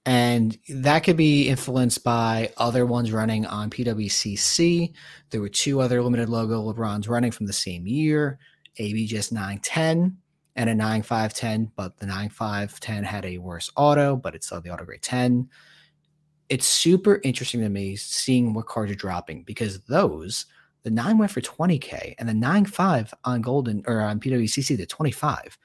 And 0.05 0.57
that 0.69 1.03
could 1.03 1.17
be 1.17 1.47
influenced 1.47 2.03
by 2.03 2.51
other 2.57 2.85
ones 2.85 3.11
running 3.11 3.45
on 3.45 3.69
PWCC. 3.69 4.93
There 5.29 5.41
were 5.41 5.49
two 5.49 5.79
other 5.79 6.01
limited 6.01 6.27
logo 6.27 6.61
LeBrons 6.61 7.07
running 7.07 7.31
from 7.31 7.45
the 7.45 7.53
same 7.53 7.85
year, 7.85 8.39
a 8.77 8.93
BGS 8.93 9.31
910 9.31 10.17
and 10.55 10.69
a 10.69 10.75
9510, 10.75 11.71
but 11.75 11.97
the 11.97 12.05
9510 12.07 13.03
had 13.03 13.25
a 13.25 13.37
worse 13.37 13.71
auto, 13.75 14.15
but 14.15 14.33
it's 14.33 14.47
still 14.47 14.61
the 14.61 14.71
auto 14.71 14.85
grade 14.85 15.01
10. 15.01 15.47
It's 16.49 16.67
super 16.67 17.21
interesting 17.23 17.61
to 17.61 17.69
me 17.69 17.95
seeing 17.95 18.53
what 18.53 18.65
cards 18.65 18.91
are 18.91 18.95
dropping 18.95 19.43
because 19.43 19.81
those, 19.81 20.47
the 20.83 20.91
9 20.91 21.17
went 21.17 21.31
for 21.31 21.41
20K 21.41 22.15
and 22.17 22.27
the 22.27 22.33
nine 22.33 22.65
five 22.65 23.13
on 23.23 23.43
Goldin 23.43 23.83
or 23.87 24.01
on 24.01 24.19
PWCC 24.19 24.77
to 24.77 24.85
25. 24.85 25.57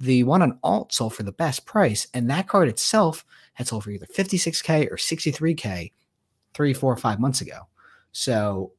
The 0.00 0.24
one 0.24 0.42
on 0.42 0.58
alt 0.62 0.92
sold 0.92 1.14
for 1.14 1.22
the 1.22 1.32
best 1.32 1.64
price, 1.64 2.08
and 2.12 2.28
that 2.28 2.48
card 2.48 2.68
itself 2.68 3.24
had 3.54 3.68
sold 3.68 3.84
for 3.84 3.90
either 3.90 4.06
56K 4.06 4.90
or 4.90 4.96
63K 4.96 5.92
three, 6.54 6.74
four, 6.74 6.96
five 6.96 7.20
months 7.20 7.40
ago. 7.40 7.68
So 8.12 8.72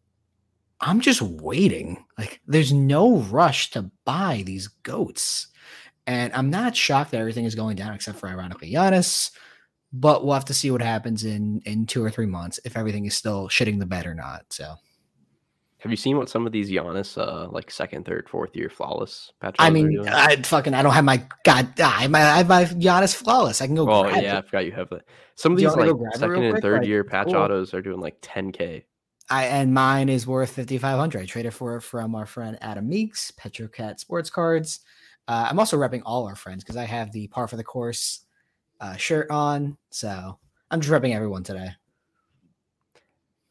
I'm 0.82 1.00
just 1.00 1.22
waiting. 1.22 2.04
Like, 2.18 2.42
there's 2.46 2.74
no 2.74 3.18
rush 3.18 3.72
to 3.72 3.90
buy 4.06 4.44
these 4.46 4.68
goats. 4.68 5.48
And 6.06 6.34
I'm 6.34 6.50
not 6.50 6.76
shocked 6.76 7.12
that 7.12 7.22
everything 7.22 7.46
is 7.46 7.56
going 7.56 7.78
down 7.78 7.94
except 7.94 8.20
for 8.20 8.28
ironically 8.28 8.72
Giannis. 8.72 9.32
But 9.94 10.26
we'll 10.26 10.34
have 10.34 10.46
to 10.46 10.54
see 10.54 10.72
what 10.72 10.82
happens 10.82 11.24
in 11.24 11.62
in 11.66 11.86
two 11.86 12.04
or 12.04 12.10
three 12.10 12.26
months 12.26 12.60
if 12.66 12.76
everything 12.76 13.06
is 13.06 13.16
still 13.16 13.48
shitting 13.48 13.80
the 13.80 13.86
bed 13.86 14.08
or 14.08 14.16
not. 14.16 14.46
So 14.50 14.76
have 15.84 15.92
you 15.92 15.98
seen 15.98 16.16
what 16.16 16.30
some 16.30 16.46
of 16.46 16.54
these 16.54 16.72
Giannis, 16.72 17.18
uh, 17.18 17.50
like 17.50 17.70
second, 17.70 18.06
third, 18.06 18.30
fourth 18.30 18.56
year 18.56 18.70
flawless 18.70 19.34
patch? 19.42 19.58
I 19.60 19.70
mean, 19.70 20.08
I 20.08 20.38
fucking 20.38 20.74
I 20.74 20.82
don't 20.82 20.94
have 20.94 21.04
my 21.04 21.22
god, 21.44 21.78
I 21.78 22.04
have 22.04 22.12
my, 22.12 22.22
I 22.22 22.38
have 22.38 22.48
my 22.48 22.64
Giannis 22.64 23.14
flawless. 23.14 23.62
I 23.62 23.66
can 23.66 23.76
go. 23.76 23.92
Oh 23.92 24.08
yeah, 24.08 24.18
it. 24.18 24.34
I 24.38 24.42
forgot 24.44 24.66
you 24.66 24.72
have 24.72 24.90
that. 24.92 25.02
Some 25.36 25.52
of 25.52 25.58
these 25.58 25.76
like 25.76 25.92
second 26.16 26.42
and 26.42 26.62
third 26.62 26.80
like, 26.80 26.88
year 26.88 27.04
patch 27.04 27.28
cool. 27.28 27.36
autos 27.36 27.74
are 27.74 27.82
doing 27.82 28.00
like 28.00 28.22
10k. 28.22 28.84
I 29.30 29.44
and 29.48 29.74
mine 29.74 30.08
is 30.08 30.26
worth 30.26 30.52
5500. 30.52 31.22
I 31.22 31.26
traded 31.26 31.54
for 31.54 31.76
it 31.76 31.82
from 31.82 32.16
our 32.16 32.26
friend 32.26 32.58
Adam 32.62 32.88
Meeks, 32.88 33.32
Petrocat 33.32 34.00
Sports 34.00 34.30
Cards. 34.30 34.80
Uh, 35.28 35.48
I'm 35.50 35.60
also 35.60 35.78
repping 35.78 36.02
all 36.06 36.26
our 36.28 36.38
friends 36.38 36.64
because 36.64 36.78
I 36.78 36.86
have 36.86 37.12
the 37.12 37.28
par 37.28 37.50
for 37.50 37.58
the 37.58 37.64
course 37.66 38.22
uh, 38.80 38.96
shirt 38.96 39.30
on. 39.30 39.76
So 39.90 40.40
I'm 40.72 40.80
just 40.80 40.94
repping 40.94 41.14
everyone 41.14 41.44
today. 41.44 41.72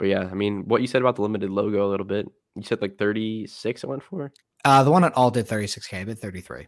But 0.02 0.08
yeah, 0.08 0.28
I 0.28 0.34
mean, 0.34 0.64
what 0.66 0.80
you 0.80 0.88
said 0.88 1.00
about 1.00 1.14
the 1.14 1.22
limited 1.22 1.48
logo 1.48 1.86
a 1.86 1.88
little 1.88 2.04
bit. 2.04 2.28
You 2.56 2.64
said 2.64 2.82
like 2.82 2.98
36 2.98 3.84
it 3.84 3.86
went 3.86 4.02
for? 4.02 4.32
Uh, 4.64 4.82
the 4.82 4.90
one 4.90 5.04
at 5.04 5.14
all 5.14 5.30
did 5.30 5.46
36K, 5.46 6.04
but 6.06 6.18
33. 6.18 6.66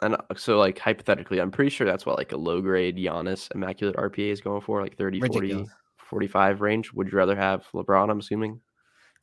And 0.00 0.14
uh, 0.14 0.18
so, 0.34 0.58
like, 0.58 0.78
hypothetically, 0.78 1.42
I'm 1.42 1.50
pretty 1.50 1.68
sure 1.68 1.86
that's 1.86 2.06
what 2.06 2.16
like 2.16 2.32
a 2.32 2.38
low 2.38 2.62
grade 2.62 2.96
Giannis 2.96 3.54
Immaculate 3.54 3.96
RPA 3.96 4.32
is 4.32 4.40
going 4.40 4.62
for, 4.62 4.80
like 4.80 4.96
30, 4.96 5.20
40, 5.20 5.66
45 5.98 6.62
range. 6.62 6.90
Would 6.94 7.12
you 7.12 7.18
rather 7.18 7.36
have 7.36 7.66
LeBron? 7.74 8.10
I'm 8.10 8.20
assuming. 8.20 8.62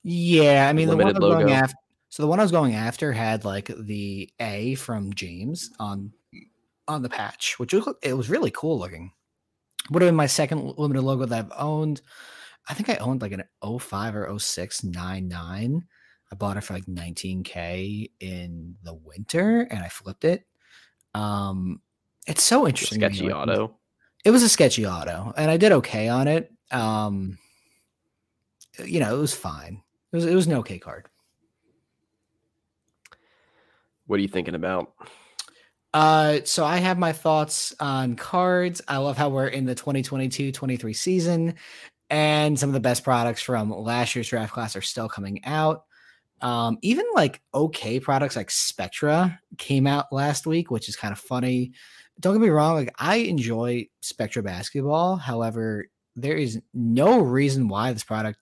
Yeah, 0.03 0.69
I 0.69 0.73
mean, 0.73 0.88
the 0.88 0.95
one 0.95 1.07
I 1.07 1.17
was 1.17 1.17
going 1.17 1.51
after. 1.51 1.75
So 2.09 2.21
the 2.21 2.27
one 2.27 2.39
I 2.39 2.43
was 2.43 2.51
going 2.51 2.75
after 2.75 3.11
had 3.11 3.43
like 3.43 3.71
the 3.75 4.29
A 4.39 4.75
from 4.75 5.11
James 5.13 5.71
on 5.79 6.11
on 6.88 7.01
the 7.01 7.09
patch, 7.09 7.57
which 7.57 7.73
was 7.73 7.91
it 8.03 8.13
was 8.13 8.29
really 8.29 8.51
cool 8.51 8.77
looking. 8.77 9.13
Would 9.89 10.03
have 10.03 10.09
been 10.09 10.15
my 10.15 10.27
second 10.27 10.77
limited 10.77 11.01
logo 11.01 11.25
that 11.25 11.39
I've 11.39 11.51
owned. 11.59 12.03
I 12.67 12.73
think 12.73 12.89
I 12.89 12.95
owned 12.95 13.21
like 13.21 13.32
an 13.32 13.43
05 13.62 14.15
or 14.15 14.39
06 14.39 14.84
99. 14.84 15.86
I 16.32 16.36
bought 16.36 16.58
it 16.58 16.62
for 16.62 16.73
like 16.73 16.86
19k 16.86 18.12
in 18.19 18.75
the 18.84 18.93
winter 18.93 19.62
and 19.62 19.84
I 19.84 19.89
flipped 19.89 20.25
it. 20.25 20.45
Um 21.13 21.82
it's 22.28 22.43
so 22.43 22.67
interesting. 22.67 22.99
Sketchy 22.99 23.25
like, 23.28 23.36
auto. 23.36 23.78
It 24.23 24.32
was 24.32 24.41
a 24.41 24.49
sketchy 24.49 24.86
auto 24.86 25.34
and 25.38 25.51
I 25.51 25.58
did 25.58 25.71
okay 25.71 26.10
on 26.10 26.28
it. 26.28 26.51
Um 26.71 27.38
you 28.84 28.99
know, 28.99 29.15
it 29.15 29.19
was 29.19 29.34
fine. 29.34 29.82
It 30.12 30.15
was 30.15 30.25
it 30.25 30.36
was 30.36 30.47
an 30.47 30.54
okay 30.54 30.80
card. 30.80 31.08
What 34.08 34.19
are 34.19 34.21
you 34.21 34.28
thinking 34.28 34.56
about? 34.56 34.93
Uh, 35.93 36.41
so 36.43 36.65
I 36.65 36.78
have 36.78 36.97
my 36.97 37.13
thoughts 37.13 37.73
on 37.80 38.17
cards. 38.17 38.82
I 38.88 38.97
love 38.97 39.17
how 39.17 39.30
we're 39.30 39.47
in 39.47 39.65
the 39.65 39.73
2022-23 39.73 40.93
season 40.93 41.56
and 42.09 42.59
some 42.59 42.69
of 42.69 42.73
the 42.73 42.79
best 42.79 43.03
products 43.03 43.41
from 43.41 43.71
last 43.71 44.15
year's 44.15 44.29
draft 44.29 44.53
class 44.53 44.75
are 44.75 44.81
still 44.81 45.09
coming 45.09 45.43
out. 45.45 45.85
Um, 46.41 46.77
even 46.81 47.05
like 47.13 47.41
okay 47.53 47.99
products 47.99 48.35
like 48.35 48.51
Spectra 48.51 49.39
came 49.57 49.87
out 49.87 50.11
last 50.11 50.45
week, 50.45 50.69
which 50.69 50.89
is 50.89 50.95
kind 50.95 51.11
of 51.11 51.19
funny. 51.19 51.71
Don't 52.19 52.33
get 52.33 52.41
me 52.41 52.49
wrong, 52.49 52.75
like 52.75 52.93
I 52.99 53.17
enjoy 53.17 53.87
Spectra 54.01 54.43
basketball. 54.43 55.15
However, 55.17 55.87
there 56.15 56.37
is 56.37 56.61
no 56.73 57.19
reason 57.19 57.67
why 57.67 57.91
this 57.91 58.03
product 58.03 58.39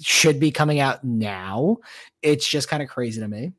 should 0.00 0.40
be 0.40 0.50
coming 0.50 0.80
out 0.80 1.04
now. 1.04 1.78
It's 2.22 2.46
just 2.48 2.68
kind 2.68 2.82
of 2.82 2.88
crazy 2.88 3.20
to 3.20 3.28
me. 3.28 3.52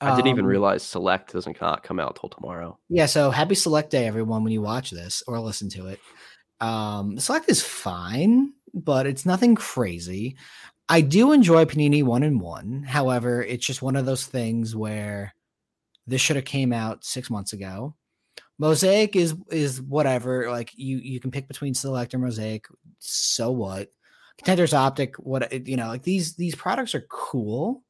I 0.00 0.16
didn't 0.16 0.28
even 0.28 0.44
um, 0.44 0.50
realize 0.50 0.82
Select 0.82 1.32
doesn't 1.32 1.54
come 1.54 2.00
out 2.00 2.18
till 2.20 2.28
tomorrow. 2.28 2.78
Yeah, 2.88 3.06
so 3.06 3.30
happy 3.30 3.54
Select 3.54 3.90
Day, 3.90 4.06
everyone, 4.06 4.42
when 4.42 4.52
you 4.52 4.60
watch 4.60 4.90
this 4.90 5.22
or 5.26 5.38
listen 5.38 5.68
to 5.70 5.86
it. 5.86 6.00
Um, 6.60 7.18
Select 7.18 7.50
is 7.50 7.62
fine, 7.62 8.52
but 8.72 9.06
it's 9.06 9.26
nothing 9.26 9.54
crazy. 9.54 10.36
I 10.88 11.00
do 11.00 11.32
enjoy 11.32 11.64
Panini 11.64 12.02
one 12.02 12.22
and 12.22 12.40
one. 12.40 12.82
However, 12.82 13.42
it's 13.42 13.66
just 13.66 13.82
one 13.82 13.96
of 13.96 14.06
those 14.06 14.26
things 14.26 14.76
where 14.76 15.34
this 16.06 16.20
should 16.20 16.36
have 16.36 16.44
came 16.44 16.72
out 16.72 17.04
six 17.04 17.30
months 17.30 17.52
ago. 17.52 17.94
Mosaic 18.58 19.16
is 19.16 19.34
is 19.50 19.80
whatever. 19.82 20.50
Like 20.50 20.72
you 20.76 20.98
you 20.98 21.20
can 21.20 21.30
pick 21.30 21.48
between 21.48 21.74
Select 21.74 22.14
or 22.14 22.18
Mosaic. 22.18 22.66
So 22.98 23.50
what? 23.50 23.90
Contenders 24.38 24.74
Optic. 24.74 25.16
What 25.16 25.66
you 25.66 25.76
know? 25.76 25.88
Like 25.88 26.02
these 26.02 26.36
these 26.36 26.54
products 26.54 26.94
are 26.94 27.06
cool, 27.08 27.82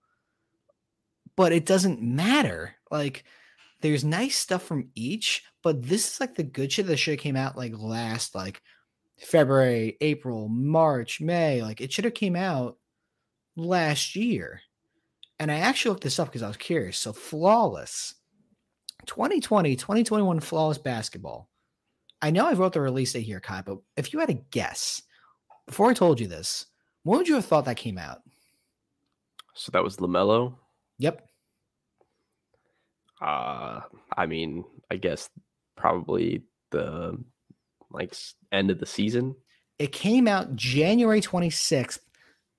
but 1.36 1.52
it 1.52 1.66
doesn't 1.66 2.00
matter. 2.00 2.74
Like 2.90 3.24
there's 3.80 4.04
nice 4.04 4.36
stuff 4.38 4.62
from 4.62 4.88
each, 4.94 5.42
but 5.64 5.82
this 5.82 6.12
is 6.12 6.20
like 6.20 6.34
the 6.34 6.42
good 6.42 6.70
shit 6.70 6.86
that 6.86 6.98
should 6.98 7.12
have 7.12 7.20
came 7.20 7.36
out 7.36 7.56
like 7.56 7.72
last 7.76 8.34
like 8.34 8.62
February, 9.18 9.96
April, 10.02 10.48
March, 10.48 11.20
May. 11.20 11.62
Like 11.62 11.80
it 11.80 11.90
should 11.90 12.04
have 12.04 12.14
came 12.14 12.36
out 12.36 12.76
last 13.56 14.14
year. 14.14 14.60
And 15.40 15.50
I 15.50 15.56
actually 15.60 15.90
looked 15.90 16.04
this 16.04 16.18
up 16.18 16.28
because 16.28 16.42
I 16.42 16.48
was 16.48 16.58
curious. 16.58 16.98
So 16.98 17.12
flawless 17.12 18.14
2020, 19.06 19.74
2021 19.74 20.40
flawless 20.40 20.78
basketball. 20.78 21.48
I 22.20 22.30
know 22.30 22.46
I 22.46 22.52
wrote 22.52 22.74
the 22.74 22.80
release 22.80 23.12
date 23.12 23.22
here, 23.22 23.40
Kai, 23.40 23.62
but 23.62 23.78
if 23.96 24.12
you 24.12 24.18
had 24.18 24.30
a 24.30 24.34
guess 24.34 25.02
before 25.66 25.90
I 25.90 25.94
told 25.94 26.20
you 26.20 26.26
this, 26.26 26.66
when 27.02 27.18
would 27.18 27.28
you 27.28 27.34
have 27.34 27.44
thought 27.44 27.64
that 27.64 27.76
came 27.76 27.98
out? 27.98 28.22
So 29.54 29.70
that 29.72 29.84
was 29.84 29.96
LaMelo? 29.96 30.54
Yep. 30.98 31.26
Uh, 33.20 33.80
I 34.16 34.26
mean, 34.26 34.64
I 34.90 34.96
guess 34.96 35.28
probably 35.76 36.42
the 36.70 37.18
like 37.90 38.14
end 38.52 38.70
of 38.70 38.78
the 38.78 38.86
season. 38.86 39.34
It 39.78 39.92
came 39.92 40.28
out 40.28 40.54
January 40.54 41.20
26th, 41.20 41.98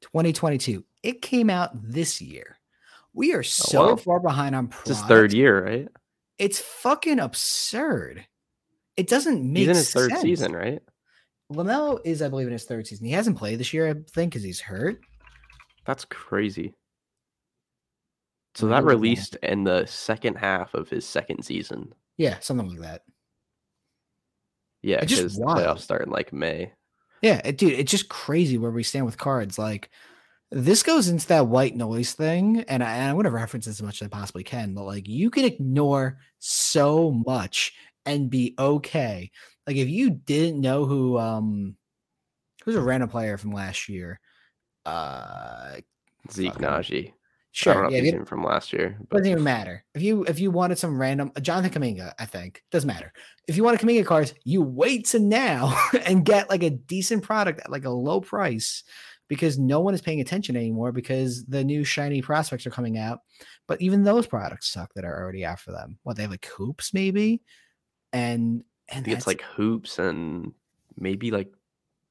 2022. 0.01 0.83
It 1.03 1.21
came 1.21 1.49
out 1.49 1.71
this 1.73 2.21
year. 2.21 2.57
We 3.13 3.33
are 3.33 3.39
oh, 3.39 3.43
so 3.43 3.81
oh, 3.81 3.89
wow. 3.91 3.95
far 3.95 4.19
behind 4.19 4.55
on 4.55 4.71
It's 4.85 5.01
third 5.01 5.33
year, 5.33 5.65
right? 5.65 5.87
It's 6.37 6.59
fucking 6.59 7.19
absurd. 7.19 8.25
It 8.97 9.07
doesn't 9.07 9.41
make 9.41 9.61
He's 9.61 9.67
in 9.69 9.75
his 9.75 9.89
sense. 9.89 10.11
third 10.11 10.21
season, 10.21 10.53
right? 10.53 10.81
LaMelo 11.51 11.99
is, 12.03 12.21
I 12.21 12.29
believe, 12.29 12.47
in 12.47 12.53
his 12.53 12.65
third 12.65 12.87
season. 12.87 13.05
He 13.05 13.13
hasn't 13.13 13.37
played 13.37 13.59
this 13.59 13.73
year, 13.73 13.89
I 13.89 13.93
think, 14.11 14.31
because 14.31 14.43
he's 14.43 14.59
hurt. 14.59 14.99
That's 15.85 16.05
crazy. 16.05 16.73
So 18.55 18.67
that 18.67 18.83
released 18.85 19.35
in 19.43 19.65
the 19.65 19.85
second 19.85 20.35
half 20.35 20.73
of 20.73 20.89
his 20.89 21.05
second 21.05 21.43
season. 21.43 21.93
Yeah, 22.17 22.39
something 22.39 22.69
like 22.69 22.79
that. 22.81 23.01
Yeah, 24.81 24.99
because 25.01 25.37
playoffs 25.37 25.79
start 25.79 26.05
in 26.05 26.11
like 26.11 26.31
May. 26.31 26.71
Yeah, 27.21 27.41
it, 27.43 27.57
dude, 27.57 27.73
it's 27.73 27.91
just 27.91 28.09
crazy 28.09 28.57
where 28.57 28.71
we 28.71 28.83
stand 28.83 29.05
with 29.05 29.17
cards. 29.17 29.57
Like 29.57 29.89
this 30.51 30.83
goes 30.83 31.07
into 31.07 31.27
that 31.27 31.47
white 31.47 31.75
noise 31.75 32.13
thing, 32.13 32.63
and, 32.67 32.83
I, 32.83 32.93
and 32.97 33.09
I'm 33.09 33.15
going 33.15 33.23
to 33.23 33.31
reference 33.31 33.67
as 33.67 33.81
much 33.81 34.01
as 34.01 34.05
I 34.05 34.09
possibly 34.09 34.43
can. 34.43 34.73
But 34.73 34.83
like, 34.83 35.07
you 35.07 35.29
can 35.31 35.43
ignore 35.43 36.19
so 36.39 37.11
much 37.11 37.73
and 38.05 38.29
be 38.29 38.53
okay. 38.59 39.31
Like 39.65 39.77
if 39.77 39.89
you 39.89 40.11
didn't 40.11 40.61
know 40.61 40.85
who 40.85 41.17
um 41.17 41.75
who's 42.63 42.75
a 42.75 42.81
random 42.81 43.09
player 43.09 43.37
from 43.37 43.51
last 43.51 43.89
year, 43.89 44.19
uh 44.85 45.77
Zeke 46.31 46.53
Nnaji. 46.53 47.13
Sure. 47.55 47.89
yeah, 47.89 48.01
you, 48.01 48.25
from 48.25 48.43
last 48.43 48.73
year. 48.73 48.97
But. 49.09 49.19
Doesn't 49.19 49.31
even 49.31 49.43
matter. 49.43 49.85
If 49.93 50.01
you 50.01 50.25
if 50.25 50.41
you 50.41 50.51
wanted 50.51 50.77
some 50.77 50.99
random 50.99 51.31
Jonathan 51.41 51.81
Kuminga, 51.81 52.11
I 52.19 52.25
think 52.25 52.61
doesn't 52.69 52.85
matter. 52.85 53.13
If 53.47 53.55
you 53.55 53.63
want 53.63 53.81
a 53.81 53.85
Kuminga 53.85 54.05
cards, 54.05 54.33
you 54.43 54.61
wait 54.61 55.05
to 55.07 55.19
now 55.19 55.73
and 56.05 56.25
get 56.25 56.49
like 56.49 56.63
a 56.63 56.69
decent 56.69 57.23
product 57.23 57.61
at 57.61 57.71
like 57.71 57.85
a 57.85 57.89
low 57.89 58.19
price 58.19 58.83
because 59.29 59.57
no 59.57 59.79
one 59.79 59.93
is 59.93 60.01
paying 60.01 60.19
attention 60.19 60.57
anymore 60.57 60.91
because 60.91 61.45
the 61.45 61.63
new 61.63 61.85
shiny 61.85 62.21
prospects 62.21 62.67
are 62.67 62.71
coming 62.71 62.97
out. 62.97 63.19
But 63.67 63.81
even 63.81 64.03
those 64.03 64.27
products 64.27 64.69
suck 64.69 64.93
that 64.95 65.05
are 65.05 65.23
already 65.23 65.45
after 65.45 65.71
them. 65.71 65.97
What 66.03 66.17
they 66.17 66.23
have 66.23 66.31
like 66.31 66.45
hoops 66.47 66.93
maybe, 66.93 67.41
and 68.11 68.65
I 68.91 68.95
and 68.97 69.05
think 69.05 69.15
it's 69.15 69.27
like 69.27 69.43
hoops 69.43 69.97
and 69.97 70.51
maybe 70.97 71.31
like 71.31 71.53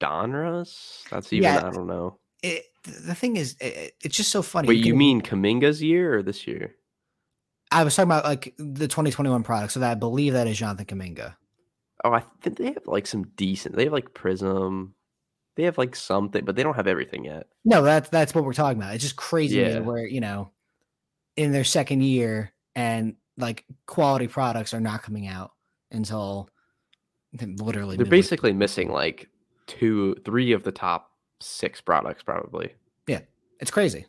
Donruss. 0.00 1.06
That's 1.10 1.34
even 1.34 1.42
Yeah. 1.42 1.66
I 1.66 1.70
don't 1.70 1.86
know. 1.86 2.18
it, 2.42 2.64
the 2.84 3.14
thing 3.14 3.36
is, 3.36 3.56
it, 3.60 3.94
it's 4.02 4.16
just 4.16 4.30
so 4.30 4.42
funny. 4.42 4.68
Wait, 4.68 4.78
you 4.84 4.92
can- 4.92 4.98
mean 4.98 5.20
Kuminga's 5.22 5.82
year 5.82 6.18
or 6.18 6.22
this 6.22 6.46
year? 6.46 6.74
I 7.72 7.82
was 7.82 7.96
talking 7.96 8.08
about 8.10 8.24
like 8.24 8.54
the 8.58 8.86
2021 8.86 9.42
product, 9.42 9.72
so 9.72 9.80
that 9.80 9.90
I 9.90 9.94
believe 9.94 10.34
that 10.34 10.46
is 10.46 10.58
Jonathan 10.58 10.86
Kuminga. 10.86 11.34
Oh, 12.04 12.12
I 12.12 12.22
think 12.42 12.58
they 12.58 12.66
have 12.66 12.86
like 12.86 13.06
some 13.06 13.24
decent. 13.36 13.74
They 13.74 13.84
have 13.84 13.92
like 13.92 14.12
Prizm. 14.14 14.90
They 15.56 15.64
have 15.64 15.78
like 15.78 15.96
something, 15.96 16.44
but 16.44 16.54
they 16.56 16.62
don't 16.62 16.76
have 16.76 16.86
everything 16.86 17.24
yet. 17.24 17.46
No, 17.64 17.82
that's 17.82 18.10
that's 18.10 18.34
what 18.34 18.44
we're 18.44 18.52
talking 18.52 18.78
about. 18.80 18.94
It's 18.94 19.02
just 19.02 19.16
crazy 19.16 19.56
Yeah. 19.58 19.78
where 19.80 20.06
you 20.06 20.20
know, 20.20 20.50
in 21.36 21.50
their 21.52 21.64
second 21.64 22.02
year, 22.02 22.52
and 22.76 23.16
like 23.38 23.64
quality 23.86 24.28
products 24.28 24.74
are 24.74 24.80
not 24.80 25.02
coming 25.02 25.26
out 25.26 25.52
until 25.90 26.48
literally. 27.40 27.96
They're 27.96 28.04
midway- 28.04 28.18
basically 28.18 28.52
missing 28.52 28.90
like 28.90 29.28
two, 29.66 30.14
three 30.24 30.52
of 30.52 30.62
the 30.62 30.72
top 30.72 31.10
six 31.40 31.80
products, 31.80 32.22
probably. 32.22 32.74
Yeah, 33.06 33.20
it's 33.60 33.70
crazy. 33.70 34.06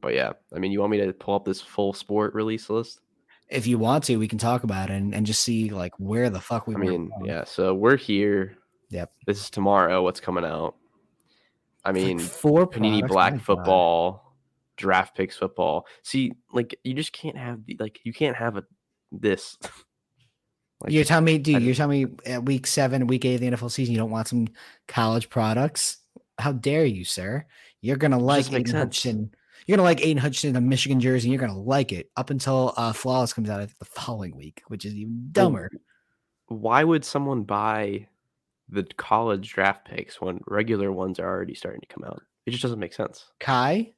But 0.00 0.14
yeah, 0.14 0.32
I 0.54 0.58
mean, 0.58 0.70
you 0.70 0.80
want 0.80 0.92
me 0.92 0.98
to 0.98 1.12
pull 1.12 1.34
up 1.34 1.44
this 1.44 1.60
full 1.60 1.92
sport 1.92 2.34
release 2.34 2.68
list? 2.68 3.00
If 3.48 3.66
you 3.66 3.78
want 3.78 4.04
to, 4.04 4.16
we 4.16 4.28
can 4.28 4.38
talk 4.38 4.64
about 4.64 4.90
it 4.90 4.94
and, 4.94 5.14
and 5.14 5.24
just 5.26 5.42
see 5.42 5.70
like 5.70 5.92
where 5.98 6.30
the 6.30 6.40
fuck 6.40 6.66
we. 6.66 6.74
I 6.74 6.78
mean, 6.78 7.10
wrong. 7.10 7.24
yeah. 7.24 7.44
So 7.44 7.74
we're 7.74 7.96
here. 7.96 8.56
Yep. 8.90 9.12
This 9.26 9.40
is 9.40 9.50
tomorrow. 9.50 10.02
What's 10.02 10.20
coming 10.20 10.44
out? 10.44 10.76
I 11.84 11.90
It's 11.90 11.98
like 11.98 12.06
mean, 12.06 12.18
four 12.18 12.66
Panini 12.66 13.00
products, 13.00 13.12
Black 13.12 13.40
football, 13.40 14.34
draft 14.76 15.16
picks 15.16 15.36
football. 15.36 15.86
See, 16.02 16.32
like 16.52 16.78
you 16.84 16.94
just 16.94 17.12
can't 17.12 17.36
have 17.36 17.64
the 17.66 17.76
like 17.80 18.00
you 18.04 18.12
can't 18.12 18.36
have 18.36 18.56
a 18.56 18.64
this. 19.12 19.56
like, 20.84 20.92
You're 20.92 21.04
telling 21.04 21.24
me, 21.24 21.38
dude. 21.38 21.62
You're 21.62 21.74
telling 21.74 22.04
me 22.04 22.14
at 22.26 22.44
week 22.44 22.66
seven, 22.66 23.06
week 23.06 23.24
eight 23.24 23.36
of 23.36 23.40
the 23.40 23.50
NFL 23.50 23.70
season, 23.70 23.92
you 23.92 23.98
don't 23.98 24.10
want 24.10 24.28
some 24.28 24.48
college 24.86 25.30
products? 25.30 25.98
How 26.38 26.52
dare 26.52 26.84
you, 26.84 27.04
sir? 27.04 27.46
You're 27.80 27.96
gonna 27.96 28.18
like 28.18 28.52
Aidan. 28.52 28.74
Hutchinson. 28.74 29.34
You're 29.66 29.76
gonna 29.76 29.86
like 29.86 30.04
Aidan 30.04 30.18
Hutchinson 30.18 30.50
in 30.50 30.56
a 30.56 30.60
Michigan 30.60 31.00
jersey. 31.00 31.30
You're 31.30 31.40
gonna 31.40 31.58
like 31.58 31.92
it 31.92 32.10
up 32.16 32.30
until 32.30 32.74
uh, 32.76 32.92
Flawless 32.92 33.32
comes 33.32 33.48
out 33.48 33.60
I 33.60 33.66
think, 33.66 33.78
the 33.78 33.84
following 33.86 34.36
week, 34.36 34.62
which 34.68 34.84
is 34.84 34.94
even 34.94 35.28
dumber. 35.32 35.70
why 36.48 36.84
would 36.84 37.04
someone 37.04 37.44
buy 37.44 38.08
the 38.68 38.84
college 38.96 39.52
draft 39.52 39.86
picks 39.86 40.20
when 40.20 40.40
regular 40.46 40.92
ones 40.92 41.18
are 41.18 41.26
already 41.26 41.54
starting 41.54 41.80
to 41.80 41.86
come 41.86 42.04
out? 42.04 42.22
It 42.46 42.50
just 42.50 42.62
doesn't 42.62 42.78
make 42.78 42.92
sense. 42.92 43.26
Kai, 43.40 43.92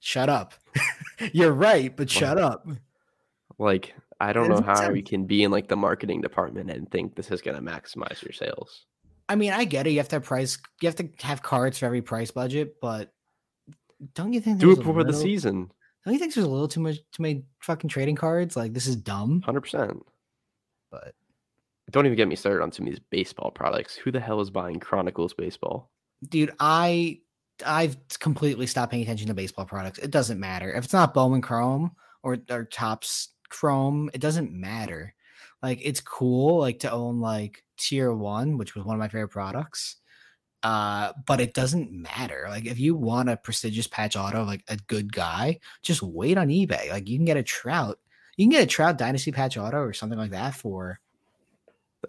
shut 0.00 0.28
up. 0.28 0.54
you're 1.32 1.52
right, 1.52 1.94
but 1.94 2.08
shut 2.08 2.38
up. 2.38 2.66
Like, 3.58 3.94
I 4.20 4.32
don't 4.32 4.48
know 4.48 4.60
how 4.60 4.90
you 4.90 5.02
can 5.02 5.24
be 5.26 5.42
in 5.42 5.50
like 5.50 5.68
the 5.68 5.76
marketing 5.76 6.20
department 6.20 6.70
and 6.70 6.90
think 6.90 7.14
this 7.16 7.30
is 7.30 7.40
going 7.40 7.56
to 7.56 7.62
maximize 7.62 8.22
your 8.22 8.32
sales. 8.32 8.86
I 9.28 9.36
mean, 9.36 9.52
I 9.52 9.64
get 9.64 9.86
it. 9.86 9.90
You 9.90 9.98
have 9.98 10.08
to 10.08 10.16
have 10.16 10.24
price. 10.24 10.58
You 10.80 10.88
have 10.88 10.96
to 10.96 11.08
have 11.20 11.42
cards 11.42 11.78
for 11.78 11.86
every 11.86 12.02
price 12.02 12.30
budget, 12.30 12.76
but 12.80 13.12
don't 14.14 14.32
you 14.32 14.40
think 14.40 14.58
Do 14.58 14.72
it 14.72 14.76
before 14.76 15.04
the 15.04 15.12
season, 15.12 15.70
Don't 16.04 16.12
you 16.12 16.20
think 16.20 16.34
there's 16.34 16.46
a 16.46 16.50
little 16.50 16.68
too 16.68 16.80
much 16.80 16.96
too 17.12 17.22
many 17.22 17.44
fucking 17.60 17.88
trading 17.88 18.16
cards? 18.16 18.56
Like 18.56 18.74
this 18.74 18.86
is 18.86 18.96
dumb. 18.96 19.40
hundred 19.42 19.62
percent. 19.62 20.02
But 20.90 21.14
Don't 21.90 22.06
even 22.06 22.16
get 22.16 22.28
me 22.28 22.36
started 22.36 22.62
on 22.62 22.70
some 22.72 22.86
of 22.86 22.92
these 22.92 23.00
baseball 23.10 23.50
products. 23.50 23.96
Who 23.96 24.10
the 24.10 24.20
hell 24.20 24.40
is 24.40 24.50
buying 24.50 24.80
Chronicles 24.80 25.34
baseball? 25.34 25.90
dude, 26.28 26.52
I 26.60 27.20
I've 27.64 27.96
completely 28.18 28.66
stopped 28.66 28.90
paying 28.90 29.02
attention 29.02 29.28
to 29.28 29.34
baseball 29.34 29.64
products. 29.64 29.98
It 29.98 30.10
doesn't 30.10 30.40
matter 30.40 30.72
if 30.72 30.84
it's 30.84 30.92
not 30.92 31.14
Bowman 31.14 31.42
Chrome 31.42 31.92
or 32.22 32.38
or 32.50 32.64
Topps 32.64 33.28
Chrome. 33.54 34.10
It 34.12 34.20
doesn't 34.20 34.52
matter. 34.52 35.14
Like 35.62 35.80
it's 35.82 36.00
cool, 36.00 36.58
like 36.60 36.80
to 36.80 36.90
own 36.90 37.20
like 37.20 37.64
Tier 37.76 38.12
One, 38.12 38.58
which 38.58 38.74
was 38.74 38.84
one 38.84 38.96
of 38.96 39.00
my 39.00 39.08
favorite 39.08 39.28
products. 39.28 39.96
Uh, 40.62 41.12
but 41.26 41.40
it 41.40 41.52
doesn't 41.54 41.92
matter. 41.92 42.46
Like 42.48 42.66
if 42.66 42.78
you 42.78 42.94
want 42.94 43.28
a 43.28 43.36
prestigious 43.36 43.86
patch 43.86 44.16
auto, 44.16 44.44
like 44.44 44.62
a 44.68 44.76
good 44.76 45.12
guy, 45.12 45.60
just 45.82 46.02
wait 46.02 46.38
on 46.38 46.48
eBay. 46.48 46.90
Like 46.90 47.08
you 47.08 47.16
can 47.18 47.24
get 47.26 47.36
a 47.36 47.42
Trout, 47.42 47.98
you 48.36 48.44
can 48.46 48.50
get 48.50 48.62
a 48.62 48.66
Trout 48.66 48.96
Dynasty 48.98 49.30
patch 49.30 49.56
auto 49.58 49.78
or 49.78 49.92
something 49.92 50.18
like 50.18 50.30
that 50.32 50.54
for, 50.54 51.00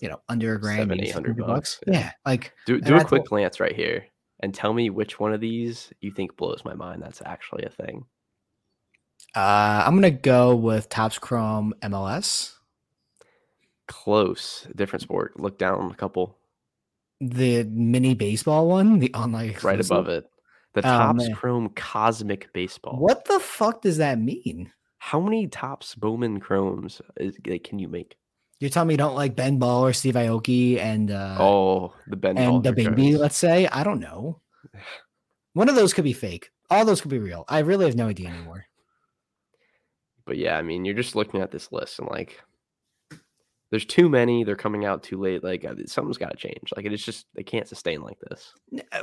you 0.01 0.09
know, 0.09 0.21
under 0.29 0.55
a 0.55 0.59
grand, 0.59 0.79
Seven, 0.83 1.01
800 1.03 1.37
bucks, 1.37 1.79
Yeah. 1.85 1.93
yeah. 1.93 2.11
like 2.25 2.53
Do 2.65 2.79
do 2.81 2.95
a 2.95 2.99
quick 3.03 3.23
what- 3.23 3.29
glance 3.29 3.59
right 3.59 3.75
here 3.75 4.05
and 4.41 4.53
tell 4.53 4.73
me 4.73 4.89
which 4.89 5.19
one 5.19 5.33
of 5.33 5.41
these 5.41 5.91
you 6.01 6.11
think 6.11 6.35
blows 6.37 6.61
my 6.65 6.73
mind. 6.73 7.01
That's 7.01 7.21
actually 7.25 7.63
a 7.65 7.69
thing. 7.69 8.05
Uh, 9.35 9.83
I'm 9.85 9.95
gonna 9.95 10.11
go 10.11 10.55
with 10.55 10.87
Topps 10.89 11.19
Chrome 11.19 11.73
MLS. 11.81 12.53
Close, 13.87 14.67
different 14.75 15.03
sport. 15.03 15.39
Look 15.39 15.59
down 15.59 15.91
a 15.91 15.95
couple 15.95 16.37
The 17.21 17.63
mini 17.65 18.15
baseball 18.15 18.67
one, 18.67 18.99
the 18.99 19.13
online 19.13 19.55
right 19.61 19.79
above 19.79 20.07
it. 20.07 20.25
The 20.73 20.79
Oh, 20.79 20.83
Topps. 20.83 21.29
Chrome 21.35 21.69
Cosmic 21.69 22.51
Baseball. 22.53 22.97
What 22.97 23.25
the 23.25 23.39
fuck 23.39 23.81
does 23.81 23.97
that 23.97 24.19
mean? 24.19 24.71
How 24.97 25.19
many 25.19 25.47
Topps 25.47 25.95
Bowman 25.95 26.39
Chromes 26.39 27.01
is, 27.17 27.37
like, 27.45 27.63
can 27.63 27.77
you 27.79 27.87
make? 27.87 28.17
You're 28.59 28.69
telling 28.69 28.87
me 28.87 28.93
you 28.93 28.97
don't 28.97 29.15
like 29.15 29.35
Ben 29.35 29.59
Baller 29.59 29.89
or 29.89 29.93
Steve 29.93 30.15
Aoki 30.15 30.79
and 30.79 31.11
uh, 31.11 31.37
oh, 31.39 31.93
the 32.07 32.15
Ben 32.15 32.37
and 32.37 32.63
the 32.63 32.73
baby? 32.73 33.17
Let's 33.17 33.37
say 33.37 33.67
I 33.67 33.83
don't 33.83 33.99
know. 33.99 34.41
One 35.53 35.69
of 35.69 35.75
those 35.75 35.93
could 35.93 36.03
be 36.05 36.13
fake. 36.13 36.49
All 36.69 36.83
those 36.85 37.01
could 37.01 37.11
be 37.11 37.19
real. 37.19 37.45
I 37.47 37.59
really 37.59 37.85
have 37.85 37.95
no 37.95 38.07
idea 38.07 38.29
anymore. 38.29 38.65
But 40.25 40.37
yeah, 40.37 40.57
I 40.57 40.61
mean, 40.61 40.85
you're 40.85 40.95
just 40.95 41.15
looking 41.15 41.41
at 41.41 41.51
this 41.51 41.71
list 41.71 41.99
and 41.99 42.09
like, 42.09 42.41
there's 43.71 43.85
too 43.85 44.09
many. 44.09 44.43
They're 44.43 44.55
coming 44.55 44.85
out 44.85 45.03
too 45.03 45.19
late. 45.19 45.43
Like, 45.43 45.65
uh, 45.65 45.73
something's 45.85 46.17
got 46.17 46.31
to 46.31 46.37
change. 46.37 46.71
Like, 46.75 46.85
it's 46.85 47.03
just 47.03 47.25
they 47.35 47.43
can't 47.43 47.67
sustain 47.67 48.01
like 48.01 48.17
this. 48.29 48.53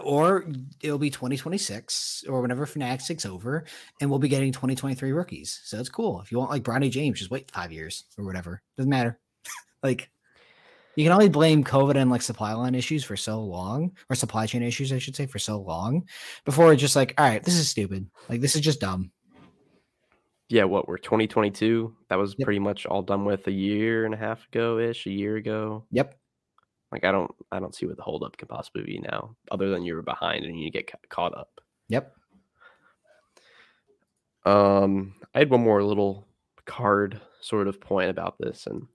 Or 0.03 0.47
it'll 0.81 0.99
be 0.99 1.11
2026 1.11 2.25
or 2.29 2.41
whenever 2.41 2.65
Fanatics 2.65 3.07
takes 3.07 3.27
over, 3.27 3.65
and 4.01 4.09
we'll 4.09 4.19
be 4.19 4.29
getting 4.29 4.53
2023 4.53 5.13
rookies. 5.13 5.61
So 5.65 5.79
it's 5.79 5.89
cool. 5.89 6.21
If 6.21 6.31
you 6.33 6.39
want 6.39 6.51
like 6.51 6.63
Bronny 6.63 6.91
James, 6.91 7.19
just 7.19 7.31
wait 7.31 7.51
five 7.51 7.73
years 7.73 8.05
or 8.17 8.25
whatever. 8.25 8.63
Doesn't 8.77 8.91
matter. 8.91 9.19
like 9.83 10.11
you 10.97 11.05
can 11.05 11.13
only 11.13 11.29
blame 11.29 11.65
COVID 11.65 11.97
and 11.97 12.11
like 12.11 12.23
supply 12.23 12.53
line 12.53 12.75
issues 12.75 13.05
for 13.05 13.17
so 13.17 13.43
long, 13.43 13.93
or 14.11 14.17
supply 14.17 14.47
chain 14.47 14.63
issues, 14.63 14.93
I 14.93 14.99
should 14.99 15.17
say, 15.17 15.27
for 15.27 15.39
so 15.39 15.61
long 15.61 16.07
before 16.45 16.73
it's 16.73 16.81
just 16.81 16.97
like, 16.97 17.15
all 17.19 17.27
right, 17.27 17.43
this 17.43 17.57
is 17.57 17.69
stupid. 17.69 18.09
Like 18.29 18.41
this 18.41 18.55
is 18.55 18.61
just 18.61 18.81
dumb. 18.81 19.11
Yeah, 20.53 20.65
what 20.65 20.87
we're 20.87 20.99
2022. 20.99 21.97
That 22.11 22.19
was 22.19 22.35
Yep. 22.39 22.45
pretty 22.45 22.59
much 22.59 22.85
all 22.85 23.01
done 23.01 23.25
with 23.25 23.47
a 23.47 23.51
year 23.53 24.05
and 24.05 24.13
a 24.13 24.19
half 24.19 24.47
ago 24.49 24.79
ish, 24.79 25.07
a 25.07 25.11
year 25.11 25.37
ago. 25.37 25.87
Yep. 25.93 26.15
Like, 26.93 27.05
I 27.05 27.11
don't, 27.11 27.31
I 27.51 27.59
don't 27.59 27.75
see 27.75 27.87
what 27.87 27.97
the 27.97 28.03
holdup 28.03 28.37
can 28.37 28.49
possibly 28.49 28.83
be 28.83 28.99
now, 29.01 29.35
other 29.51 29.71
than 29.71 29.83
you 29.83 29.95
were 29.95 30.03
behind 30.03 30.45
and 30.45 30.61
you 30.61 30.71
get 30.71 30.91
ca- 30.93 30.99
caught 31.09 31.35
up. 31.35 31.63
Yep. 31.89 32.15
Um, 34.45 35.15
I 35.35 35.39
had 35.39 35.49
one 35.51 35.63
more 35.63 35.83
little 35.83 36.27
card 36.67 37.19
sort 37.41 37.67
of 37.67 37.81
point 37.81 38.11
about 38.11 38.37
this, 38.39 38.67
and 38.67 38.87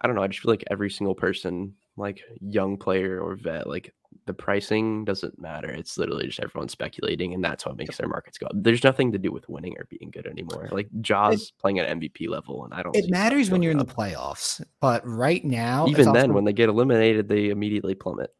I 0.00 0.06
don't 0.06 0.14
know. 0.14 0.22
I 0.22 0.28
just 0.28 0.38
feel 0.40 0.52
like 0.52 0.64
every 0.70 0.88
single 0.90 1.16
person, 1.16 1.74
like 1.96 2.20
young 2.40 2.76
player 2.76 3.20
or 3.20 3.34
vet, 3.34 3.66
like 3.66 3.92
the 4.26 4.34
pricing 4.34 5.04
doesn't 5.04 5.38
matter. 5.40 5.70
It's 5.70 5.98
literally 5.98 6.26
just 6.26 6.40
everyone 6.40 6.68
speculating, 6.68 7.34
and 7.34 7.42
that's 7.44 7.66
what 7.66 7.76
makes 7.76 7.96
their 7.96 8.08
markets 8.08 8.38
go 8.38 8.46
up. 8.46 8.52
There's 8.54 8.84
nothing 8.84 9.12
to 9.12 9.18
do 9.18 9.30
with 9.32 9.48
winning 9.48 9.74
or 9.78 9.86
being 9.90 10.10
good 10.10 10.26
anymore. 10.26 10.68
Like 10.70 10.88
Jaws 11.00 11.52
playing 11.60 11.78
at 11.78 11.88
MVP 11.98 12.28
level, 12.28 12.64
and 12.64 12.72
I 12.74 12.82
don't. 12.82 12.96
It 12.96 13.10
matters 13.10 13.50
when 13.50 13.62
you're 13.62 13.72
in 13.72 13.78
the 13.78 13.84
playoffs, 13.84 14.62
but 14.80 15.06
right 15.06 15.44
now, 15.44 15.86
Even 15.88 16.12
then, 16.12 16.24
also- 16.30 16.32
when 16.34 16.44
they 16.44 16.52
get 16.52 16.68
eliminated, 16.68 17.28
they 17.28 17.50
immediately 17.50 17.94
plummet. 17.94 18.34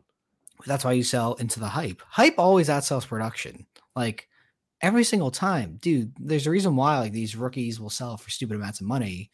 That's 0.66 0.84
why 0.84 0.92
you 0.92 1.02
sell 1.02 1.34
into 1.34 1.58
the 1.58 1.68
hype. 1.68 2.02
Hype 2.08 2.34
always 2.38 2.68
outsells 2.68 3.06
production. 3.06 3.66
Like 3.96 4.28
every 4.80 5.04
single 5.04 5.30
time, 5.30 5.78
dude. 5.80 6.12
There's 6.20 6.46
a 6.46 6.50
reason 6.50 6.76
why 6.76 6.98
like 7.00 7.12
these 7.12 7.34
rookies 7.36 7.80
will 7.80 7.90
sell 7.90 8.16
for 8.16 8.30
stupid 8.30 8.56
amounts 8.56 8.80
of 8.80 8.86
money 8.86 9.30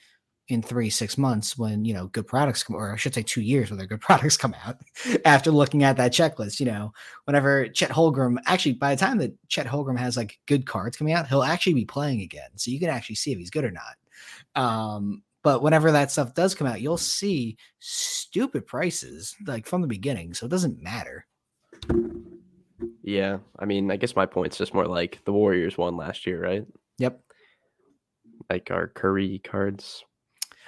in 0.48 0.62
three, 0.62 0.88
six 0.88 1.18
months 1.18 1.58
when 1.58 1.84
you 1.84 1.94
know 1.94 2.06
good 2.08 2.26
products 2.26 2.62
come, 2.62 2.76
or 2.76 2.92
I 2.92 2.96
should 2.96 3.14
say 3.14 3.22
two 3.22 3.42
years 3.42 3.70
when 3.70 3.78
their 3.78 3.86
good 3.86 4.00
products 4.08 4.36
come 4.36 4.54
out. 4.64 4.76
after 5.24 5.50
looking 5.50 5.84
at 5.84 5.96
that 5.96 6.12
checklist, 6.12 6.60
you 6.60 6.66
know, 6.66 6.92
whenever 7.24 7.68
Chet 7.68 7.90
Holmgren, 7.90 8.38
actually 8.46 8.74
by 8.74 8.94
the 8.94 9.00
time 9.00 9.18
that 9.18 9.34
Chet 9.48 9.66
Holmgren 9.66 9.98
has 9.98 10.16
like 10.16 10.38
good 10.46 10.66
cards 10.66 10.96
coming 10.96 11.12
out, 11.12 11.28
he'll 11.28 11.42
actually 11.42 11.74
be 11.74 11.84
playing 11.84 12.22
again, 12.22 12.50
so 12.56 12.70
you 12.70 12.80
can 12.80 12.90
actually 12.90 13.16
see 13.16 13.32
if 13.32 13.38
he's 13.38 13.50
good 13.50 13.64
or 13.64 13.72
not. 13.72 14.62
Um, 14.62 15.22
but 15.42 15.62
whenever 15.62 15.92
that 15.92 16.10
stuff 16.10 16.34
does 16.34 16.54
come 16.54 16.66
out, 16.66 16.80
you'll 16.80 16.96
see 16.96 17.56
stupid 17.78 18.66
prices 18.66 19.36
like 19.46 19.66
from 19.66 19.80
the 19.80 19.86
beginning. 19.86 20.34
So 20.34 20.46
it 20.46 20.50
doesn't 20.50 20.82
matter. 20.82 21.26
Yeah, 23.02 23.38
I 23.58 23.64
mean, 23.64 23.90
I 23.90 23.96
guess 23.96 24.16
my 24.16 24.26
point's 24.26 24.58
just 24.58 24.74
more 24.74 24.86
like 24.86 25.24
the 25.24 25.32
Warriors 25.32 25.78
won 25.78 25.96
last 25.96 26.26
year, 26.26 26.42
right? 26.42 26.66
Yep. 26.98 27.20
Like 28.50 28.70
our 28.70 28.88
Curry 28.88 29.40
cards. 29.42 30.04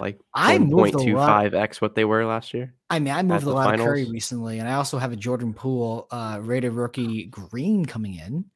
Like 0.01 0.19
I 0.35 0.59
moved 0.59 0.95
a 0.95 0.99
lot. 1.15 1.45
1.25x 1.53 1.81
what 1.81 1.95
they 1.95 2.05
were 2.05 2.25
last 2.25 2.55
year. 2.55 2.75
I 2.89 2.99
mean, 2.99 3.15
I 3.15 3.23
moved 3.23 3.43
a 3.43 3.47
the 3.47 3.53
lot 3.53 3.75
of 3.75 3.81
Curry 3.81 4.11
recently, 4.11 4.59
and 4.59 4.69
I 4.69 4.75
also 4.75 4.99
have 4.99 5.13
a 5.13 5.17
Jordan 5.17 5.55
Poole 5.55 6.07
uh, 6.11 6.39
rated 6.43 6.73
rookie 6.73 7.27
green 7.27 7.85
coming 7.85 8.15
in 8.15 8.47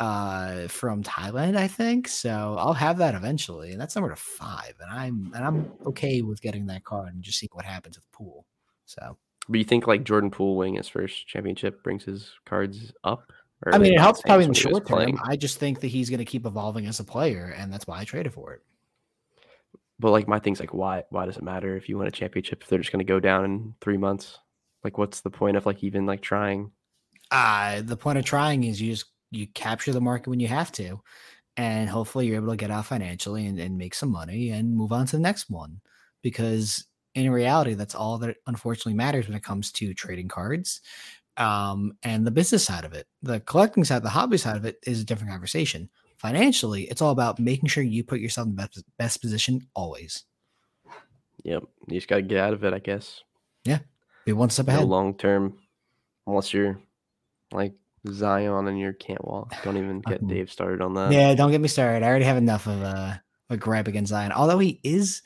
uh, 0.00 0.68
from 0.68 1.02
Thailand, 1.02 1.56
I 1.56 1.68
think. 1.68 2.08
So 2.08 2.56
I'll 2.58 2.72
have 2.72 2.98
that 2.98 3.14
eventually, 3.14 3.72
and 3.72 3.80
that's 3.80 3.94
number 3.94 4.10
to 4.10 4.16
five, 4.16 4.74
and 4.80 4.90
I'm 4.90 5.32
and 5.34 5.44
I'm 5.44 5.72
okay 5.86 6.22
with 6.22 6.40
getting 6.40 6.66
that 6.66 6.84
card 6.84 7.14
and 7.14 7.22
just 7.22 7.38
seeing 7.38 7.50
what 7.52 7.64
happens 7.64 7.96
with 7.96 8.10
Poole. 8.12 8.46
So 8.86 9.16
But 9.48 9.58
you 9.58 9.64
think 9.64 9.86
like 9.86 10.04
Jordan 10.04 10.30
Poole 10.30 10.56
winning 10.56 10.74
his 10.74 10.88
first 10.88 11.26
championship 11.26 11.82
brings 11.82 12.04
his 12.04 12.32
cards 12.44 12.92
up? 13.04 13.32
I 13.72 13.78
mean, 13.78 13.94
it 13.94 14.00
helps 14.00 14.20
probably 14.20 14.44
in 14.44 14.50
the 14.52 14.54
short 14.54 14.86
term. 14.86 14.96
playing? 14.96 15.18
I 15.24 15.36
just 15.36 15.58
think 15.58 15.80
that 15.80 15.88
he's 15.88 16.10
going 16.10 16.18
to 16.18 16.26
keep 16.26 16.46
evolving 16.46 16.86
as 16.86 17.00
a 17.00 17.04
player, 17.04 17.54
and 17.56 17.72
that's 17.72 17.86
why 17.86 17.98
I 17.98 18.04
traded 18.04 18.32
for 18.32 18.52
it. 18.52 18.62
But 19.98 20.10
like 20.10 20.28
my 20.28 20.38
thing's 20.38 20.60
like 20.60 20.74
why 20.74 21.04
why 21.10 21.26
does 21.26 21.36
it 21.36 21.42
matter 21.42 21.76
if 21.76 21.88
you 21.88 21.98
win 21.98 22.08
a 22.08 22.10
championship 22.10 22.62
if 22.62 22.68
they're 22.68 22.78
just 22.78 22.92
gonna 22.92 23.04
go 23.04 23.20
down 23.20 23.44
in 23.44 23.74
three 23.80 23.96
months? 23.96 24.38
Like 24.84 24.98
what's 24.98 25.20
the 25.22 25.30
point 25.30 25.56
of 25.56 25.66
like 25.66 25.82
even 25.82 26.06
like 26.06 26.22
trying? 26.22 26.70
Uh, 27.30 27.82
the 27.82 27.96
point 27.96 28.18
of 28.18 28.24
trying 28.24 28.64
is 28.64 28.80
you 28.80 28.92
just 28.92 29.06
you 29.30 29.46
capture 29.48 29.92
the 29.92 30.00
market 30.00 30.30
when 30.30 30.40
you 30.40 30.48
have 30.48 30.70
to, 30.72 31.00
and 31.56 31.88
hopefully 31.88 32.26
you're 32.26 32.36
able 32.36 32.50
to 32.50 32.56
get 32.56 32.70
out 32.70 32.86
financially 32.86 33.46
and, 33.46 33.58
and 33.58 33.78
make 33.78 33.94
some 33.94 34.10
money 34.10 34.50
and 34.50 34.74
move 34.76 34.92
on 34.92 35.06
to 35.06 35.16
the 35.16 35.22
next 35.22 35.50
one. 35.50 35.80
Because 36.22 36.86
in 37.14 37.30
reality, 37.30 37.74
that's 37.74 37.94
all 37.94 38.18
that 38.18 38.36
unfortunately 38.46 38.94
matters 38.94 39.26
when 39.26 39.36
it 39.36 39.42
comes 39.42 39.72
to 39.72 39.94
trading 39.94 40.28
cards. 40.28 40.80
Um, 41.38 41.92
and 42.02 42.26
the 42.26 42.30
business 42.30 42.64
side 42.64 42.84
of 42.84 42.92
it, 42.92 43.06
the 43.22 43.40
collecting 43.40 43.84
side, 43.84 44.02
the 44.02 44.08
hobby 44.08 44.38
side 44.38 44.56
of 44.56 44.64
it 44.64 44.76
is 44.86 45.00
a 45.00 45.04
different 45.04 45.30
conversation. 45.32 45.90
Financially, 46.30 46.82
it's 46.84 47.00
all 47.00 47.12
about 47.12 47.38
making 47.38 47.68
sure 47.68 47.84
you 47.84 48.02
put 48.02 48.18
yourself 48.18 48.46
in 48.48 48.56
the 48.56 48.62
best, 48.62 48.84
best 48.98 49.20
position 49.20 49.66
always. 49.74 50.24
Yep. 51.44 51.62
You 51.86 51.94
just 51.94 52.08
gotta 52.08 52.22
get 52.22 52.38
out 52.38 52.52
of 52.52 52.64
it, 52.64 52.72
I 52.74 52.80
guess. 52.80 53.22
Yeah. 53.64 53.78
Be 54.24 54.32
one 54.32 54.50
step 54.50 54.66
No 54.66 54.74
ahead. 54.74 54.88
long 54.88 55.14
term 55.16 55.56
unless 56.26 56.52
you're 56.52 56.80
like 57.52 57.74
Zion 58.08 58.66
and 58.66 58.78
you 58.78 58.92
can't 58.98 59.24
walk. 59.24 59.54
Don't 59.62 59.76
even 59.76 60.00
get 60.00 60.20
Mhm. 60.22 60.28
Dave 60.30 60.50
started 60.50 60.80
on 60.80 60.94
that. 60.94 61.12
Yeah, 61.12 61.34
don't 61.34 61.52
get 61.52 61.60
me 61.60 61.68
started. 61.68 62.02
I 62.04 62.08
already 62.08 62.24
have 62.24 62.36
enough 62.36 62.66
of 62.66 62.82
a, 62.82 63.22
a 63.50 63.56
gripe 63.56 63.86
against 63.86 64.10
Zion. 64.10 64.32
Although 64.32 64.58
he 64.58 64.80
is 64.82 65.22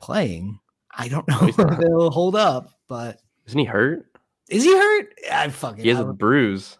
playing, 0.00 0.58
I 0.92 1.06
don't 1.06 1.28
know 1.28 1.38
if 1.42 1.54
he'll 1.56 2.10
hold 2.10 2.34
up. 2.34 2.70
But 2.88 3.20
Isn't 3.46 3.58
he 3.60 3.66
hurt? 3.66 4.06
is 4.48 4.64
he 4.64 4.76
hurt? 4.76 5.14
I 5.30 5.48
fucking. 5.48 5.84
He 5.84 5.90
has 5.90 6.00
a 6.00 6.04
bruise. 6.12 6.76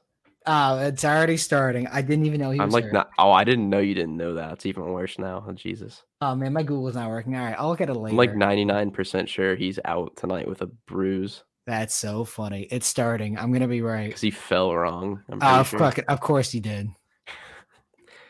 Oh, 0.47 0.79
it's 0.79 1.05
already 1.05 1.37
starting. 1.37 1.87
I 1.89 2.01
didn't 2.03 2.25
even 2.27 2.41
know 2.41 2.51
he 2.51 2.59
was 2.59 2.65
I'm 2.65 2.71
like 2.71 2.85
hurt. 2.85 2.93
not 2.95 3.11
oh 3.19 3.31
I 3.31 3.45
didn't 3.45 3.69
know 3.69 3.79
you 3.79 3.95
didn't 3.95 4.17
know 4.17 4.35
that. 4.35 4.53
It's 4.55 4.67
even 4.67 4.85
worse 4.93 5.19
now. 5.19 5.45
Oh 5.47 5.53
Jesus. 5.53 6.03
Oh 6.23 6.35
man, 6.35 6.53
my 6.53 6.63
Google's 6.63 6.95
not 6.95 7.11
working. 7.11 7.37
All 7.37 7.45
right, 7.45 7.57
I'll 7.59 7.69
look 7.69 7.81
at 7.81 7.91
it 7.91 7.95
later. 7.95 8.13
I'm 8.13 8.17
like 8.17 8.33
99% 8.33 9.29
sure 9.29 9.55
he's 9.55 9.79
out 9.85 10.17
tonight 10.17 10.49
with 10.49 10.63
a 10.63 10.67
bruise 10.87 11.45
That's 11.67 11.95
so 11.95 12.25
funny. 12.25 12.63
It's 12.71 12.87
starting. 12.87 13.39
I'm 13.39 13.53
gonna 13.53 13.69
be 13.69 13.83
right. 13.83 14.07
because 14.09 14.21
he 14.23 14.31
fell 14.31 14.75
wrong. 14.75 15.23
I'm 15.31 15.39
Oh, 15.43 15.61
of, 15.61 15.69
sure. 15.69 15.79
course, 15.79 15.99
of 16.09 16.21
course 16.21 16.51
he 16.51 16.61
did. 16.61 16.89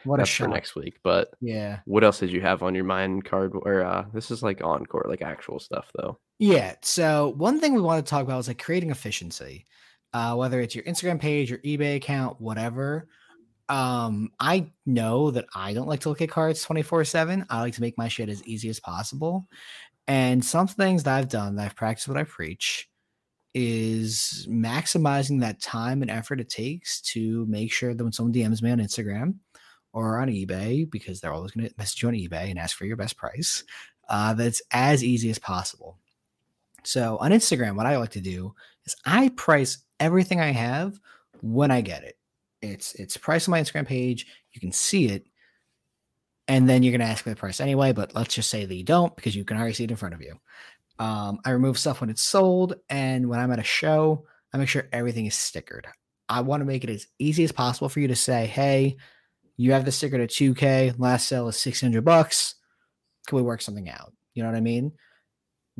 What 0.04 0.18
a 0.18 0.22
That's 0.22 0.30
for 0.30 0.48
next 0.48 0.74
week. 0.74 0.96
But 1.04 1.30
Yeah. 1.40 1.80
what 1.84 2.02
else 2.04 2.18
did 2.20 2.32
you 2.32 2.40
have 2.40 2.62
on 2.62 2.74
your 2.74 2.84
mind 2.84 3.24
card? 3.24 3.52
Or 3.54 3.84
uh, 3.84 4.06
this 4.14 4.30
is 4.30 4.42
like 4.42 4.62
encore, 4.64 5.04
like 5.08 5.22
actual 5.22 5.60
stuff 5.60 5.90
though. 5.94 6.18
Yeah. 6.38 6.74
So 6.82 7.34
one 7.36 7.60
thing 7.60 7.74
we 7.74 7.82
want 7.82 8.04
to 8.04 8.10
talk 8.10 8.22
about 8.24 8.38
is 8.40 8.48
like 8.48 8.62
creating 8.62 8.90
efficiency, 8.90 9.66
uh, 10.12 10.34
whether 10.34 10.60
it's 10.60 10.74
your 10.74 10.84
Instagram 10.84 11.20
page, 11.20 11.50
your 11.50 11.60
eBay 11.60 11.96
account, 11.96 12.40
whatever. 12.40 13.08
Um, 13.68 14.30
I 14.40 14.72
know 14.84 15.30
that 15.30 15.46
I 15.54 15.74
don't 15.74 15.86
like 15.86 16.00
to 16.00 16.08
look 16.08 16.22
at 16.22 16.30
cards 16.30 16.62
24 16.62 17.04
7. 17.04 17.46
I 17.48 17.60
like 17.60 17.74
to 17.74 17.80
make 17.80 17.96
my 17.96 18.08
shit 18.08 18.28
as 18.28 18.44
easy 18.44 18.68
as 18.68 18.80
possible. 18.80 19.46
And 20.08 20.44
some 20.44 20.66
things 20.66 21.04
that 21.04 21.16
I've 21.16 21.28
done 21.28 21.54
that 21.56 21.66
I've 21.66 21.76
practiced 21.76 22.08
what 22.08 22.16
I 22.16 22.24
preach 22.24 22.88
is 23.54 24.46
maximizing 24.50 25.40
that 25.40 25.60
time 25.60 26.02
and 26.02 26.10
effort 26.10 26.40
it 26.40 26.48
takes 26.48 27.00
to 27.00 27.46
make 27.46 27.72
sure 27.72 27.94
that 27.94 28.02
when 28.02 28.12
someone 28.12 28.32
DMs 28.32 28.62
me 28.62 28.70
on 28.70 28.78
Instagram 28.78 29.36
or 29.92 30.18
on 30.20 30.28
eBay, 30.28 30.90
because 30.90 31.20
they're 31.20 31.32
always 31.32 31.52
going 31.52 31.68
to 31.68 31.74
message 31.78 32.02
you 32.02 32.08
on 32.08 32.14
eBay 32.14 32.50
and 32.50 32.58
ask 32.58 32.76
for 32.76 32.86
your 32.86 32.96
best 32.96 33.16
price, 33.16 33.64
uh, 34.08 34.34
that's 34.34 34.62
as 34.72 35.04
easy 35.04 35.30
as 35.30 35.38
possible. 35.38 35.96
So 36.84 37.18
on 37.18 37.30
Instagram, 37.30 37.76
what 37.76 37.86
I 37.86 37.96
like 37.96 38.10
to 38.10 38.20
do 38.20 38.54
is 38.86 38.96
I 39.04 39.30
price 39.30 39.78
everything 39.98 40.40
I 40.40 40.50
have 40.50 40.98
when 41.42 41.70
I 41.70 41.80
get 41.80 42.04
it. 42.04 42.16
It's 42.62 42.94
it's 42.94 43.16
priced 43.16 43.48
on 43.48 43.52
my 43.52 43.60
Instagram 43.60 43.86
page. 43.86 44.26
You 44.52 44.60
can 44.60 44.72
see 44.72 45.06
it, 45.06 45.24
and 46.48 46.68
then 46.68 46.82
you're 46.82 46.96
gonna 46.96 47.10
ask 47.10 47.24
me 47.24 47.32
the 47.32 47.38
price 47.38 47.60
anyway. 47.60 47.92
But 47.92 48.14
let's 48.14 48.34
just 48.34 48.50
say 48.50 48.64
that 48.64 48.74
you 48.74 48.84
don't 48.84 49.14
because 49.16 49.34
you 49.34 49.44
can 49.44 49.56
already 49.56 49.74
see 49.74 49.84
it 49.84 49.90
in 49.90 49.96
front 49.96 50.14
of 50.14 50.22
you. 50.22 50.38
Um, 50.98 51.38
I 51.44 51.50
remove 51.50 51.78
stuff 51.78 52.00
when 52.00 52.10
it's 52.10 52.22
sold, 52.22 52.74
and 52.90 53.28
when 53.28 53.40
I'm 53.40 53.52
at 53.52 53.58
a 53.58 53.64
show, 53.64 54.26
I 54.52 54.58
make 54.58 54.68
sure 54.68 54.88
everything 54.92 55.26
is 55.26 55.34
stickered. 55.34 55.86
I 56.28 56.42
want 56.42 56.60
to 56.60 56.66
make 56.66 56.84
it 56.84 56.90
as 56.90 57.06
easy 57.18 57.44
as 57.44 57.52
possible 57.52 57.88
for 57.88 58.00
you 58.00 58.08
to 58.08 58.16
say, 58.16 58.46
"Hey, 58.46 58.96
you 59.56 59.72
have 59.72 59.84
the 59.84 59.92
sticker 59.92 60.20
at 60.20 60.30
2K. 60.30 60.92
Last 60.98 61.26
sale 61.26 61.48
is 61.48 61.56
600 61.56 62.04
bucks. 62.04 62.56
Can 63.26 63.36
we 63.36 63.42
work 63.42 63.62
something 63.62 63.88
out?" 63.88 64.12
You 64.34 64.42
know 64.42 64.50
what 64.50 64.56
I 64.56 64.60
mean? 64.60 64.92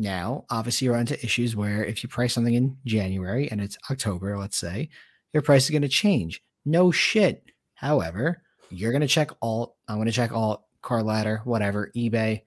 Now, 0.00 0.46
obviously, 0.48 0.86
you 0.86 0.92
run 0.92 1.00
into 1.00 1.22
issues 1.22 1.54
where 1.54 1.84
if 1.84 2.02
you 2.02 2.08
price 2.08 2.32
something 2.32 2.54
in 2.54 2.78
January 2.86 3.50
and 3.50 3.60
it's 3.60 3.76
October, 3.90 4.38
let's 4.38 4.56
say, 4.56 4.88
your 5.34 5.42
price 5.42 5.64
is 5.64 5.70
going 5.70 5.82
to 5.82 5.88
change. 5.88 6.42
No 6.64 6.90
shit. 6.90 7.44
However, 7.74 8.42
you're 8.70 8.92
going 8.92 9.02
to 9.02 9.06
check 9.06 9.30
alt. 9.42 9.76
I'm 9.88 9.96
going 9.96 10.06
to 10.06 10.12
check 10.12 10.32
alt, 10.32 10.64
Card 10.80 11.04
Ladder, 11.04 11.42
whatever, 11.44 11.92
eBay. 11.94 12.40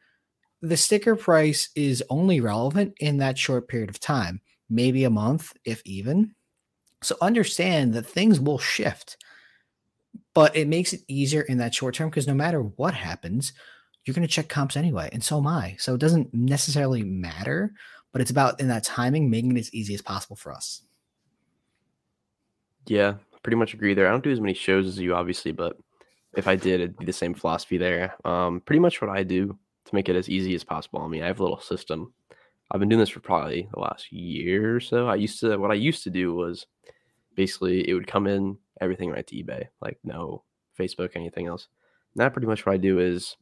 The 0.63 0.75
sticker 0.75 1.15
price 1.15 1.69
is 1.75 2.03
only 2.09 2.41
relevant 2.41 2.95
in 2.99 3.17
that 3.17 3.37
short 3.37 3.67
period 3.67 3.91
of 3.91 3.99
time, 3.99 4.41
maybe 4.67 5.03
a 5.03 5.11
month, 5.11 5.53
if 5.63 5.83
even. 5.85 6.33
So 7.03 7.17
understand 7.21 7.93
that 7.93 8.07
things 8.07 8.39
will 8.39 8.57
shift, 8.57 9.15
but 10.33 10.55
it 10.55 10.67
makes 10.67 10.91
it 10.91 11.01
easier 11.07 11.41
in 11.41 11.59
that 11.59 11.75
short 11.75 11.93
term 11.93 12.09
because 12.09 12.25
no 12.25 12.33
matter 12.33 12.61
what 12.63 12.95
happens, 12.95 13.53
you're 14.05 14.13
going 14.13 14.27
to 14.27 14.33
check 14.33 14.49
comps 14.49 14.75
anyway. 14.75 15.09
And 15.11 15.23
so 15.23 15.37
am 15.37 15.47
I. 15.47 15.75
So 15.79 15.93
it 15.93 15.99
doesn't 15.99 16.33
necessarily 16.33 17.03
matter, 17.03 17.73
but 18.11 18.21
it's 18.21 18.31
about 18.31 18.59
in 18.59 18.67
that 18.67 18.83
timing, 18.83 19.29
making 19.29 19.55
it 19.55 19.59
as 19.59 19.73
easy 19.73 19.93
as 19.93 20.01
possible 20.01 20.35
for 20.35 20.51
us. 20.51 20.81
Yeah, 22.85 23.15
pretty 23.43 23.55
much 23.55 23.73
agree 23.73 23.93
there. 23.93 24.07
I 24.07 24.11
don't 24.11 24.23
do 24.23 24.31
as 24.31 24.41
many 24.41 24.53
shows 24.53 24.87
as 24.87 24.99
you, 24.99 25.15
obviously, 25.15 25.51
but 25.51 25.77
if 26.35 26.47
I 26.47 26.55
did, 26.55 26.81
it'd 26.81 26.97
be 26.97 27.05
the 27.05 27.13
same 27.13 27.33
philosophy 27.33 27.77
there. 27.77 28.15
Um, 28.25 28.61
pretty 28.61 28.79
much 28.79 29.01
what 29.01 29.09
I 29.09 29.23
do 29.23 29.57
to 29.85 29.95
make 29.95 30.09
it 30.09 30.15
as 30.15 30.29
easy 30.29 30.55
as 30.55 30.63
possible. 30.63 31.01
I 31.01 31.07
mean, 31.07 31.23
I 31.23 31.27
have 31.27 31.39
a 31.39 31.43
little 31.43 31.59
system. 31.59 32.13
I've 32.71 32.79
been 32.79 32.89
doing 32.89 32.99
this 32.99 33.09
for 33.09 33.19
probably 33.19 33.69
the 33.73 33.79
last 33.79 34.11
year 34.11 34.75
or 34.75 34.79
so. 34.79 35.07
I 35.07 35.15
used 35.15 35.39
to, 35.41 35.57
what 35.57 35.71
I 35.71 35.75
used 35.75 36.03
to 36.03 36.09
do 36.09 36.33
was 36.33 36.65
basically 37.35 37.87
it 37.87 37.93
would 37.93 38.07
come 38.07 38.27
in 38.27 38.57
everything 38.81 39.11
right 39.11 39.25
to 39.27 39.35
eBay, 39.35 39.67
like 39.81 39.99
no 40.03 40.43
Facebook, 40.77 41.11
anything 41.15 41.47
else. 41.47 41.67
Now, 42.15 42.29
pretty 42.29 42.47
much 42.47 42.65
what 42.65 42.73
I 42.73 42.77
do 42.77 42.99
is 42.99 43.35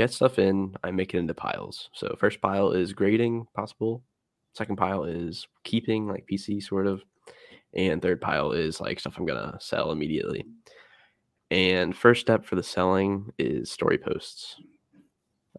get 0.00 0.12
stuff 0.12 0.38
in, 0.38 0.74
I 0.82 0.90
make 0.90 1.14
it 1.14 1.18
into 1.18 1.34
piles. 1.34 1.90
So, 1.92 2.16
first 2.18 2.40
pile 2.40 2.72
is 2.72 2.92
grading, 2.92 3.46
possible. 3.54 4.02
Second 4.54 4.76
pile 4.76 5.04
is 5.04 5.46
keeping, 5.64 6.08
like 6.08 6.26
PC 6.30 6.62
sort 6.62 6.86
of 6.86 7.02
and 7.74 8.02
third 8.02 8.20
pile 8.20 8.52
is 8.52 8.80
like 8.80 8.98
stuff 8.98 9.16
I'm 9.16 9.26
gonna 9.26 9.56
sell 9.60 9.92
immediately. 9.92 10.44
And 11.50 11.96
first 11.96 12.20
step 12.20 12.44
for 12.44 12.56
the 12.56 12.62
selling 12.62 13.32
is 13.38 13.70
story 13.70 13.98
posts. 13.98 14.56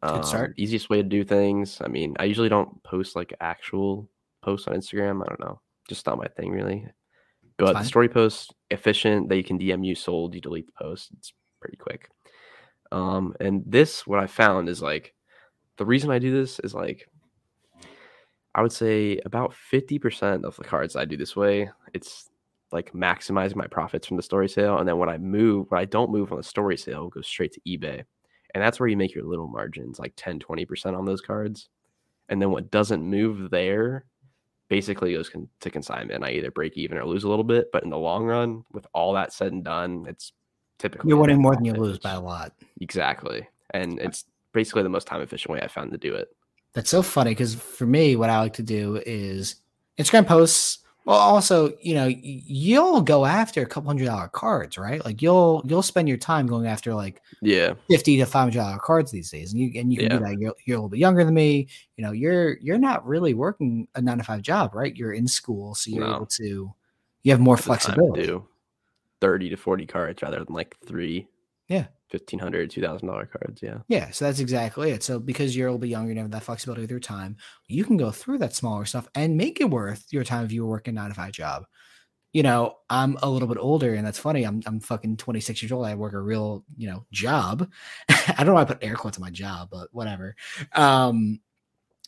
Good 0.04 0.26
start. 0.26 0.50
Um, 0.50 0.54
easiest 0.58 0.90
way 0.90 0.98
to 0.98 1.08
do 1.08 1.24
things. 1.24 1.80
I 1.82 1.88
mean, 1.88 2.16
I 2.20 2.24
usually 2.26 2.50
don't 2.50 2.82
post 2.84 3.16
like 3.16 3.34
actual 3.40 4.10
posts 4.42 4.68
on 4.68 4.74
Instagram. 4.74 5.22
I 5.24 5.28
don't 5.28 5.40
know, 5.40 5.62
just 5.88 6.06
not 6.06 6.18
my 6.18 6.28
thing 6.28 6.52
really. 6.52 6.88
But 7.58 7.74
the 7.74 7.84
story 7.84 8.10
posts 8.10 8.50
efficient. 8.72 9.30
They 9.30 9.44
can 9.44 9.60
DM 9.60 9.86
you 9.86 9.94
sold. 9.94 10.34
You 10.34 10.42
delete 10.42 10.66
the 10.66 10.74
post. 10.74 11.12
It's 11.18 11.32
pretty 11.62 11.78
quick. 11.78 12.10
Um, 12.92 13.36
and 13.40 13.64
this 13.66 14.06
what 14.06 14.20
I 14.20 14.28
found 14.28 14.70
is 14.70 14.82
like 14.82 15.14
the 15.78 15.86
reason 15.86 16.12
I 16.12 16.20
do 16.20 16.32
this 16.32 16.60
is 16.60 16.74
like 16.74 17.08
I 18.54 18.62
would 18.62 18.72
say 18.72 19.20
about 19.26 19.54
50% 19.72 20.44
of 20.44 20.58
the 20.58 20.64
cards 20.64 20.96
I 20.96 21.06
do 21.06 21.16
this 21.16 21.36
way, 21.36 21.70
it's 21.94 22.30
like 22.72 22.92
maximizing 22.94 23.56
my 23.56 23.68
profits 23.68 24.08
from 24.08 24.18
the 24.18 24.24
story 24.24 24.50
sale. 24.50 24.78
And 24.78 24.88
then 24.88 24.98
when 24.98 25.10
I 25.10 25.18
move, 25.18 25.70
when 25.70 25.80
I 25.80 25.86
don't 25.86 26.12
move 26.12 26.32
on 26.32 26.38
the 26.38 26.44
story 26.44 26.78
sale, 26.78 27.08
it 27.08 27.14
goes 27.14 27.28
straight 27.28 27.54
to 27.54 27.62
eBay. 27.68 28.04
And 28.54 28.62
that's 28.62 28.80
where 28.80 28.90
you 28.90 28.98
make 28.98 29.16
your 29.16 29.24
little 29.24 29.48
margins, 29.48 30.00
like 30.00 30.14
10, 30.18 30.40
20% 30.40 30.98
on 30.98 31.06
those 31.06 31.22
cards. 31.22 31.70
And 32.28 32.42
then 32.42 32.52
what 32.52 32.72
doesn't 32.72 33.04
move 33.04 33.50
there 33.50 34.06
basically 34.70 35.14
goes 35.14 35.30
con- 35.30 35.50
to 35.62 35.70
consignment. 35.70 36.24
I 36.24 36.32
either 36.32 36.52
break 36.52 36.78
even 36.78 36.98
or 36.98 37.06
lose 37.06 37.24
a 37.24 37.30
little 37.30 37.44
bit. 37.44 37.68
But 37.72 37.84
in 37.84 37.90
the 37.90 37.98
long 37.98 38.26
run, 38.26 38.64
with 38.72 38.86
all 38.94 39.14
that 39.14 39.34
said 39.34 39.54
and 39.54 39.64
done, 39.64 40.06
it's 40.08 40.34
typically 40.82 41.08
You're 41.10 41.18
winning 41.20 41.42
more 41.42 41.56
than 41.56 41.64
you 41.64 41.74
lose 41.74 42.00
by 42.00 42.12
a 42.12 42.20
lot. 42.20 42.54
Exactly. 42.82 43.48
And 43.72 44.00
it's 44.00 44.26
basically 44.52 44.84
the 44.84 44.90
most 44.90 45.08
time 45.08 45.22
efficient 45.22 45.54
way 45.54 45.62
I 45.62 45.68
found 45.68 45.92
to 45.92 45.98
do 45.98 46.16
it. 46.16 46.36
That's 46.74 46.90
so 46.90 47.02
funny 47.02 47.32
because 47.32 47.54
for 47.56 47.86
me, 47.86 48.16
what 48.16 48.30
I 48.30 48.40
like 48.40 48.54
to 48.54 48.64
do 48.64 49.02
is 49.06 49.56
Instagram 50.00 50.26
posts 50.28 50.80
Well, 51.06 51.18
also, 51.18 51.74
you 51.82 51.96
know, 51.96 52.06
you'll 52.08 53.02
go 53.02 53.26
after 53.26 53.62
a 53.62 53.66
couple 53.66 53.88
hundred 53.90 54.06
dollar 54.06 54.28
cards, 54.28 54.78
right? 54.78 55.04
Like 55.04 55.22
you'll 55.22 55.64
you'll 55.66 55.82
spend 55.82 56.08
your 56.08 56.18
time 56.18 56.46
going 56.48 56.68
after 56.68 56.94
like 56.94 57.22
yeah 57.42 57.74
fifty 57.90 58.18
to 58.18 58.26
five 58.26 58.42
hundred 58.54 58.60
dollar 58.60 58.78
cards 58.80 59.12
these 59.12 59.32
days, 59.32 59.52
and 59.52 59.60
you 59.62 59.80
and 59.80 59.92
you 59.92 59.98
can 60.00 60.12
Yeah. 60.12 60.18
do 60.20 60.24
that. 60.26 60.40
You're, 60.40 60.54
you're 60.66 60.78
a 60.78 60.80
little 60.80 60.90
bit 60.90 61.00
younger 61.00 61.24
than 61.24 61.34
me. 61.34 61.68
You 61.98 62.06
know, 62.06 62.12
you're 62.12 62.58
you're 62.60 62.78
not 62.78 63.06
really 63.06 63.34
working 63.34 63.88
a 63.96 64.02
nine 64.02 64.20
to 64.20 64.24
five 64.24 64.42
job, 64.44 64.76
right? 64.76 64.96
You're 64.96 65.14
in 65.14 65.28
school, 65.28 65.76
so 65.76 65.90
you're 65.92 66.06
No. 66.06 66.16
able 66.18 66.26
to 66.28 66.72
you 67.24 67.32
have 67.32 67.40
more 67.40 67.56
the 67.56 67.64
time 67.64 67.78
to 67.78 67.84
flexibility. 67.84 68.44
Do 69.22 69.28
30 69.28 69.50
to 69.50 69.58
40 69.58 69.86
cards 69.86 70.22
rather 70.22 70.44
than 70.44 70.54
like 70.56 70.78
three 70.86 71.28
Yeah. 71.68 71.88
1500 72.10 72.72
2000 72.72 73.08
dollar 73.08 73.26
cards 73.28 73.62
yeah 73.64 73.80
Yeah, 73.88 74.12
so 74.12 74.26
that's 74.26 74.40
exactly 74.40 74.92
it. 74.92 75.04
So 75.04 75.20
because 75.20 75.56
you're 75.56 75.68
a 75.68 75.72
little 75.72 75.80
bit 75.80 75.90
younger 75.90 76.12
and 76.12 76.20
have 76.20 76.32
that 76.32 76.44
flexibility 76.44 76.82
with 76.82 76.92
your 76.92 77.00
time, 77.02 77.36
you 77.68 77.84
can 77.84 77.98
go 77.98 78.10
through 78.12 78.38
that 78.38 78.54
smaller 78.56 78.86
stuff 78.86 79.08
and 79.16 79.36
make 79.36 79.60
it 79.60 79.70
worth 79.70 80.08
your 80.12 80.24
time 80.24 80.46
if 80.46 80.52
you 80.52 80.64
were 80.64 80.70
working 80.72 80.94
a 80.94 81.02
nine 81.02 81.10
to 81.10 81.16
five 81.16 81.34
job. 81.34 81.66
You 82.34 82.44
know, 82.44 82.78
I'm 82.90 83.18
a 83.24 83.30
little 83.30 83.48
bit 83.48 83.58
older, 83.60 83.94
and 83.96 84.06
that's 84.08 84.20
funny. 84.20 84.44
I'm 84.46 84.62
I'm 84.68 84.80
fucking 84.82 85.18
26 85.18 85.62
years 85.64 85.72
old. 85.74 85.86
I 85.86 85.96
work 85.96 86.14
a 86.14 86.22
real, 86.22 86.66
you 86.78 86.90
know, 86.90 87.06
job. 87.12 87.72
I 88.10 88.36
don't 88.38 88.48
know 88.48 88.56
why 88.56 88.62
I 88.64 88.66
put 88.66 88.84
air 88.84 88.96
quotes 88.96 89.18
on 89.18 89.22
my 89.24 89.32
job, 89.32 89.70
but 89.72 89.90
whatever. 89.94 90.36
Um, 90.74 91.42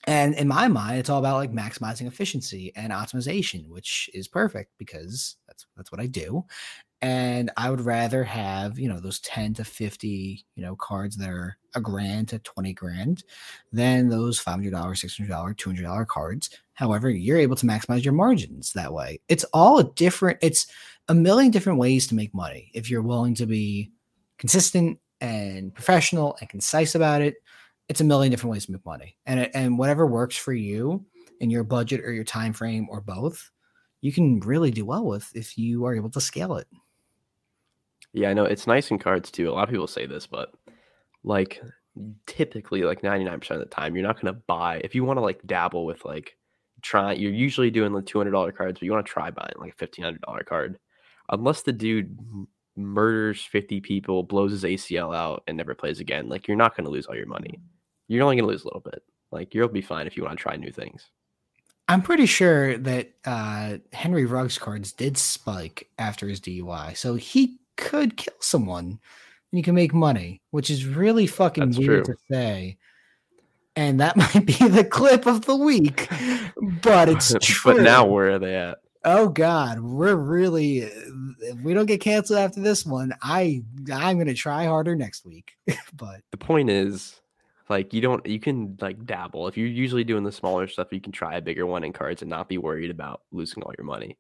and 0.05 0.35
in 0.35 0.49
my 0.49 0.67
mind, 0.67 0.99
it's 0.99 1.09
all 1.09 1.19
about 1.19 1.37
like 1.37 1.51
maximizing 1.51 2.07
efficiency 2.07 2.73
and 2.75 2.91
optimization, 2.91 3.69
which 3.69 4.09
is 4.13 4.27
perfect 4.27 4.71
because 4.77 5.37
that's 5.47 5.65
that's 5.77 5.91
what 5.91 6.01
I 6.01 6.07
do. 6.07 6.43
And 7.03 7.51
I 7.57 7.69
would 7.69 7.81
rather 7.81 8.23
have, 8.23 8.79
you 8.79 8.87
know, 8.87 9.01
those 9.01 9.19
10 9.19 9.55
to 9.55 9.65
50, 9.65 10.45
you 10.55 10.63
know, 10.63 10.77
cards 10.77 11.17
that 11.17 11.29
are 11.29 11.57
a 11.75 11.81
grand 11.81 12.29
to 12.29 12.39
20 12.39 12.73
grand 12.73 13.25
than 13.73 14.07
those 14.07 14.41
$500, 14.41 14.71
$600, 14.71 15.27
$200 15.27 16.07
cards. 16.07 16.49
However, 16.75 17.09
you're 17.09 17.37
able 17.37 17.57
to 17.57 17.65
maximize 17.65 18.05
your 18.05 18.13
margins 18.13 18.71
that 18.73 18.93
way. 18.93 19.19
It's 19.27 19.43
all 19.53 19.79
a 19.79 19.83
different, 19.83 20.39
it's 20.41 20.67
a 21.09 21.13
million 21.13 21.51
different 21.51 21.77
ways 21.77 22.07
to 22.07 22.15
make 22.15 22.33
money 22.33 22.71
if 22.73 22.89
you're 22.89 23.01
willing 23.01 23.35
to 23.35 23.45
be 23.45 23.91
consistent 24.37 24.97
and 25.19 25.73
professional 25.75 26.37
and 26.39 26.49
concise 26.49 26.95
about 26.95 27.21
it. 27.21 27.35
It's 27.89 28.01
a 28.01 28.05
million 28.05 28.31
different 28.31 28.51
ways 28.53 28.65
to 28.67 28.71
make 28.71 28.85
money. 28.85 29.17
And 29.25 29.53
and 29.53 29.77
whatever 29.77 30.07
works 30.07 30.37
for 30.37 30.53
you 30.53 31.05
in 31.41 31.49
your 31.49 31.65
budget 31.65 32.01
or 32.01 32.13
your 32.13 32.23
time 32.23 32.53
frame 32.53 32.87
or 32.89 33.01
both, 33.01 33.51
you 33.99 34.13
can 34.13 34.39
really 34.39 34.71
do 34.71 34.85
well 34.85 35.05
with 35.05 35.29
if 35.35 35.57
you 35.57 35.85
are 35.85 35.95
able 35.95 36.09
to 36.11 36.21
scale 36.21 36.55
it. 36.55 36.67
Yeah 38.13 38.29
i 38.29 38.33
know 38.33 38.45
it's 38.45 38.67
nice 38.67 38.91
in 38.91 38.99
cards 38.99 39.29
too 39.31 39.49
a 39.49 39.51
lot 39.51 39.63
of 39.63 39.69
people 39.69 39.87
say 39.87 40.05
this 40.05 40.27
but 40.27 40.53
like 41.23 41.61
typically 42.25 42.83
like 42.83 43.01
99% 43.01 43.51
of 43.51 43.59
the 43.59 43.65
time 43.65 43.95
you're 43.95 44.05
not 44.05 44.19
going 44.19 44.33
to 44.33 44.41
buy 44.47 44.81
if 44.83 44.95
you 44.95 45.03
want 45.03 45.17
to 45.17 45.21
like 45.21 45.45
dabble 45.45 45.85
with 45.85 46.03
like 46.05 46.37
try 46.81 47.13
you're 47.13 47.31
usually 47.31 47.69
doing 47.69 47.93
the 47.93 48.01
$200 48.01 48.55
cards 48.55 48.79
but 48.79 48.85
you 48.85 48.91
want 48.91 49.05
to 49.05 49.11
try 49.11 49.29
buying 49.29 49.53
like 49.57 49.75
a 49.79 49.87
$1500 49.87 50.45
card 50.45 50.79
unless 51.29 51.61
the 51.61 51.71
dude 51.71 52.17
murders 52.75 53.43
50 53.43 53.79
people 53.81 54.23
blows 54.23 54.51
his 54.51 54.63
acl 54.63 55.15
out 55.15 55.43
and 55.47 55.55
never 55.55 55.75
plays 55.75 55.99
again 55.99 56.27
like 56.27 56.47
you're 56.47 56.57
not 56.57 56.75
going 56.75 56.85
to 56.85 56.91
lose 56.91 57.05
all 57.05 57.15
your 57.15 57.27
money. 57.27 57.59
You're 58.07 58.23
only 58.23 58.35
going 58.35 58.47
to 58.47 58.51
lose 58.51 58.63
a 58.63 58.67
little 58.67 58.81
bit 58.81 59.03
like 59.33 59.53
you'll 59.53 59.67
be 59.67 59.81
fine 59.81 60.07
if 60.07 60.15
you 60.15 60.23
want 60.23 60.37
to 60.37 60.41
try 60.41 60.55
new 60.55 60.71
things. 60.71 61.09
I'm 61.89 62.01
pretty 62.01 62.27
sure 62.27 62.77
that 62.77 63.11
uh, 63.25 63.77
Henry 63.91 64.25
Ruggs 64.25 64.57
cards 64.57 64.93
did 64.93 65.17
spike 65.17 65.89
after 65.97 66.29
his 66.29 66.39
DUI, 66.39 66.95
so 66.95 67.15
he 67.15 67.59
could 67.77 68.17
kill 68.17 68.35
someone 68.39 68.85
and 68.85 68.99
you 69.51 69.63
can 69.63 69.75
make 69.75 69.93
money, 69.93 70.41
which 70.51 70.69
is 70.69 70.85
really 70.85 71.27
fucking 71.27 71.65
That's 71.65 71.77
weird 71.77 72.05
true. 72.05 72.15
to 72.15 72.19
say. 72.31 72.77
And 73.75 73.99
that 73.99 74.15
might 74.35 74.45
be 74.45 74.67
the 74.67 74.83
clip 74.83 75.25
of 75.25 75.45
the 75.45 75.55
week, 75.55 76.07
but 76.81 77.09
it's 77.09 77.33
true. 77.41 77.75
but 77.75 77.83
now 77.83 78.05
where 78.05 78.31
are 78.31 78.39
they 78.39 78.55
at 78.55 78.79
oh 79.05 79.29
god, 79.29 79.79
we're 79.79 80.15
really 80.15 80.79
if 80.79 81.57
we 81.61 81.73
don't 81.73 81.85
get 81.85 82.01
canceled 82.01 82.39
after 82.39 82.61
this 82.61 82.85
one, 82.85 83.13
I 83.21 83.63
I'm 83.93 84.17
gonna 84.17 84.33
try 84.33 84.65
harder 84.65 84.95
next 84.95 85.25
week. 85.25 85.53
but 85.93 86.21
the 86.31 86.37
point 86.37 86.69
is 86.69 87.19
like 87.69 87.93
you 87.93 88.01
don't 88.01 88.25
you 88.25 88.39
can 88.39 88.77
like 88.81 89.05
dabble 89.05 89.47
if 89.47 89.57
you're 89.57 89.67
usually 89.67 90.03
doing 90.03 90.23
the 90.23 90.31
smaller 90.31 90.67
stuff 90.67 90.89
you 90.91 90.99
can 91.01 91.11
try 91.11 91.35
a 91.35 91.41
bigger 91.41 91.65
one 91.65 91.83
in 91.83 91.93
cards 91.93 92.21
and 92.21 92.29
not 92.29 92.49
be 92.49 92.57
worried 92.57 92.91
about 92.91 93.21
losing 93.31 93.63
all 93.63 93.73
your 93.77 93.85
money 93.85 94.17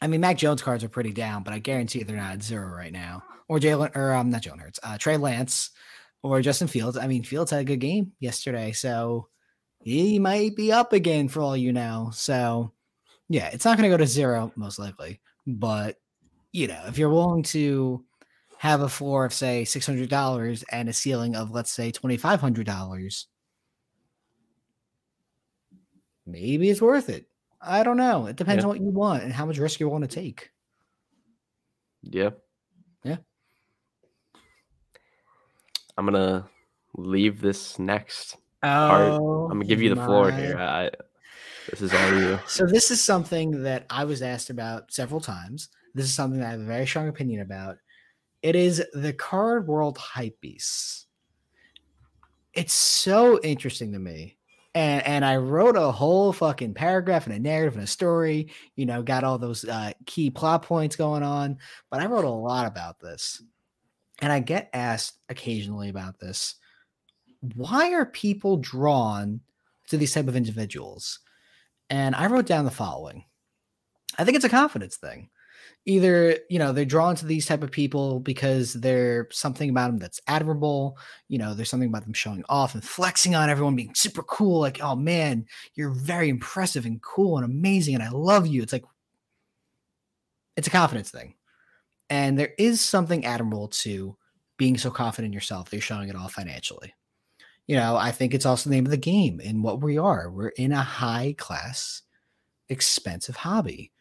I 0.00 0.06
mean, 0.06 0.20
Mac 0.20 0.36
Jones 0.36 0.62
cards 0.62 0.82
are 0.82 0.88
pretty 0.88 1.12
down, 1.12 1.42
but 1.42 1.54
I 1.54 1.58
guarantee 1.58 2.02
they're 2.02 2.16
not 2.16 2.32
at 2.32 2.42
zero 2.42 2.68
right 2.68 2.92
now. 2.92 3.22
Or 3.48 3.58
Jalen, 3.58 3.94
or 3.94 4.14
um, 4.14 4.30
not 4.30 4.42
Jalen 4.42 4.60
Hurts, 4.60 4.80
uh, 4.82 4.98
Trey 4.98 5.16
Lance, 5.16 5.70
or 6.22 6.40
Justin 6.40 6.68
Fields. 6.68 6.96
I 6.96 7.06
mean, 7.06 7.22
Fields 7.22 7.50
had 7.50 7.60
a 7.60 7.64
good 7.64 7.80
game 7.80 8.12
yesterday, 8.18 8.72
so 8.72 9.28
he 9.82 10.18
might 10.18 10.56
be 10.56 10.72
up 10.72 10.92
again 10.92 11.28
for 11.28 11.40
all 11.40 11.56
you 11.56 11.72
know. 11.72 12.10
So, 12.14 12.72
yeah, 13.28 13.48
it's 13.48 13.64
not 13.64 13.76
going 13.76 13.90
to 13.90 13.94
go 13.94 13.98
to 13.98 14.06
zero 14.06 14.52
most 14.56 14.78
likely, 14.78 15.20
but 15.46 15.96
you 16.52 16.68
know, 16.68 16.82
if 16.86 16.98
you're 16.98 17.10
willing 17.10 17.42
to 17.44 18.04
have 18.58 18.82
a 18.82 18.88
floor 18.88 19.24
of 19.24 19.34
say 19.34 19.64
six 19.64 19.84
hundred 19.86 20.08
dollars 20.08 20.62
and 20.70 20.88
a 20.88 20.92
ceiling 20.92 21.34
of 21.34 21.50
let's 21.50 21.72
say 21.72 21.90
twenty 21.90 22.16
five 22.16 22.40
hundred 22.40 22.66
dollars, 22.66 23.26
maybe 26.26 26.70
it's 26.70 26.80
worth 26.80 27.08
it. 27.08 27.26
I 27.64 27.82
don't 27.84 27.96
know. 27.96 28.26
It 28.26 28.36
depends 28.36 28.62
Yeah. 28.62 28.64
on 28.64 28.68
what 28.70 28.80
you 28.80 28.90
want 28.90 29.22
and 29.22 29.32
how 29.32 29.46
much 29.46 29.58
risk 29.58 29.78
you 29.80 29.88
want 29.88 30.02
to 30.02 30.08
take. 30.08 30.50
yeah 32.02 32.30
Yeah. 33.04 33.18
i'm 35.96 36.04
gonna 36.04 36.48
leave 36.96 37.40
this 37.40 37.78
next 37.78 38.36
Oh, 38.64 39.46
i'm 39.50 39.58
gonna 39.58 39.64
give 39.64 39.80
you 39.80 39.90
the 39.94 40.02
floor 40.04 40.30
here 40.32 40.58
I, 40.58 40.90
this 41.70 41.80
is 41.82 41.92
all 41.94 42.20
you 42.20 42.38
So 42.48 42.66
this 42.66 42.90
is 42.90 43.02
something 43.02 43.62
that 43.62 43.86
I 43.88 44.04
was 44.04 44.20
asked 44.22 44.50
about 44.50 44.92
several 44.92 45.20
times. 45.20 45.68
This 45.94 46.06
is 46.06 46.14
something 46.14 46.40
that 46.40 46.48
I 46.48 46.50
have 46.52 46.60
a 46.60 46.64
very 46.64 46.86
strong 46.86 47.08
opinion 47.08 47.40
about. 47.42 47.76
It 48.42 48.56
is 48.56 48.84
the 48.92 49.12
card 49.12 49.68
world 49.68 49.96
hype 49.98 50.40
beasts. 50.40 51.06
It's 52.52 52.72
so 52.72 53.40
interesting 53.42 53.92
to 53.92 53.98
me. 54.00 54.38
And 54.74 55.06
and 55.06 55.24
I 55.24 55.36
wrote 55.36 55.76
a 55.76 55.92
whole 55.92 56.32
fucking 56.32 56.74
paragraph 56.74 57.26
and 57.26 57.34
a 57.34 57.38
narrative 57.38 57.74
and 57.74 57.84
a 57.84 57.86
story, 57.86 58.50
you 58.74 58.86
know, 58.86 59.02
got 59.02 59.24
all 59.24 59.38
those 59.38 59.64
uh, 59.64 59.92
key 60.06 60.30
plot 60.30 60.62
points 60.62 60.96
going 60.96 61.22
on, 61.22 61.58
but 61.90 62.00
I 62.00 62.06
wrote 62.06 62.24
a 62.24 62.30
lot 62.30 62.66
about 62.66 62.98
this. 62.98 63.42
And 64.20 64.32
I 64.32 64.40
get 64.40 64.70
asked 64.72 65.18
occasionally 65.28 65.88
about 65.88 66.18
this. 66.20 66.54
Why 67.54 67.92
are 67.92 68.06
people 68.06 68.56
drawn 68.56 69.40
to 69.88 69.96
these 69.96 70.14
type 70.14 70.28
of 70.28 70.36
individuals? 70.36 71.18
And 71.90 72.14
I 72.14 72.26
wrote 72.26 72.46
down 72.46 72.64
the 72.64 72.70
following. 72.70 73.24
I 74.16 74.24
think 74.24 74.36
it's 74.36 74.44
a 74.44 74.48
confidence 74.48 74.96
thing. 74.96 75.28
Either, 75.84 76.38
you 76.48 76.58
know, 76.58 76.72
they're 76.72 76.84
drawn 76.84 77.16
to 77.16 77.26
these 77.26 77.46
type 77.46 77.62
of 77.62 77.70
people 77.70 78.20
because 78.20 78.74
there's 78.74 79.36
something 79.36 79.68
about 79.68 79.88
them 79.88 79.98
that's 79.98 80.20
admirable. 80.28 80.96
You 81.28 81.38
know, 81.38 81.54
there's 81.54 81.70
something 81.70 81.88
about 81.88 82.04
them 82.04 82.12
showing 82.12 82.44
off 82.48 82.74
and 82.74 82.84
flexing 82.84 83.34
on 83.34 83.50
everyone, 83.50 83.74
being 83.74 83.94
super 83.94 84.22
cool. 84.22 84.60
Like, 84.60 84.80
oh 84.80 84.94
man, 84.94 85.46
you're 85.74 85.90
very 85.90 86.28
impressive 86.28 86.86
and 86.86 87.02
cool 87.02 87.36
and 87.36 87.44
amazing. 87.44 87.94
And 87.94 88.04
I 88.04 88.10
love 88.10 88.46
you. 88.46 88.62
It's 88.62 88.72
like, 88.72 88.84
it's 90.56 90.68
a 90.68 90.70
confidence 90.70 91.10
thing. 91.10 91.34
And 92.08 92.38
there 92.38 92.52
is 92.58 92.80
something 92.80 93.24
admirable 93.24 93.68
to 93.68 94.16
being 94.58 94.78
so 94.78 94.90
confident 94.90 95.26
in 95.26 95.32
yourself 95.32 95.70
that 95.70 95.76
you're 95.76 95.82
showing 95.82 96.08
it 96.08 96.14
all 96.16 96.28
financially 96.28 96.94
you 97.66 97.76
know, 97.76 97.96
I 97.96 98.10
think 98.10 98.34
it's 98.34 98.46
also 98.46 98.68
the 98.68 98.76
name 98.76 98.86
of 98.86 98.90
the 98.90 98.96
game 98.96 99.40
in 99.40 99.62
what 99.62 99.80
we 99.80 99.98
are. 99.98 100.30
We're 100.30 100.48
in 100.48 100.72
a 100.72 100.82
high 100.82 101.34
class, 101.38 102.02
expensive 102.68 103.36
hobby. 103.36 103.91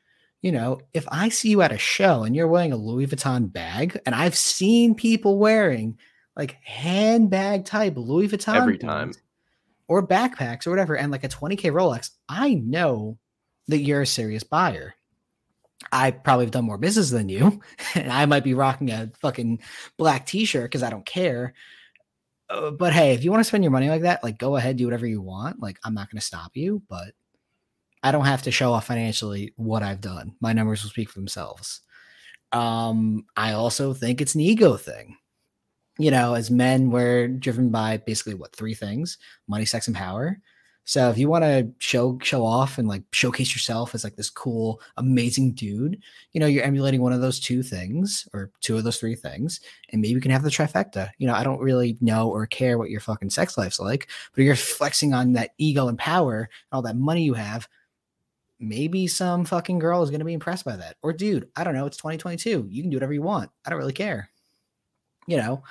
You 0.42 0.52
know, 0.52 0.82
if 0.94 1.06
I 1.12 1.30
see 1.30 1.50
you 1.50 1.62
at 1.62 1.72
a 1.72 1.78
show 1.78 2.24
and 2.24 2.36
you're 2.36 2.48
wearing 2.48 2.74
a 2.74 2.78
Louis 2.78 3.08
Vuitton 3.08 3.52
bag, 3.52 4.00
and 4.06 4.16
I've 4.16 4.36
seen 4.36 4.96
people 4.96 5.38
wearing 5.38 5.98
like 6.36 6.58
handbag 6.64 7.66
type 7.66 7.94
Louis 7.96 8.28
Vuitton 8.28 8.56
Every 8.56 8.78
time. 8.78 9.12
or 9.88 10.06
backpacks 10.06 10.66
or 10.66 10.72
whatever, 10.72 10.96
and 10.96 11.12
like 11.12 11.24
a 11.24 11.30
20K 11.30 11.72
Rolex, 11.72 12.10
I 12.28 12.56
know 12.56 13.20
that 13.68 13.80
you're 13.80 14.02
a 14.02 14.08
serious 14.08 14.44
buyer. 14.44 14.96
I 15.92 16.12
probably 16.12 16.46
have 16.46 16.52
done 16.52 16.66
more 16.66 16.78
business 16.78 17.12
than 17.12 17.30
you, 17.30 17.62
and 17.96 18.12
I 18.12 18.26
might 18.26 18.44
be 18.44 18.54
rocking 18.54 18.90
a 18.90 19.12
fucking 19.22 19.60
black 19.98 20.26
t 20.26 20.46
shirt 20.46 20.66
because 20.72 20.84
I 20.84 20.90
don't 20.90 21.06
care 21.06 21.54
uh, 22.52 22.72
but 22.72 22.92
hey, 22.94 23.14
if 23.14 23.24
you 23.24 23.32
want 23.32 23.40
to 23.40 23.46
spend 23.46 23.64
your 23.64 23.72
money 23.72 23.90
like 23.90 24.02
that, 24.02 24.24
like 24.24 24.38
go 24.38 24.56
ahead, 24.58 24.78
do 24.78 24.86
whatever 24.86 25.08
you 25.08 25.22
want. 25.22 25.62
Like 25.62 25.80
I'm 25.84 25.94
not 25.94 26.10
going 26.12 26.20
to 26.20 26.26
stop 26.26 26.52
you, 26.56 26.82
but 26.90 27.14
I 28.04 28.12
don't 28.12 28.26
have 28.26 28.42
to 28.44 28.52
show 28.52 28.74
off 28.74 28.88
financially 28.88 29.54
what 29.58 29.84
I've 29.84 30.02
done. 30.02 30.36
My 30.42 30.54
numbers 30.54 30.84
will 30.84 30.90
speak 30.90 31.10
for 31.10 31.20
themselves. 31.20 31.82
Um, 32.52 33.26
I 33.38 33.54
also 33.54 33.94
think 33.94 34.22
it's 34.22 34.36
an 34.36 34.42
ego 34.42 34.76
thing. 34.76 35.18
You 35.98 36.12
know, 36.12 36.34
as 36.34 36.50
men, 36.50 36.90
we're 36.90 37.28
driven 37.28 37.70
by 37.70 37.98
basically 37.98 38.34
what 38.34 38.56
three 38.56 38.74
things: 38.74 39.18
money, 39.48 39.66
sex, 39.66 39.88
and 39.88 39.96
power. 39.96 40.40
So 40.84 41.10
if 41.10 41.18
you 41.18 41.30
want 41.30 41.44
to 41.44 41.70
show 41.78 42.18
show 42.24 42.44
off 42.44 42.78
and 42.78 42.88
like 42.88 43.04
showcase 43.12 43.54
yourself 43.54 43.94
as 43.94 44.04
like 44.04 44.16
this 44.16 44.30
cool, 44.30 44.82
amazing 44.98 45.54
dude, 45.54 46.02
you 46.32 46.40
know, 46.40 46.48
you're 46.48 46.64
emulating 46.64 47.02
one 47.02 47.14
of 47.14 47.22
those 47.22 47.40
two 47.40 47.62
things 47.62 48.28
or 48.34 48.52
two 48.62 48.78
of 48.78 48.84
those 48.84 49.00
three 49.00 49.16
things 49.16 49.62
and 49.92 50.02
maybe 50.02 50.16
you 50.16 50.22
can 50.22 50.32
have 50.32 50.44
the 50.44 50.50
trifecta. 50.50 51.12
You 51.20 51.28
know, 51.28 51.36
I 51.36 51.44
don't 51.44 51.62
really 51.62 51.98
know 52.02 52.30
or 52.30 52.48
care 52.48 52.78
what 52.78 52.90
your 52.90 53.00
fucking 53.00 53.30
sex 53.30 53.58
life's 53.58 53.80
like, 53.80 54.10
but 54.34 54.44
you're 54.44 54.56
flexing 54.56 55.14
on 55.14 55.34
that 55.34 55.52
ego 55.60 55.88
and 55.88 56.00
power 56.00 56.40
and 56.40 56.50
all 56.72 56.82
that 56.82 56.98
money 56.98 57.24
you 57.24 57.36
have. 57.36 57.68
Maybe 58.62 59.08
some 59.08 59.44
fucking 59.44 59.80
girl 59.80 60.04
is 60.04 60.10
going 60.10 60.20
to 60.20 60.26
be 60.26 60.34
impressed 60.34 60.66
by 60.66 60.76
that. 60.76 60.98
Or 61.02 61.12
dude, 61.12 61.50
I 61.56 61.64
don't 61.64 61.74
know, 61.74 61.86
it's 61.86 61.98
2022. 61.98 62.68
You 62.70 62.84
can 62.84 62.92
do 62.92 62.98
whatever 62.98 63.14
you 63.14 63.22
want. 63.22 63.50
I 63.66 63.70
don't 63.70 63.80
really 63.80 63.94
care. 63.94 64.30
You 65.28 65.38
know, 65.38 65.64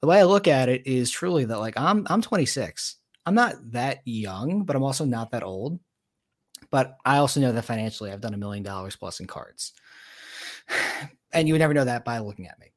the 0.00 0.06
way 0.06 0.18
I 0.18 0.24
look 0.24 0.48
at 0.48 0.68
it 0.68 0.86
is 0.86 1.10
truly 1.10 1.44
that 1.46 1.58
like 1.58 1.78
I'm 1.78 2.06
I'm 2.08 2.22
26. 2.22 2.96
I'm 3.26 3.34
not 3.34 3.54
that 3.72 4.00
young, 4.04 4.64
but 4.64 4.76
I'm 4.76 4.82
also 4.82 5.04
not 5.04 5.30
that 5.30 5.42
old. 5.42 5.80
But 6.70 6.96
I 7.04 7.18
also 7.18 7.40
know 7.40 7.52
that 7.52 7.64
financially 7.64 8.10
I've 8.10 8.20
done 8.20 8.34
a 8.34 8.38
million 8.38 8.62
dollars 8.62 8.96
plus 8.96 9.20
in 9.20 9.26
cards. 9.26 9.72
And 11.32 11.48
you 11.48 11.54
would 11.54 11.58
never 11.58 11.74
know 11.74 11.84
that 11.84 12.04
by 12.04 12.20
looking 12.20 12.46
at 12.46 12.60
me. 12.60 12.72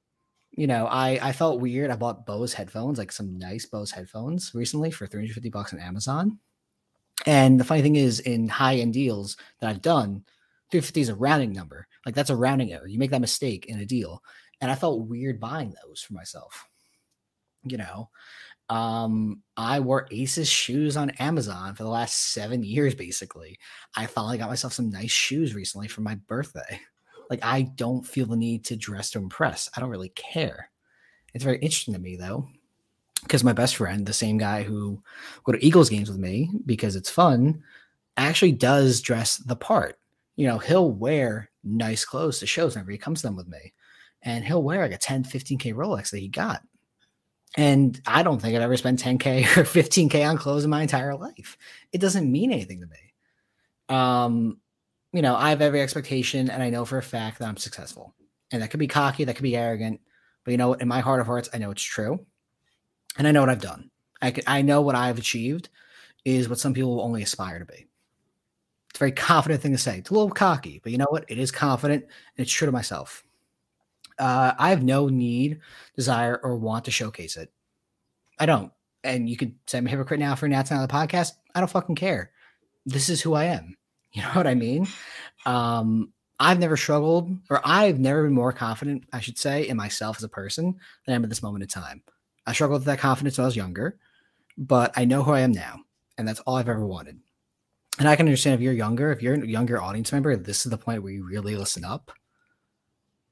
You 0.49 0.65
know, 0.65 0.88
I 0.88 1.20
I 1.22 1.32
felt 1.32 1.61
weird. 1.61 1.91
I 1.91 1.95
bought 1.95 2.26
Bose 2.26 2.53
headphones, 2.53 2.97
like 2.97 3.11
some 3.11 3.38
nice 3.38 3.68
Bose 3.68 3.91
headphones 3.91 4.55
recently 4.55 4.89
for 4.89 5.05
350 5.05 5.49
bucks 5.51 5.74
on 5.74 5.80
Amazon. 5.80 6.39
And 7.26 7.59
the 7.59 7.63
funny 7.63 7.82
thing 7.82 7.95
is, 7.95 8.20
in 8.20 8.47
high 8.47 8.76
end 8.76 8.93
deals 8.93 9.38
that 9.59 9.70
I've 9.70 9.82
done, 9.82 10.24
350 10.72 11.01
is 11.01 11.09
a 11.09 11.15
rounding 11.15 11.53
number. 11.53 11.88
Like 12.05 12.15
that's 12.15 12.30
a 12.30 12.36
rounding 12.36 12.74
error. 12.74 12.88
You 12.88 12.99
make 12.99 13.11
that 13.11 13.22
mistake 13.22 13.65
in 13.65 13.80
a 13.80 13.86
deal. 13.86 14.22
And 14.61 14.72
I 14.72 14.76
felt 14.76 15.07
weird 15.07 15.39
buying 15.39 15.74
those 15.84 16.01
for 16.01 16.13
myself. 16.13 16.68
You 17.63 17.78
know, 17.78 18.09
um, 18.70 19.41
I 19.55 19.80
wore 19.80 20.07
ASICS 20.11 20.51
shoes 20.51 20.97
on 20.97 21.11
Amazon 21.11 21.76
for 21.76 21.84
the 21.84 21.89
last 21.89 22.34
seven 22.34 22.63
years, 22.63 22.95
basically. 22.95 23.59
I 23.95 24.05
finally 24.05 24.38
got 24.38 24.49
myself 24.49 24.74
some 24.74 24.89
nice 24.89 25.11
shoes 25.11 25.55
recently 25.55 25.88
for 25.88 26.01
my 26.01 26.15
birthday. 26.28 26.80
Like, 27.30 27.43
I 27.43 27.63
don't 27.63 28.05
feel 28.05 28.26
the 28.26 28.36
need 28.36 28.65
to 28.65 28.76
dress 28.76 29.11
to 29.11 29.20
impress. 29.20 29.70
I 29.76 29.80
don't 29.80 29.89
really 29.89 30.09
care. 30.09 30.70
It's 31.34 31.43
very 31.43 31.57
interesting 31.57 31.93
to 31.93 31.99
me, 31.99 32.15
though, 32.15 32.47
because 33.24 33.43
my 33.43 33.53
best 33.53 33.76
friend, 33.76 34.05
the 34.05 34.13
same 34.13 34.38
guy 34.38 34.63
who 34.63 35.01
go 35.43 35.51
to 35.51 35.65
Eagles 35.65 35.89
games 35.89 36.09
with 36.09 36.20
me 36.20 36.49
because 36.65 36.95
it's 36.95 37.09
fun, 37.09 37.63
actually 38.15 38.51
does 38.51 39.01
dress 39.01 39.38
the 39.38 39.55
part. 39.55 39.99
You 40.36 40.47
know, 40.47 40.57
he'll 40.57 40.91
wear 40.91 41.49
nice 41.63 42.05
clothes 42.05 42.39
to 42.39 42.47
shows 42.47 42.76
whenever 42.76 42.91
he 42.91 42.97
comes 42.97 43.22
to 43.22 43.28
them 43.28 43.36
with 43.36 43.47
me. 43.47 43.74
And 44.22 44.43
he'll 44.43 44.63
wear 44.63 44.82
like 44.82 44.91
a 44.91 44.97
10, 44.97 45.24
15K 45.24 45.74
Rolex 45.74 46.11
that 46.11 46.20
he 46.20 46.28
got. 46.28 46.61
And 47.55 47.99
I 48.05 48.24
don't 48.24 48.41
think 48.41 48.55
I've 48.55 48.61
ever 48.61 48.78
spent 48.78 49.01
10K 49.01 49.43
or 49.57 49.63
15K 49.63 50.28
on 50.28 50.38
clothes 50.38 50.63
in 50.63 50.70
my 50.70 50.82
entire 50.82 51.15
life. 51.15 51.57
It 51.91 52.01
doesn't 52.01 52.32
mean 52.32 52.51
anything 52.51 52.82
to 52.82 52.88
me. 52.88 53.95
Um, 53.95 54.59
you 55.13 55.22
know, 55.22 55.36
I 55.36 55.49
have 55.49 55.61
every 55.61 55.82
expectation 55.82 56.49
and 56.49 56.61
I 56.61 56.70
know 56.70 56.86
for 56.86 56.97
a 56.97 57.03
fact 57.03 57.39
that 57.39 57.47
I'm 57.47 57.57
successful. 57.57 58.13
And 58.51 58.61
that 58.61 58.70
could 58.70 58.80
be 58.80 58.88
cocky, 58.88 59.24
that 59.24 59.36
could 59.36 59.43
be 59.43 59.55
arrogant. 59.55 60.01
But 60.43 60.51
you 60.51 60.57
know 60.57 60.70
what? 60.70 60.82
In 60.82 60.88
my 60.88 60.99
heart 60.99 61.20
of 61.20 61.28
hearts, 61.28 61.49
I 61.53 61.57
know 61.57 61.72
it's 61.72 61.84
true 61.84 62.26
and 63.18 63.28
I 63.28 63.32
know 63.32 63.41
what 63.41 63.49
I've 63.49 63.61
done. 63.61 63.89
I 64.22 64.34
I 64.47 64.61
know 64.61 64.82
what 64.82 64.95
I've 64.95 65.18
achieved 65.18 65.70
is 66.26 66.49
what 66.49 66.59
some 66.59 66.74
people 66.74 66.95
will 66.95 67.03
only 67.03 67.24
aspire 67.24 67.59
to 67.59 67.65
be. 67.65 67.88
It's 68.89 68.97
a 68.97 68.99
very 68.99 69.11
confident 69.11 69.61
thing 69.61 69.72
to 69.72 69.78
say. 69.78 69.99
It's 69.99 70.09
a 70.09 70.13
little 70.13 70.30
cocky, 70.30 70.80
but 70.84 70.91
you 70.91 70.97
know 70.97 71.07
what? 71.09 71.26
It 71.28 71.38
is 71.38 71.51
confident 71.51 72.03
and 72.03 72.43
it's 72.45 72.51
true 72.51 72.65
to 72.65 72.72
myself. 72.72 73.24
Uh, 74.20 74.53
I 74.57 74.70
have 74.70 74.84
no 74.84 75.07
need, 75.07 75.59
desire, 75.95 76.39
or 76.43 76.55
want 76.55 76.86
to 76.86 76.91
showcase 76.91 77.38
it. 77.38 77.51
I 78.39 78.45
don't. 78.45 78.72
And 79.03 79.30
you 79.30 79.38
could 79.38 79.53
say 79.68 79.78
I'm 79.78 79.88
a 79.88 79.89
hypocrite 79.89 80.20
now 80.20 80.36
for 80.36 80.47
announcing 80.47 80.78
on 80.78 80.86
the 80.86 80.93
podcast. 80.93 81.34
I 81.53 81.59
don't 81.59 81.70
fucking 81.70 81.95
care. 81.95 82.32
This 82.86 83.09
is 83.09 83.22
who 83.22 83.34
I 83.34 83.45
am. 83.45 83.76
You 84.13 84.24
know 84.24 84.30
what 84.30 84.47
I 84.47 84.55
mean? 84.55 84.88
Um, 85.45 86.11
I've 86.39 86.59
never 86.59 86.78
struggled, 86.78 87.30
or 87.51 87.61
I've 87.63 87.99
never 87.99 88.24
been 88.24 88.34
more 88.34 88.53
confident, 88.53 89.03
I 89.13 89.20
should 89.20 89.38
say, 89.38 89.68
in 89.68 89.78
myself 89.78 90.18
as 90.18 90.24
a 90.24 90.30
person 90.30 90.76
than 91.05 91.13
I 91.13 91.15
am 91.15 91.24
at 91.24 91.30
this 91.30 91.43
moment 91.43 91.61
in 91.63 91.68
time. 91.68 92.01
I 92.48 92.54
struggled 92.54 92.80
with 92.80 92.86
that 92.86 93.00
confidence 93.00 93.38
when 93.38 93.43
I 93.43 93.48
was 93.48 93.58
younger, 93.58 94.00
but 94.58 94.93
I 94.95 95.04
know 95.04 95.22
who 95.22 95.34
I 95.34 95.41
am 95.41 95.52
now, 95.52 95.82
and 96.18 96.26
that's 96.26 96.39
all 96.39 96.56
I've 96.56 96.70
ever 96.70 96.86
wanted. 96.86 97.20
And 98.00 98.08
I 98.08 98.16
can 98.16 98.26
understand 98.26 98.56
if 98.56 98.62
you're 98.62 98.74
younger, 98.74 99.12
if 99.12 99.22
you're 99.22 99.36
a 99.36 99.45
younger 99.45 99.82
audience 99.82 100.14
member, 100.14 100.36
this 100.36 100.66
is 100.66 100.70
the 100.70 100.78
point 100.78 101.04
where 101.04 101.12
you 101.12 101.28
really 101.28 101.58
listen 101.58 101.84
up. 101.84 102.12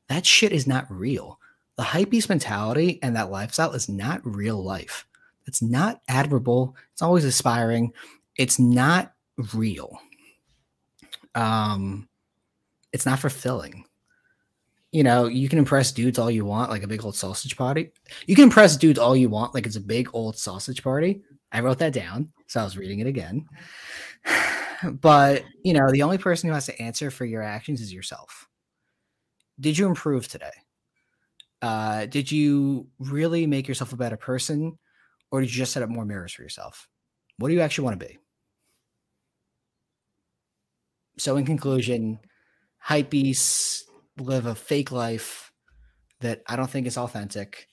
That 0.10 0.26
shit 0.26 0.52
is 0.52 0.68
not 0.68 0.86
real. 0.92 1.40
The 1.78 1.84
hypebeast 1.84 2.30
mentality 2.30 3.00
and 3.02 3.16
that 3.16 3.32
lifestyle 3.32 3.72
is 3.72 3.88
not 3.88 4.22
real 4.24 4.62
life. 4.62 5.06
It's 5.48 5.62
not 5.62 6.02
admirable. 6.08 6.76
It's 6.92 7.02
always 7.02 7.26
aspiring. 7.26 7.94
It's 8.38 8.60
not 8.60 9.14
real. 9.54 10.00
Um, 11.36 12.08
it's 12.92 13.06
not 13.06 13.20
fulfilling 13.20 13.86
you 14.96 15.04
know, 15.04 15.28
you 15.28 15.50
can 15.50 15.60
impress 15.60 15.92
dudes 15.92 16.18
all 16.18 16.32
you 16.32 16.46
want, 16.46 16.70
like 16.70 16.84
a 16.84 16.88
big 16.88 17.04
old 17.04 17.18
sausage 17.18 17.58
party. 17.58 17.92
You 18.28 18.36
can 18.36 18.46
impress 18.46 18.78
dudes 18.78 18.98
all 18.98 19.14
you 19.14 19.28
want, 19.28 19.54
like 19.54 19.66
it's 19.66 19.76
a 19.76 19.82
big 19.82 20.08
old 20.14 20.38
sausage 20.38 20.82
party. 20.82 21.22
I 21.52 21.60
wrote 21.60 21.80
that 21.80 21.92
down, 21.92 22.32
so 22.48 22.62
I 22.62 22.64
was 22.64 22.78
reading 22.78 23.00
it 23.00 23.08
again. 23.08 23.46
But, 25.02 25.46
you 25.64 25.74
know, 25.74 25.90
the 25.90 26.04
only 26.04 26.18
person 26.18 26.48
who 26.50 26.54
has 26.54 26.66
to 26.66 26.82
answer 26.82 27.10
for 27.10 27.26
your 27.26 27.42
actions 27.42 27.80
is 27.80 27.94
yourself. 27.94 28.48
Did 29.60 29.78
you 29.78 29.88
improve 29.88 30.28
today? 30.28 30.52
Uh, 31.62 32.06
did 32.06 32.30
you 32.30 32.88
really 33.00 33.48
make 33.48 33.70
yourself 33.70 33.94
a 33.94 33.98
better 33.98 34.18
person, 34.18 34.78
or 35.32 35.40
did 35.40 35.50
you 35.50 35.58
just 35.58 35.72
set 35.72 35.82
up 35.82 35.90
more 35.90 36.06
mirrors 36.06 36.34
for 36.34 36.44
yourself? 36.44 36.88
What 37.38 37.48
do 37.48 37.54
you 37.54 37.62
actually 37.62 37.86
want 37.86 38.00
to 38.00 38.06
be? 38.06 38.18
So, 41.18 41.38
in 41.38 41.46
conclusion, 41.46 42.20
hype 42.78 43.10
beasts 43.10 43.85
live 44.18 44.46
a 44.46 44.56
fake 44.56 44.92
life 44.92 45.52
that 46.22 46.42
I 46.48 46.56
don't 46.56 46.70
think 46.70 46.88
is 46.88 46.98
authentic. 46.98 47.68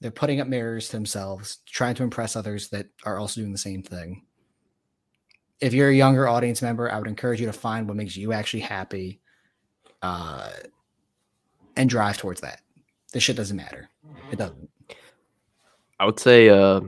They're 0.00 0.10
putting 0.10 0.40
up 0.40 0.48
mirrors 0.48 0.86
to 0.88 0.96
themselves, 0.96 1.58
trying 1.66 1.94
to 1.96 2.02
impress 2.02 2.34
others 2.34 2.68
that 2.70 2.86
are 3.04 3.18
also 3.18 3.40
doing 3.40 3.52
the 3.52 3.58
same 3.58 3.82
thing. 3.82 4.24
If 5.60 5.72
you're 5.72 5.90
a 5.90 5.94
younger 5.94 6.26
audience 6.26 6.60
member, 6.60 6.90
I 6.90 6.98
would 6.98 7.06
encourage 7.06 7.40
you 7.40 7.46
to 7.46 7.52
find 7.52 7.86
what 7.86 7.96
makes 7.96 8.16
you 8.16 8.32
actually 8.32 8.60
happy 8.60 9.20
uh, 10.02 10.50
and 11.76 11.88
drive 11.88 12.18
towards 12.18 12.40
that. 12.40 12.60
This 13.12 13.22
shit 13.22 13.36
doesn't 13.36 13.56
matter. 13.56 13.88
It 14.32 14.36
doesn't. 14.36 14.68
I 16.00 16.06
would 16.06 16.18
say 16.18 16.48
uh, 16.48 16.80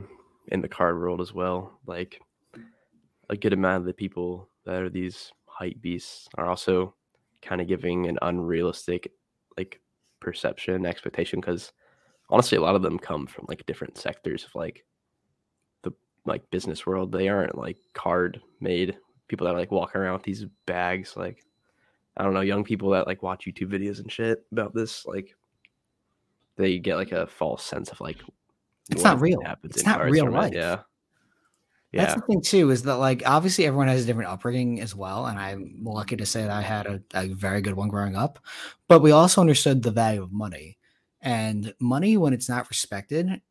in 0.49 0.61
the 0.61 0.67
card 0.67 0.99
world 0.99 1.21
as 1.21 1.33
well, 1.33 1.79
like 1.85 2.19
a 3.29 3.37
good 3.37 3.53
amount 3.53 3.81
of 3.81 3.85
the 3.85 3.93
people 3.93 4.49
that 4.65 4.81
are 4.81 4.89
these 4.89 5.31
hype 5.45 5.79
beasts 5.81 6.27
are 6.35 6.47
also 6.47 6.93
kind 7.45 7.61
of 7.61 7.67
giving 7.67 8.07
an 8.07 8.17
unrealistic 8.21 9.11
like 9.57 9.79
perception 10.19 10.85
expectation 10.85 11.39
because 11.39 11.71
honestly 12.29 12.57
a 12.57 12.61
lot 12.61 12.75
of 12.75 12.81
them 12.81 12.99
come 12.99 13.27
from 13.27 13.45
like 13.47 13.65
different 13.65 13.97
sectors 13.97 14.43
of 14.43 14.53
like 14.55 14.83
the 15.83 15.91
like 16.25 16.49
business 16.49 16.85
world. 16.85 17.11
They 17.11 17.29
aren't 17.29 17.57
like 17.57 17.77
card 17.93 18.41
made. 18.59 18.97
People 19.27 19.47
that 19.47 19.53
like 19.53 19.71
walk 19.71 19.95
around 19.95 20.13
with 20.13 20.23
these 20.23 20.45
bags 20.67 21.17
like 21.17 21.43
i 22.17 22.23
don't 22.23 22.33
know 22.33 22.41
young 22.41 22.63
people 22.63 22.91
that 22.91 23.07
like 23.07 23.23
watch 23.23 23.45
youtube 23.45 23.71
videos 23.71 23.99
and 23.99 24.11
shit 24.11 24.45
about 24.51 24.73
this 24.73 25.05
like 25.05 25.35
they 26.57 26.79
get 26.79 26.95
like 26.95 27.11
a 27.11 27.27
false 27.27 27.63
sense 27.63 27.89
of 27.89 27.99
like 27.99 28.17
it's 28.91 29.03
not 29.03 29.19
real. 29.19 29.39
it's 29.63 29.83
not 29.83 30.03
real 30.03 30.29
life. 30.29 30.53
Yeah 30.53 30.81
yeah. 31.95 32.05
That's 32.05 32.15
the 32.15 32.27
thing 32.27 32.41
too, 32.41 32.71
is 32.71 32.83
that 32.83 32.97
like 32.97 33.23
obviously 33.25 33.65
everyone 33.65 33.87
has 33.87 34.03
a 34.03 34.05
different 34.05 34.29
upbringing 34.29 34.81
as 34.81 34.93
well. 34.93 35.27
And 35.27 35.39
I'm 35.39 35.77
lucky 35.81 36.17
to 36.17 36.25
say 36.25 36.41
that 36.41 36.51
I 36.51 36.61
had 36.61 36.87
a, 36.87 37.01
a 37.13 37.27
very 37.27 37.61
good 37.61 37.75
one 37.75 37.87
growing 37.87 38.17
up. 38.17 38.37
But 38.89 39.01
we 39.01 39.11
also 39.11 39.39
understood 39.39 39.81
the 39.81 39.91
value 39.91 40.21
of 40.21 40.33
money. 40.33 40.77
And 41.21 41.73
money, 41.79 42.17
when 42.17 42.33
it's 42.33 42.49
not 42.49 42.69
respected, 42.69 43.41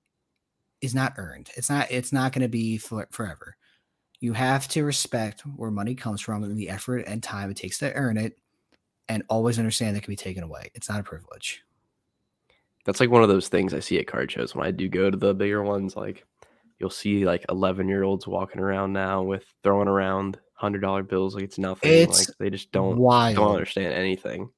is 0.82 0.94
not 0.94 1.14
earned. 1.16 1.50
It's 1.56 1.70
not, 1.70 1.90
it's 1.90 2.12
not 2.12 2.32
going 2.32 2.42
to 2.42 2.48
be 2.48 2.76
for, 2.76 3.08
forever. 3.10 3.56
You 4.20 4.34
have 4.34 4.68
to 4.68 4.84
respect 4.84 5.40
where 5.56 5.70
money 5.70 5.94
comes 5.94 6.20
from 6.20 6.44
and 6.44 6.56
the 6.56 6.68
effort 6.68 7.04
and 7.06 7.22
time 7.22 7.50
it 7.50 7.56
takes 7.56 7.78
to 7.78 7.94
earn 7.94 8.18
it, 8.18 8.38
and 9.08 9.22
always 9.28 9.58
understand 9.58 9.96
that 9.96 10.02
can 10.02 10.12
be 10.12 10.16
taken 10.16 10.44
away. 10.44 10.70
It's 10.74 10.88
not 10.88 11.00
a 11.00 11.02
privilege. 11.02 11.62
That's 12.84 13.00
like 13.00 13.10
one 13.10 13.22
of 13.22 13.30
those 13.30 13.48
things 13.48 13.72
I 13.72 13.80
see 13.80 13.98
at 13.98 14.06
card 14.06 14.30
shows 14.30 14.54
when 14.54 14.66
I 14.66 14.70
do 14.70 14.88
go 14.88 15.10
to 15.10 15.16
the 15.16 15.34
bigger 15.34 15.62
ones. 15.62 15.96
Like 15.96 16.26
you'll 16.84 16.90
see 16.90 17.24
like 17.24 17.46
11 17.48 17.88
year 17.88 18.02
olds 18.02 18.26
walking 18.26 18.60
around 18.60 18.92
now 18.92 19.22
with 19.22 19.42
throwing 19.62 19.88
around 19.88 20.38
hundred 20.52 20.80
dollar 20.82 21.02
bills 21.02 21.34
like 21.34 21.44
it's 21.44 21.56
nothing. 21.56 21.90
It's 21.90 22.28
like 22.28 22.36
they 22.38 22.50
just 22.50 22.70
don't 22.72 22.98
wild. 22.98 23.36
don't 23.36 23.52
understand 23.52 23.94
anything. 23.94 24.50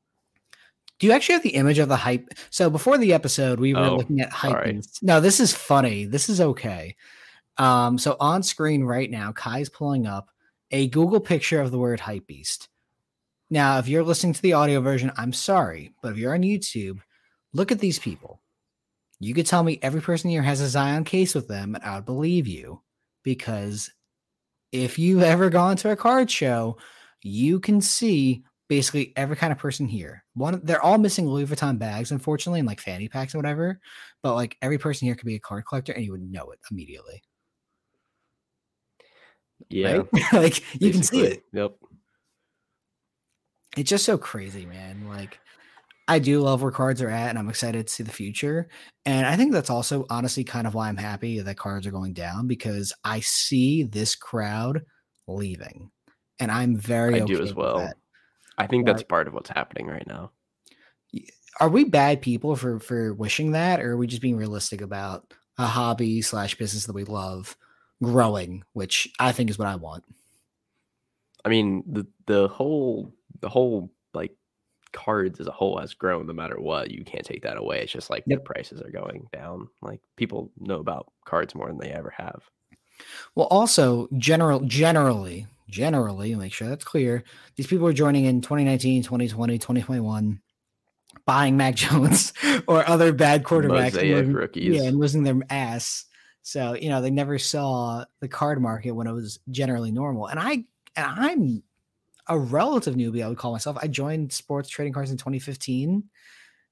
Do 0.98 1.06
you 1.06 1.12
actually 1.12 1.34
have 1.34 1.42
the 1.44 1.50
image 1.50 1.78
of 1.78 1.88
the 1.88 1.96
hype? 1.96 2.28
So 2.50 2.68
before 2.68 2.98
the 2.98 3.12
episode, 3.12 3.60
we 3.60 3.74
were 3.74 3.80
Oh, 3.80 3.96
looking 3.98 4.20
at 4.20 4.30
hype. 4.32 4.64
beasts. 4.64 5.00
No, 5.04 5.20
this 5.20 5.38
is 5.38 5.52
funny. 5.54 6.04
This 6.04 6.28
is 6.28 6.40
okay. 6.40 6.96
Um, 7.58 7.96
so 7.96 8.16
on 8.18 8.42
screen 8.42 8.82
right 8.82 9.08
now, 9.10 9.30
Kai's 9.30 9.68
pulling 9.68 10.06
up 10.08 10.30
a 10.72 10.88
Google 10.88 11.20
picture 11.20 11.60
of 11.60 11.70
the 11.70 11.78
word 11.78 12.00
hype 12.00 12.26
beast. 12.26 12.68
Now, 13.50 13.78
if 13.78 13.86
you're 13.86 14.02
listening 14.02 14.32
to 14.32 14.42
the 14.42 14.54
audio 14.54 14.80
version, 14.80 15.12
I'm 15.16 15.32
sorry, 15.32 15.92
but 16.02 16.10
if 16.12 16.18
you're 16.18 16.34
on 16.34 16.42
YouTube, 16.42 16.98
look 17.52 17.70
at 17.70 17.78
these 17.78 18.00
people. 18.00 18.40
You 19.18 19.34
could 19.34 19.46
tell 19.46 19.62
me 19.62 19.78
every 19.82 20.00
person 20.00 20.30
here 20.30 20.42
has 20.42 20.60
a 20.60 20.68
Zion 20.68 21.04
case 21.04 21.34
with 21.34 21.48
them, 21.48 21.74
and 21.74 21.84
I 21.84 21.96
would 21.96 22.04
believe 22.04 22.46
you 22.46 22.82
because 23.22 23.90
if 24.72 24.98
you've 24.98 25.22
ever 25.22 25.48
gone 25.48 25.76
to 25.78 25.90
a 25.90 25.96
card 25.96 26.30
show, 26.30 26.76
you 27.22 27.60
can 27.60 27.80
see 27.80 28.44
basically 28.68 29.12
every 29.16 29.36
kind 29.36 29.52
of 29.52 29.58
person 29.58 29.86
here. 29.86 30.24
One, 30.34 30.60
they're 30.62 30.82
all 30.82 30.98
missing 30.98 31.26
Louis 31.26 31.46
Vuitton 31.46 31.78
bags, 31.78 32.12
unfortunately, 32.12 32.60
and 32.60 32.66
like 32.66 32.80
fanny 32.80 33.08
packs 33.08 33.34
or 33.34 33.38
whatever. 33.38 33.80
But 34.22 34.34
like 34.34 34.56
every 34.60 34.78
person 34.78 35.06
here 35.06 35.14
could 35.14 35.26
be 35.26 35.36
a 35.36 35.40
card 35.40 35.64
collector, 35.66 35.92
and 35.92 36.04
you 36.04 36.12
would 36.12 36.30
know 36.30 36.50
it 36.50 36.58
immediately. 36.70 37.22
Yeah. 39.70 39.92
right? 39.92 40.06
like 40.32 40.80
you 40.80 40.92
can 40.92 41.02
see 41.02 41.22
it. 41.22 41.42
Yep. 41.52 41.72
it's 43.76 43.88
just 43.88 44.04
so 44.04 44.18
crazy, 44.18 44.66
man. 44.66 45.08
Like 45.08 45.38
I 46.08 46.18
do 46.18 46.40
love 46.40 46.62
where 46.62 46.70
cards 46.70 47.02
are 47.02 47.10
at, 47.10 47.30
and 47.30 47.38
I'm 47.38 47.48
excited 47.48 47.86
to 47.86 47.92
see 47.92 48.02
the 48.02 48.12
future. 48.12 48.68
And 49.04 49.26
I 49.26 49.36
think 49.36 49.52
that's 49.52 49.70
also 49.70 50.06
honestly 50.08 50.44
kind 50.44 50.66
of 50.66 50.74
why 50.74 50.88
I'm 50.88 50.96
happy 50.96 51.40
that 51.40 51.56
cards 51.56 51.86
are 51.86 51.90
going 51.90 52.12
down 52.12 52.46
because 52.46 52.92
I 53.04 53.20
see 53.20 53.82
this 53.82 54.14
crowd 54.14 54.82
leaving, 55.26 55.90
and 56.38 56.50
I'm 56.50 56.76
very 56.76 57.16
I 57.16 57.24
okay 57.24 57.34
do 57.34 57.42
as 57.42 57.54
well. 57.54 57.78
That. 57.78 57.96
I 58.58 58.66
think 58.66 58.86
that's 58.86 59.02
part 59.02 59.26
of 59.26 59.34
what's 59.34 59.50
happening 59.50 59.86
right 59.86 60.06
now. 60.06 60.30
Are 61.58 61.68
we 61.68 61.84
bad 61.84 62.22
people 62.22 62.54
for 62.54 62.78
for 62.78 63.12
wishing 63.14 63.52
that, 63.52 63.80
or 63.80 63.92
are 63.92 63.96
we 63.96 64.06
just 64.06 64.22
being 64.22 64.36
realistic 64.36 64.80
about 64.80 65.32
a 65.58 65.66
hobby 65.66 66.22
slash 66.22 66.54
business 66.56 66.86
that 66.86 66.92
we 66.92 67.04
love 67.04 67.56
growing, 68.02 68.62
which 68.74 69.08
I 69.18 69.32
think 69.32 69.50
is 69.50 69.58
what 69.58 69.68
I 69.68 69.76
want? 69.76 70.04
I 71.44 71.48
mean 71.48 71.82
the 71.86 72.06
the 72.26 72.48
whole 72.48 73.12
the 73.40 73.48
whole 73.48 73.90
cards 74.92 75.40
as 75.40 75.46
a 75.46 75.52
whole 75.52 75.78
has 75.78 75.94
grown 75.94 76.26
no 76.26 76.32
matter 76.32 76.60
what. 76.60 76.90
You 76.90 77.04
can't 77.04 77.24
take 77.24 77.42
that 77.42 77.56
away. 77.56 77.82
It's 77.82 77.92
just 77.92 78.10
like 78.10 78.24
yep. 78.26 78.38
the 78.38 78.44
prices 78.44 78.80
are 78.80 78.90
going 78.90 79.28
down. 79.32 79.68
Like 79.82 80.00
people 80.16 80.50
know 80.58 80.80
about 80.80 81.12
cards 81.24 81.54
more 81.54 81.68
than 81.68 81.78
they 81.78 81.90
ever 81.90 82.12
have. 82.16 82.42
Well, 83.34 83.46
also 83.46 84.08
general 84.16 84.60
generally, 84.60 85.46
generally, 85.68 86.34
make 86.34 86.52
sure 86.52 86.68
that's 86.68 86.84
clear. 86.84 87.24
These 87.56 87.66
people 87.66 87.86
are 87.86 87.92
joining 87.92 88.24
in 88.24 88.40
2019, 88.40 89.02
2020, 89.02 89.58
2021 89.58 90.40
buying 91.24 91.56
Mac 91.56 91.74
Jones 91.76 92.32
or 92.66 92.88
other 92.88 93.12
bad 93.12 93.42
quarterbacks 93.44 94.34
rookies. 94.34 94.76
Yeah, 94.76 94.84
and 94.88 94.98
losing 94.98 95.22
their 95.22 95.40
ass. 95.50 96.04
So, 96.42 96.74
you 96.74 96.88
know, 96.88 97.02
they 97.02 97.10
never 97.10 97.38
saw 97.38 98.04
the 98.20 98.28
card 98.28 98.62
market 98.62 98.92
when 98.92 99.06
it 99.06 99.12
was 99.12 99.40
generally 99.50 99.90
normal. 99.90 100.26
And 100.26 100.38
I 100.38 100.64
and 100.94 101.06
I'm 101.06 101.62
a 102.28 102.38
relative 102.38 102.94
newbie, 102.94 103.24
I 103.24 103.28
would 103.28 103.38
call 103.38 103.52
myself. 103.52 103.76
I 103.80 103.86
joined 103.86 104.32
sports 104.32 104.68
trading 104.68 104.92
cards 104.92 105.10
in 105.10 105.16
2015. 105.16 106.04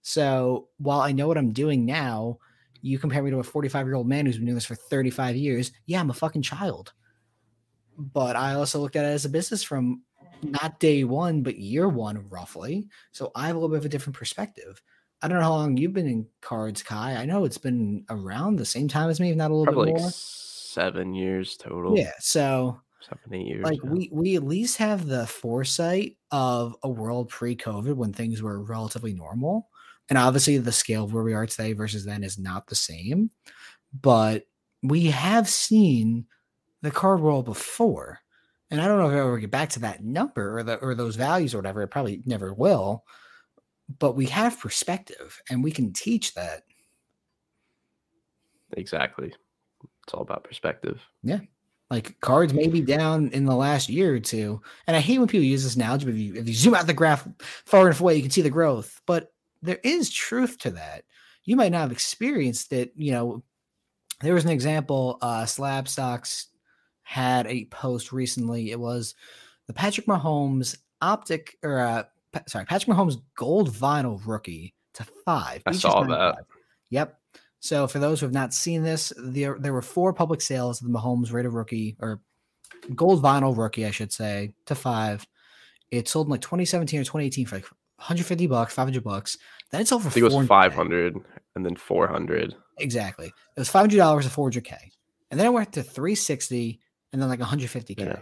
So 0.03 0.69
while 0.79 1.01
I 1.01 1.13
know 1.13 1.29
what 1.29 1.39
I'm 1.39 1.53
doing 1.53 1.87
now, 1.87 2.39
you 2.83 2.99
compare 2.99 3.23
me 3.23 3.31
to 3.31 3.39
a 3.39 3.43
45 3.43 3.87
year 3.87 3.95
old 3.95 4.07
man 4.07 4.27
who's 4.27 4.37
been 4.37 4.45
doing 4.45 4.55
this 4.55 4.67
for 4.67 4.75
35 4.75 5.37
years. 5.37 5.73
Yeah, 5.87 6.01
I'm 6.01 6.11
a 6.11 6.15
fucking 6.15 6.43
child. 6.43 6.93
But 7.97 8.37
I 8.37 8.55
also 8.55 8.81
looked 8.81 8.97
at 8.97 9.05
it 9.05 9.09
as 9.09 9.25
a 9.25 9.31
business 9.31 9.63
from 9.63 10.03
not 10.43 10.81
day 10.81 11.05
one, 11.05 11.43
but 11.43 11.59
year 11.59 11.89
one, 11.89 12.29
roughly. 12.29 12.89
So 13.13 13.31
I 13.35 13.47
have 13.47 13.57
a 13.57 13.59
little 13.59 13.75
bit 13.75 13.79
of 13.79 13.87
a 13.87 13.89
different 13.89 14.17
perspective. 14.17 14.83
I 15.23 15.29
don't 15.29 15.39
know 15.39 15.45
how 15.45 15.53
long 15.53 15.77
you've 15.77 15.95
been 15.95 16.07
in 16.07 16.27
cards, 16.43 16.83
Kai. 16.83 17.15
I 17.15 17.25
know 17.25 17.45
it's 17.45 17.57
been 17.57 18.05
around 18.11 18.57
the 18.57 18.67
same 18.67 18.89
time 18.89 19.09
as 19.09 19.21
me, 19.21 19.31
if 19.31 19.37
not 19.37 19.51
a 19.51 19.55
little 19.55 19.73
Probably 19.73 19.93
bit 19.93 20.01
more. 20.01 20.07
Like 20.09 20.15
seven 20.15 21.15
years 21.15 21.57
total. 21.57 21.97
Yeah. 21.97 22.13
So 22.19 22.81
seven, 23.09 23.35
eight 23.35 23.47
years. 23.47 23.65
Like 23.65 23.83
we 23.83 24.09
we 24.13 24.37
at 24.37 24.45
least 24.45 24.79
have 24.79 25.07
the 25.07 25.27
foresight 25.27 26.17
of 26.31 26.77
a 26.83 26.89
world 26.89 27.29
pre-COVID 27.29 27.95
when 27.95 28.13
things 28.13 28.43
were 28.43 28.63
relatively 28.63 29.15
normal. 29.15 29.69
And 30.09 30.19
obviously 30.19 30.59
the 30.59 30.73
scale 30.73 31.05
of 31.05 31.15
where 31.15 31.23
we 31.23 31.35
are 31.35 31.47
today 31.47 31.73
versus 31.73 32.05
then 32.05 32.25
is 32.25 32.39
not 32.39 32.67
the 32.67 32.75
same. 32.75 33.31
But 33.99 34.45
we 34.83 35.07
have 35.07 35.49
seen 35.49 36.27
the 36.83 36.91
card 36.91 37.21
world 37.21 37.47
before. 37.47 38.21
And 38.71 38.81
I 38.81 38.89
don't 38.89 38.99
know 38.99 39.09
if 39.09 39.15
I 39.15 39.19
ever 39.21 39.39
get 39.39 39.51
back 39.51 39.71
to 39.71 39.81
that 39.81 40.03
number 40.03 40.59
or 40.59 40.63
the 40.63 40.77
or 40.77 40.95
those 40.95 41.17
values 41.17 41.55
or 41.55 41.59
whatever. 41.59 41.83
It 41.83 41.89
probably 41.89 42.23
never 42.27 42.53
will. 42.53 43.05
But 43.99 44.17
we 44.17 44.27
have 44.27 44.59
perspective 44.59 45.41
and 45.49 45.63
we 45.63 45.71
can 45.71 45.93
teach 45.93 46.35
that. 46.35 46.63
Exactly. 48.77 49.33
It's 50.05 50.15
all 50.15 50.23
about 50.23 50.45
perspective. 50.45 51.01
Yeah. 51.23 51.41
Like 51.95 52.21
cards 52.21 52.53
may 52.53 52.67
be 52.67 52.81
down 52.81 53.29
in 53.29 53.45
the 53.45 53.55
last 53.55 53.89
year 53.89 54.17
or 54.17 54.19
two. 54.19 54.61
And 54.89 54.97
I 54.97 55.01
hate 55.01 55.21
when 55.21 55.29
people 55.29 55.45
use 55.45 55.63
this 55.63 55.77
analogy, 55.77 56.07
but 56.07 56.15
if 56.15 56.21
you, 56.21 56.35
if 56.35 56.49
you 56.49 56.53
zoom 56.53 56.75
out 56.75 56.89
the 56.89 56.93
graph 56.93 57.25
far 57.65 57.87
enough 57.87 58.01
away, 58.01 58.17
you 58.17 58.23
can 58.23 58.33
see 58.33 58.43
the 58.43 58.51
growth. 58.51 59.01
But 59.07 59.33
there 59.63 59.79
is 59.85 60.11
truth 60.11 60.59
to 60.59 60.73
that. 60.73 61.05
You 61.45 61.55
might 61.55 61.71
not 61.71 61.83
have 61.83 61.93
experienced 61.93 62.73
it. 62.73 62.93
You 62.97 63.13
know, 63.13 63.45
there 64.23 64.35
was 64.35 64.45
an 64.45 64.51
example, 64.51 65.19
uh, 65.23 65.45
Slabstox 65.45 66.47
had 67.05 67.47
a 67.47 67.67
post 67.67 68.11
recently. 68.11 68.73
It 68.73 68.81
was 68.81 69.15
the 69.69 69.73
Patrick 69.73 70.09
Mahomes 70.09 70.77
optic 71.01 71.59
or 71.63 71.79
uh, 71.79 72.03
sorry, 72.49 72.65
Patrick 72.65 72.97
Mahomes 72.97 73.23
gold 73.37 73.71
vinyl 73.71 74.21
rookie 74.27 74.75
to 74.95 75.07
five. 75.25 75.63
I 75.65 75.71
saw 75.71 76.03
that. 76.03 76.35
Five. 76.35 76.45
Yep. 76.91 77.21
So 77.65 77.87
for 77.87 77.99
those 77.99 78.21
who 78.21 78.27
have 78.27 78.35
not 78.35 78.53
seen 78.53 78.83
this, 78.83 79.11
there 79.17 79.57
there 79.59 79.73
were 79.73 79.81
four 79.81 80.13
public 80.13 80.43
sales 80.43 80.83
of 80.83 80.87
the 80.87 80.93
Mahomes 80.93 81.33
rated 81.33 81.55
rookie 81.55 81.97
or 81.99 82.21
gold 82.95 83.23
vinyl 83.23 83.57
rookie, 83.57 83.87
I 83.87 83.91
should 83.91 84.13
say, 84.13 84.53
to 84.67 84.75
five. 84.75 85.27
It 85.91 86.07
sold 86.07 86.27
in 86.27 86.31
like 86.33 86.43
2017 86.43 87.01
or 87.01 87.05
2018 87.05 87.47
for 87.47 87.57
like 87.57 87.65
150 87.65 88.49
bucks, 88.49 88.75
500 88.75 89.03
bucks. 89.03 89.39
Then 89.71 89.81
it's 89.81 89.93
over. 89.93 90.09
I 90.09 90.13
think 90.13 90.31
it 90.31 90.37
was 90.37 90.47
500 90.47 91.17
and 91.57 91.65
then 91.65 91.75
400. 91.75 92.55
Exactly. 92.81 93.29
It 93.29 93.61
was 93.61 93.71
500 93.71 93.97
dollars 93.97 94.27
to 94.27 94.31
400k, 94.31 94.77
and 95.31 95.41
then 95.41 95.47
it 95.47 95.53
went 95.55 95.73
to 95.73 95.83
360 95.83 96.81
and 97.15 97.23
then 97.23 97.31
like 97.31 97.41
150k. 97.41 97.99
Yeah. 97.99 98.19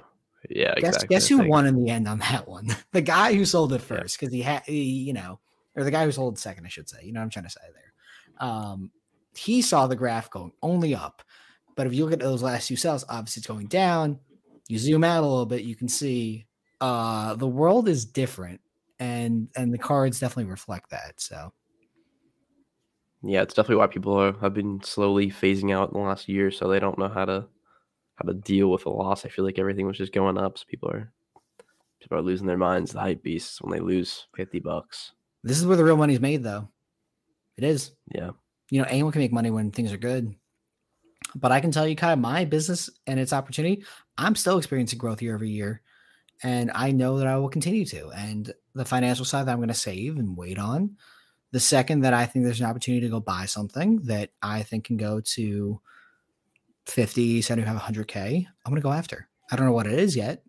Yeah, 0.51 0.75
guess, 0.77 0.95
exactly. 0.95 1.09
Guess 1.09 1.29
who 1.29 1.49
won 1.49 1.67
in 1.67 1.83
the 1.83 1.91
end 1.91 2.07
on 2.07 2.21
that 2.21 2.47
one? 2.47 2.69
the 2.93 3.01
guy 3.01 3.35
who 3.35 3.45
sold 3.45 3.73
it 3.73 3.81
first, 3.81 4.21
because 4.21 4.33
yeah. 4.33 4.61
he 4.67 4.73
had, 4.73 5.07
you 5.07 5.13
know, 5.13 5.41
or 5.75 5.83
the 5.83 5.91
guy 5.91 6.05
who 6.05 6.13
sold 6.13 6.39
second, 6.39 6.65
I 6.65 6.69
should 6.69 6.89
say. 6.89 6.99
You 7.03 7.13
know 7.13 7.19
what 7.19 7.25
I'm 7.25 7.31
trying 7.31 7.47
to 7.47 7.51
say 7.51 7.61
there. 7.75 8.49
Um, 8.49 8.91
he 9.37 9.63
saw 9.63 9.87
the 9.87 9.97
graph 9.97 10.31
going 10.31 10.53
only 10.63 10.95
up, 10.95 11.23
but 11.77 11.87
if 11.87 11.95
you 11.95 12.05
look 12.05 12.13
at 12.13 12.21
those 12.21 12.43
last 12.43 12.69
two 12.69 12.77
cells, 12.77 13.05
obviously 13.09 13.41
it's 13.41 13.47
going 13.47 13.67
down. 13.67 14.19
You 14.69 14.79
zoom 14.79 15.05
out 15.05 15.25
a 15.25 15.27
little 15.27 15.47
bit, 15.47 15.63
you 15.63 15.75
can 15.75 15.89
see 15.89 16.47
uh, 16.81 17.35
the 17.35 17.47
world 17.47 17.89
is 17.89 18.05
different, 18.05 18.61
and 18.99 19.49
and 19.57 19.73
the 19.73 19.79
cards 19.79 20.21
definitely 20.21 20.51
reflect 20.51 20.91
that. 20.91 21.15
So, 21.21 21.53
yeah, 23.23 23.43
it's 23.43 23.55
definitely 23.55 23.77
why 23.77 23.87
people 23.87 24.15
are, 24.15 24.33
have 24.41 24.55
been 24.55 24.81
slowly 24.83 25.31
phasing 25.31 25.75
out 25.75 25.93
in 25.93 26.01
the 26.01 26.07
last 26.07 26.29
year, 26.29 26.51
so 26.51 26.69
they 26.69 26.81
don't 26.81 26.99
know 26.99 27.09
how 27.09 27.25
to 27.25 27.47
how 28.17 28.27
to 28.27 28.35
deal 28.35 28.71
with 28.71 28.87
a 28.87 28.91
loss. 28.91 29.25
I 29.25 29.29
feel 29.29 29.45
like 29.45 29.59
everything 29.59 29.87
was 29.87 29.99
just 29.99 30.13
going 30.13 30.39
up, 30.39 30.59
so 30.59 30.65
people 30.69 30.91
are 30.91 31.13
people 32.01 32.19
are 32.19 32.23
losing 32.23 32.47
their 32.47 32.59
minds. 32.59 32.93
The 32.93 33.01
hype 33.01 33.23
beasts 33.23 33.61
when 33.63 33.73
they 33.73 33.81
lose 33.81 34.27
fifty 34.35 34.61
bucks. 34.61 35.13
This 35.45 35.59
is 35.59 35.67
where 35.67 35.77
the 35.77 35.85
real 35.85 35.97
money's 35.97 36.21
made, 36.21 36.43
though. 36.43 36.69
It 37.57 37.65
is. 37.65 37.93
Yeah. 38.15 38.31
You 38.71 38.81
know, 38.81 38.89
anyone 38.89 39.13
can 39.13 39.21
make 39.21 39.33
money 39.33 39.51
when 39.51 39.71
things 39.71 39.93
are 39.93 39.99
good. 39.99 40.35
But 41.35 41.53
I 41.53 41.61
can 41.61 41.71
tell 41.71 41.87
you, 41.87 41.97
kind 41.97 42.13
of 42.13 42.19
my 42.19 42.45
business 42.45 42.91
and 43.07 43.19
its 43.19 43.33
opportunity, 43.33 43.85
I'm 44.19 44.35
still 44.35 44.59
experiencing 44.59 44.99
growth 44.99 45.23
year 45.23 45.35
over 45.35 45.45
year. 45.45 45.83
And 46.43 46.71
I 46.75 46.91
know 46.91 47.19
that 47.19 47.27
I 47.27 47.37
will 47.37 47.49
continue 47.49 47.85
to. 47.87 48.11
And 48.11 48.53
the 48.75 48.85
financial 48.85 49.25
side 49.25 49.47
that 49.47 49.53
I'm 49.53 49.59
going 49.59 49.69
to 49.69 49.75
save 49.75 50.17
and 50.17 50.37
wait 50.37 50.59
on. 50.59 50.97
The 51.53 51.61
second 51.61 52.01
that 52.01 52.15
I 52.15 52.27
think 52.27 52.45
there's 52.45 52.61
an 52.61 52.67
opportunity 52.67 53.07
to 53.07 53.11
go 53.11 53.21
buy 53.21 53.45
something 53.45 54.01
that 54.05 54.31
I 54.43 54.63
think 54.63 54.85
can 54.85 54.97
go 54.97 55.21
to 55.21 55.81
50, 56.87 57.43
75, 57.43 57.77
100K, 57.77 58.47
I'm 58.65 58.71
going 58.71 58.81
to 58.81 58.83
go 58.83 58.93
after. 58.93 59.29
I 59.51 59.57
don't 59.57 59.67
know 59.67 59.73
what 59.73 59.87
it 59.87 59.99
is 59.99 60.17
yet, 60.17 60.43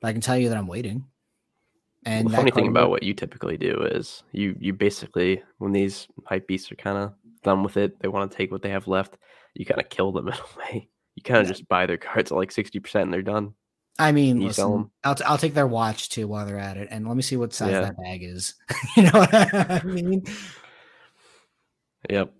but 0.00 0.08
I 0.08 0.12
can 0.12 0.22
tell 0.22 0.36
you 0.36 0.48
that 0.48 0.58
I'm 0.58 0.66
waiting. 0.66 1.04
And 2.06 2.28
the 2.28 2.36
funny 2.36 2.50
thing 2.52 2.68
about 2.68 2.90
what 2.90 3.02
you 3.02 3.12
typically 3.14 3.56
do 3.56 3.82
is 3.82 4.22
you 4.30 4.56
you 4.60 4.72
basically 4.72 5.42
when 5.58 5.72
these 5.72 6.06
hype 6.24 6.46
beasts 6.46 6.70
are 6.70 6.76
kind 6.76 6.96
of 6.96 7.12
done 7.46 7.62
with 7.62 7.78
it, 7.78 7.98
they 8.00 8.08
want 8.08 8.30
to 8.30 8.36
take 8.36 8.50
what 8.50 8.60
they 8.60 8.70
have 8.70 8.88
left. 8.88 9.16
You 9.54 9.64
kind 9.64 9.80
of 9.80 9.88
kill 9.88 10.12
them 10.12 10.28
in 10.28 10.34
a 10.34 10.58
way. 10.58 10.88
You 11.14 11.22
kind 11.22 11.40
of 11.40 11.46
yeah. 11.46 11.52
just 11.52 11.68
buy 11.68 11.86
their 11.86 11.96
cards 11.96 12.30
at 12.30 12.36
like 12.36 12.52
sixty 12.52 12.78
percent 12.78 13.04
and 13.04 13.14
they're 13.14 13.22
done. 13.22 13.54
I 13.98 14.12
mean, 14.12 14.40
you 14.40 14.48
listen. 14.48 14.90
I'll, 15.04 15.14
t- 15.14 15.24
I'll 15.24 15.38
take 15.38 15.54
their 15.54 15.66
watch 15.66 16.10
too 16.10 16.28
while 16.28 16.44
they're 16.44 16.58
at 16.58 16.76
it, 16.76 16.88
and 16.90 17.08
let 17.08 17.16
me 17.16 17.22
see 17.22 17.36
what 17.36 17.54
size 17.54 17.70
yeah. 17.70 17.80
that 17.80 17.96
bag 17.96 18.22
is. 18.22 18.54
you 18.96 19.04
know 19.04 19.20
what 19.20 19.32
I 19.32 19.82
mean? 19.84 20.24
Yep. 22.10 22.32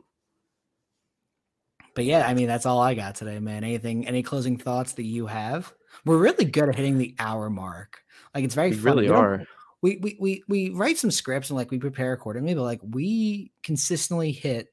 But 1.95 2.05
yeah, 2.05 2.27
I 2.27 2.35
mean 2.35 2.47
that's 2.47 2.67
all 2.67 2.81
I 2.81 2.95
got 2.95 3.15
today, 3.15 3.39
man. 3.39 3.65
Anything? 3.65 4.07
Any 4.07 4.23
closing 4.23 4.59
thoughts 4.59 4.93
that 4.95 5.05
you 5.05 5.27
have? 5.27 5.73
We're 6.05 6.19
really 6.19 6.45
good 6.45 6.69
at 6.69 6.77
hitting 6.77 6.99
the 6.99 7.15
hour 7.19 7.49
mark. 7.49 8.03
Like 8.35 8.45
it's 8.45 8.55
very 8.55 8.71
we 8.71 8.77
really 8.77 9.09
are. 9.09 9.47
We, 9.81 9.97
we 9.97 10.17
we 10.21 10.43
we 10.47 10.71
write 10.71 10.99
some 10.99 11.11
scripts 11.11 11.49
and 11.49 11.57
like 11.57 11.71
we 11.71 11.79
prepare 11.79 12.13
accordingly, 12.13 12.55
but 12.55 12.63
like 12.63 12.81
we 12.83 13.51
consistently 13.63 14.31
hit 14.31 14.69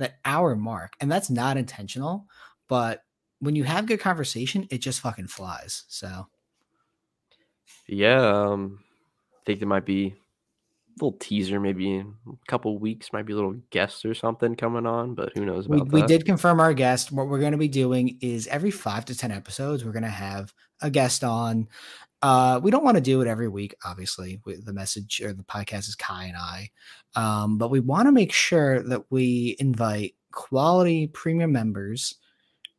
that 0.00 0.18
hour 0.24 0.56
mark, 0.56 0.94
and 1.00 1.10
that's 1.10 1.30
not 1.30 1.56
intentional. 1.56 2.26
But 2.68 3.04
when 3.38 3.54
you 3.54 3.64
have 3.64 3.86
good 3.86 4.00
conversation, 4.00 4.66
it 4.70 4.78
just 4.78 5.00
fucking 5.00 5.28
flies. 5.28 5.84
So 5.88 6.26
yeah, 7.86 8.20
um, 8.20 8.80
I 9.34 9.40
think 9.44 9.58
there 9.58 9.68
might 9.68 9.84
be 9.84 10.08
a 10.08 11.04
little 11.04 11.18
teaser, 11.18 11.60
maybe 11.60 11.94
in 11.94 12.14
a 12.28 12.32
couple 12.48 12.78
weeks, 12.78 13.12
might 13.12 13.26
be 13.26 13.32
a 13.32 13.36
little 13.36 13.56
guest 13.70 14.04
or 14.04 14.14
something 14.14 14.54
coming 14.54 14.86
on, 14.86 15.14
but 15.14 15.32
who 15.34 15.44
knows 15.44 15.68
we, 15.68 15.80
we, 15.82 16.02
did 16.02 16.24
confirm 16.24 16.60
our 16.60 16.74
guest. 16.74 17.12
What 17.12 17.28
we're 17.28 17.38
going 17.38 17.52
to 17.52 17.58
be 17.58 17.68
doing 17.68 18.18
is 18.20 18.46
every 18.46 18.70
five 18.70 19.04
to 19.06 19.16
10 19.16 19.30
episodes, 19.32 19.84
we're 19.84 19.92
going 19.92 20.02
to 20.02 20.08
have 20.08 20.52
a 20.80 20.90
guest 20.90 21.24
on. 21.24 21.68
Uh, 22.22 22.60
we 22.62 22.70
don't 22.70 22.84
want 22.84 22.96
to 22.96 23.00
do 23.00 23.22
it 23.22 23.28
every 23.28 23.48
week, 23.48 23.74
obviously. 23.84 24.40
The 24.44 24.72
message 24.72 25.20
or 25.24 25.32
the 25.32 25.42
podcast 25.42 25.88
is 25.88 25.94
Kai 25.94 26.24
and 26.24 26.36
I. 26.36 26.70
Um, 27.16 27.58
but 27.58 27.70
we 27.70 27.80
want 27.80 28.06
to 28.08 28.12
make 28.12 28.32
sure 28.32 28.82
that 28.82 29.04
we 29.10 29.56
invite 29.58 30.14
quality 30.32 31.06
premium 31.08 31.52
members 31.52 32.16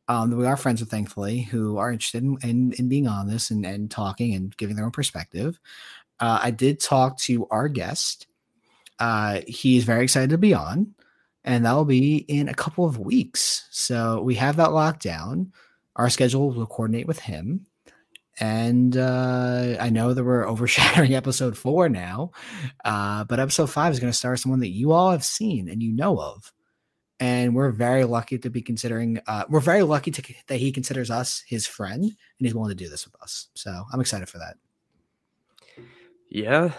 um, 0.08 0.30
that 0.30 0.36
we 0.36 0.46
are 0.46 0.56
friends 0.56 0.80
with, 0.80 0.90
thankfully, 0.90 1.42
who 1.42 1.78
are 1.78 1.92
interested 1.92 2.22
in, 2.22 2.38
in, 2.42 2.72
in 2.74 2.88
being 2.88 3.08
on 3.08 3.28
this 3.28 3.50
and, 3.50 3.64
and 3.66 3.90
talking 3.90 4.34
and 4.34 4.56
giving 4.56 4.76
their 4.76 4.84
own 4.84 4.90
perspective 4.90 5.58
Uh, 6.20 6.38
I 6.42 6.50
did 6.52 6.78
talk 6.80 7.18
to 7.18 7.46
our 7.50 7.68
guest. 7.68 8.26
Uh, 8.98 9.40
he's 9.48 9.84
very 9.84 10.04
excited 10.04 10.30
to 10.30 10.38
be 10.38 10.54
on, 10.54 10.94
and 11.44 11.64
that 11.66 11.72
will 11.72 11.84
be 11.84 12.18
in 12.28 12.48
a 12.48 12.54
couple 12.54 12.84
of 12.84 12.98
weeks. 12.98 13.66
So 13.70 14.22
we 14.22 14.36
have 14.36 14.56
that 14.56 14.72
locked 14.72 15.02
down. 15.02 15.52
Our 15.96 16.10
schedule 16.10 16.52
will 16.52 16.66
coordinate 16.66 17.08
with 17.08 17.18
him. 17.18 17.66
And 18.40 18.96
uh, 18.96 19.76
I 19.78 19.90
know 19.90 20.14
that 20.14 20.24
we're 20.24 20.48
overshadowing 20.48 21.14
episode 21.14 21.56
four 21.56 21.88
now, 21.88 22.32
uh, 22.84 23.24
but 23.24 23.40
episode 23.40 23.70
five 23.70 23.92
is 23.92 24.00
going 24.00 24.12
to 24.12 24.16
star 24.16 24.36
someone 24.36 24.60
that 24.60 24.70
you 24.70 24.92
all 24.92 25.10
have 25.10 25.24
seen 25.24 25.68
and 25.68 25.82
you 25.82 25.92
know 25.92 26.18
of. 26.20 26.52
And 27.20 27.54
we're 27.54 27.70
very 27.70 28.04
lucky 28.04 28.36
to 28.38 28.50
be 28.50 28.62
considering, 28.62 29.20
uh, 29.28 29.44
we're 29.48 29.60
very 29.60 29.82
lucky 29.82 30.10
to, 30.10 30.34
that 30.48 30.56
he 30.56 30.72
considers 30.72 31.08
us 31.08 31.44
his 31.46 31.66
friend 31.66 32.02
and 32.02 32.12
he's 32.38 32.54
willing 32.54 32.76
to 32.76 32.84
do 32.84 32.88
this 32.88 33.04
with 33.04 33.14
us. 33.22 33.48
So 33.54 33.84
I'm 33.92 34.00
excited 34.00 34.28
for 34.28 34.38
that. 34.38 34.56
Yeah, 36.28 36.72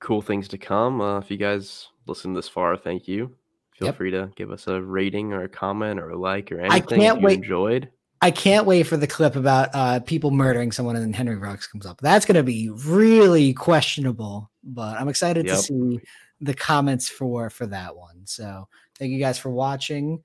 cool 0.00 0.20
things 0.20 0.48
to 0.48 0.58
come. 0.58 1.00
Uh, 1.00 1.18
if 1.18 1.30
you 1.30 1.38
guys 1.38 1.88
listen 2.06 2.34
this 2.34 2.48
far, 2.48 2.76
thank 2.76 3.08
you. 3.08 3.34
Feel 3.78 3.88
yep. 3.88 3.96
free 3.96 4.10
to 4.10 4.30
give 4.36 4.50
us 4.50 4.66
a 4.66 4.82
rating 4.82 5.32
or 5.32 5.44
a 5.44 5.48
comment 5.48 5.98
or 5.98 6.10
a 6.10 6.18
like 6.18 6.52
or 6.52 6.60
anything 6.60 7.00
I 7.00 7.04
can't 7.04 7.22
wait. 7.22 7.38
enjoyed. 7.38 7.90
I 8.22 8.30
can't 8.30 8.66
wait 8.66 8.82
for 8.84 8.96
the 8.96 9.06
clip 9.06 9.34
about 9.34 9.70
uh, 9.72 10.00
people 10.00 10.30
murdering 10.30 10.72
someone 10.72 10.94
and 10.94 11.04
then 11.04 11.12
Henry 11.12 11.36
Ruggs 11.36 11.66
comes 11.66 11.86
up. 11.86 12.00
That's 12.00 12.26
going 12.26 12.36
to 12.36 12.42
be 12.42 12.68
really 12.68 13.54
questionable, 13.54 14.50
but 14.62 15.00
I'm 15.00 15.08
excited 15.08 15.46
yep. 15.46 15.56
to 15.56 15.62
see 15.62 16.00
the 16.40 16.54
comments 16.54 17.08
for 17.08 17.48
for 17.50 17.66
that 17.66 17.96
one. 17.96 18.22
So 18.24 18.68
thank 18.98 19.10
you 19.12 19.18
guys 19.18 19.38
for 19.38 19.50
watching. 19.50 20.22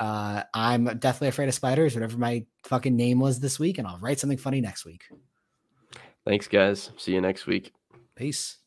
Uh, 0.00 0.42
I'm 0.52 0.98
deathly 0.98 1.28
afraid 1.28 1.48
of 1.48 1.54
spiders, 1.54 1.94
whatever 1.94 2.18
my 2.18 2.44
fucking 2.64 2.96
name 2.96 3.20
was 3.20 3.40
this 3.40 3.58
week, 3.58 3.78
and 3.78 3.86
I'll 3.86 3.98
write 3.98 4.18
something 4.18 4.38
funny 4.38 4.60
next 4.60 4.84
week. 4.84 5.04
Thanks, 6.26 6.48
guys. 6.48 6.90
See 6.96 7.12
you 7.12 7.20
next 7.20 7.46
week. 7.46 7.72
Peace. 8.16 8.58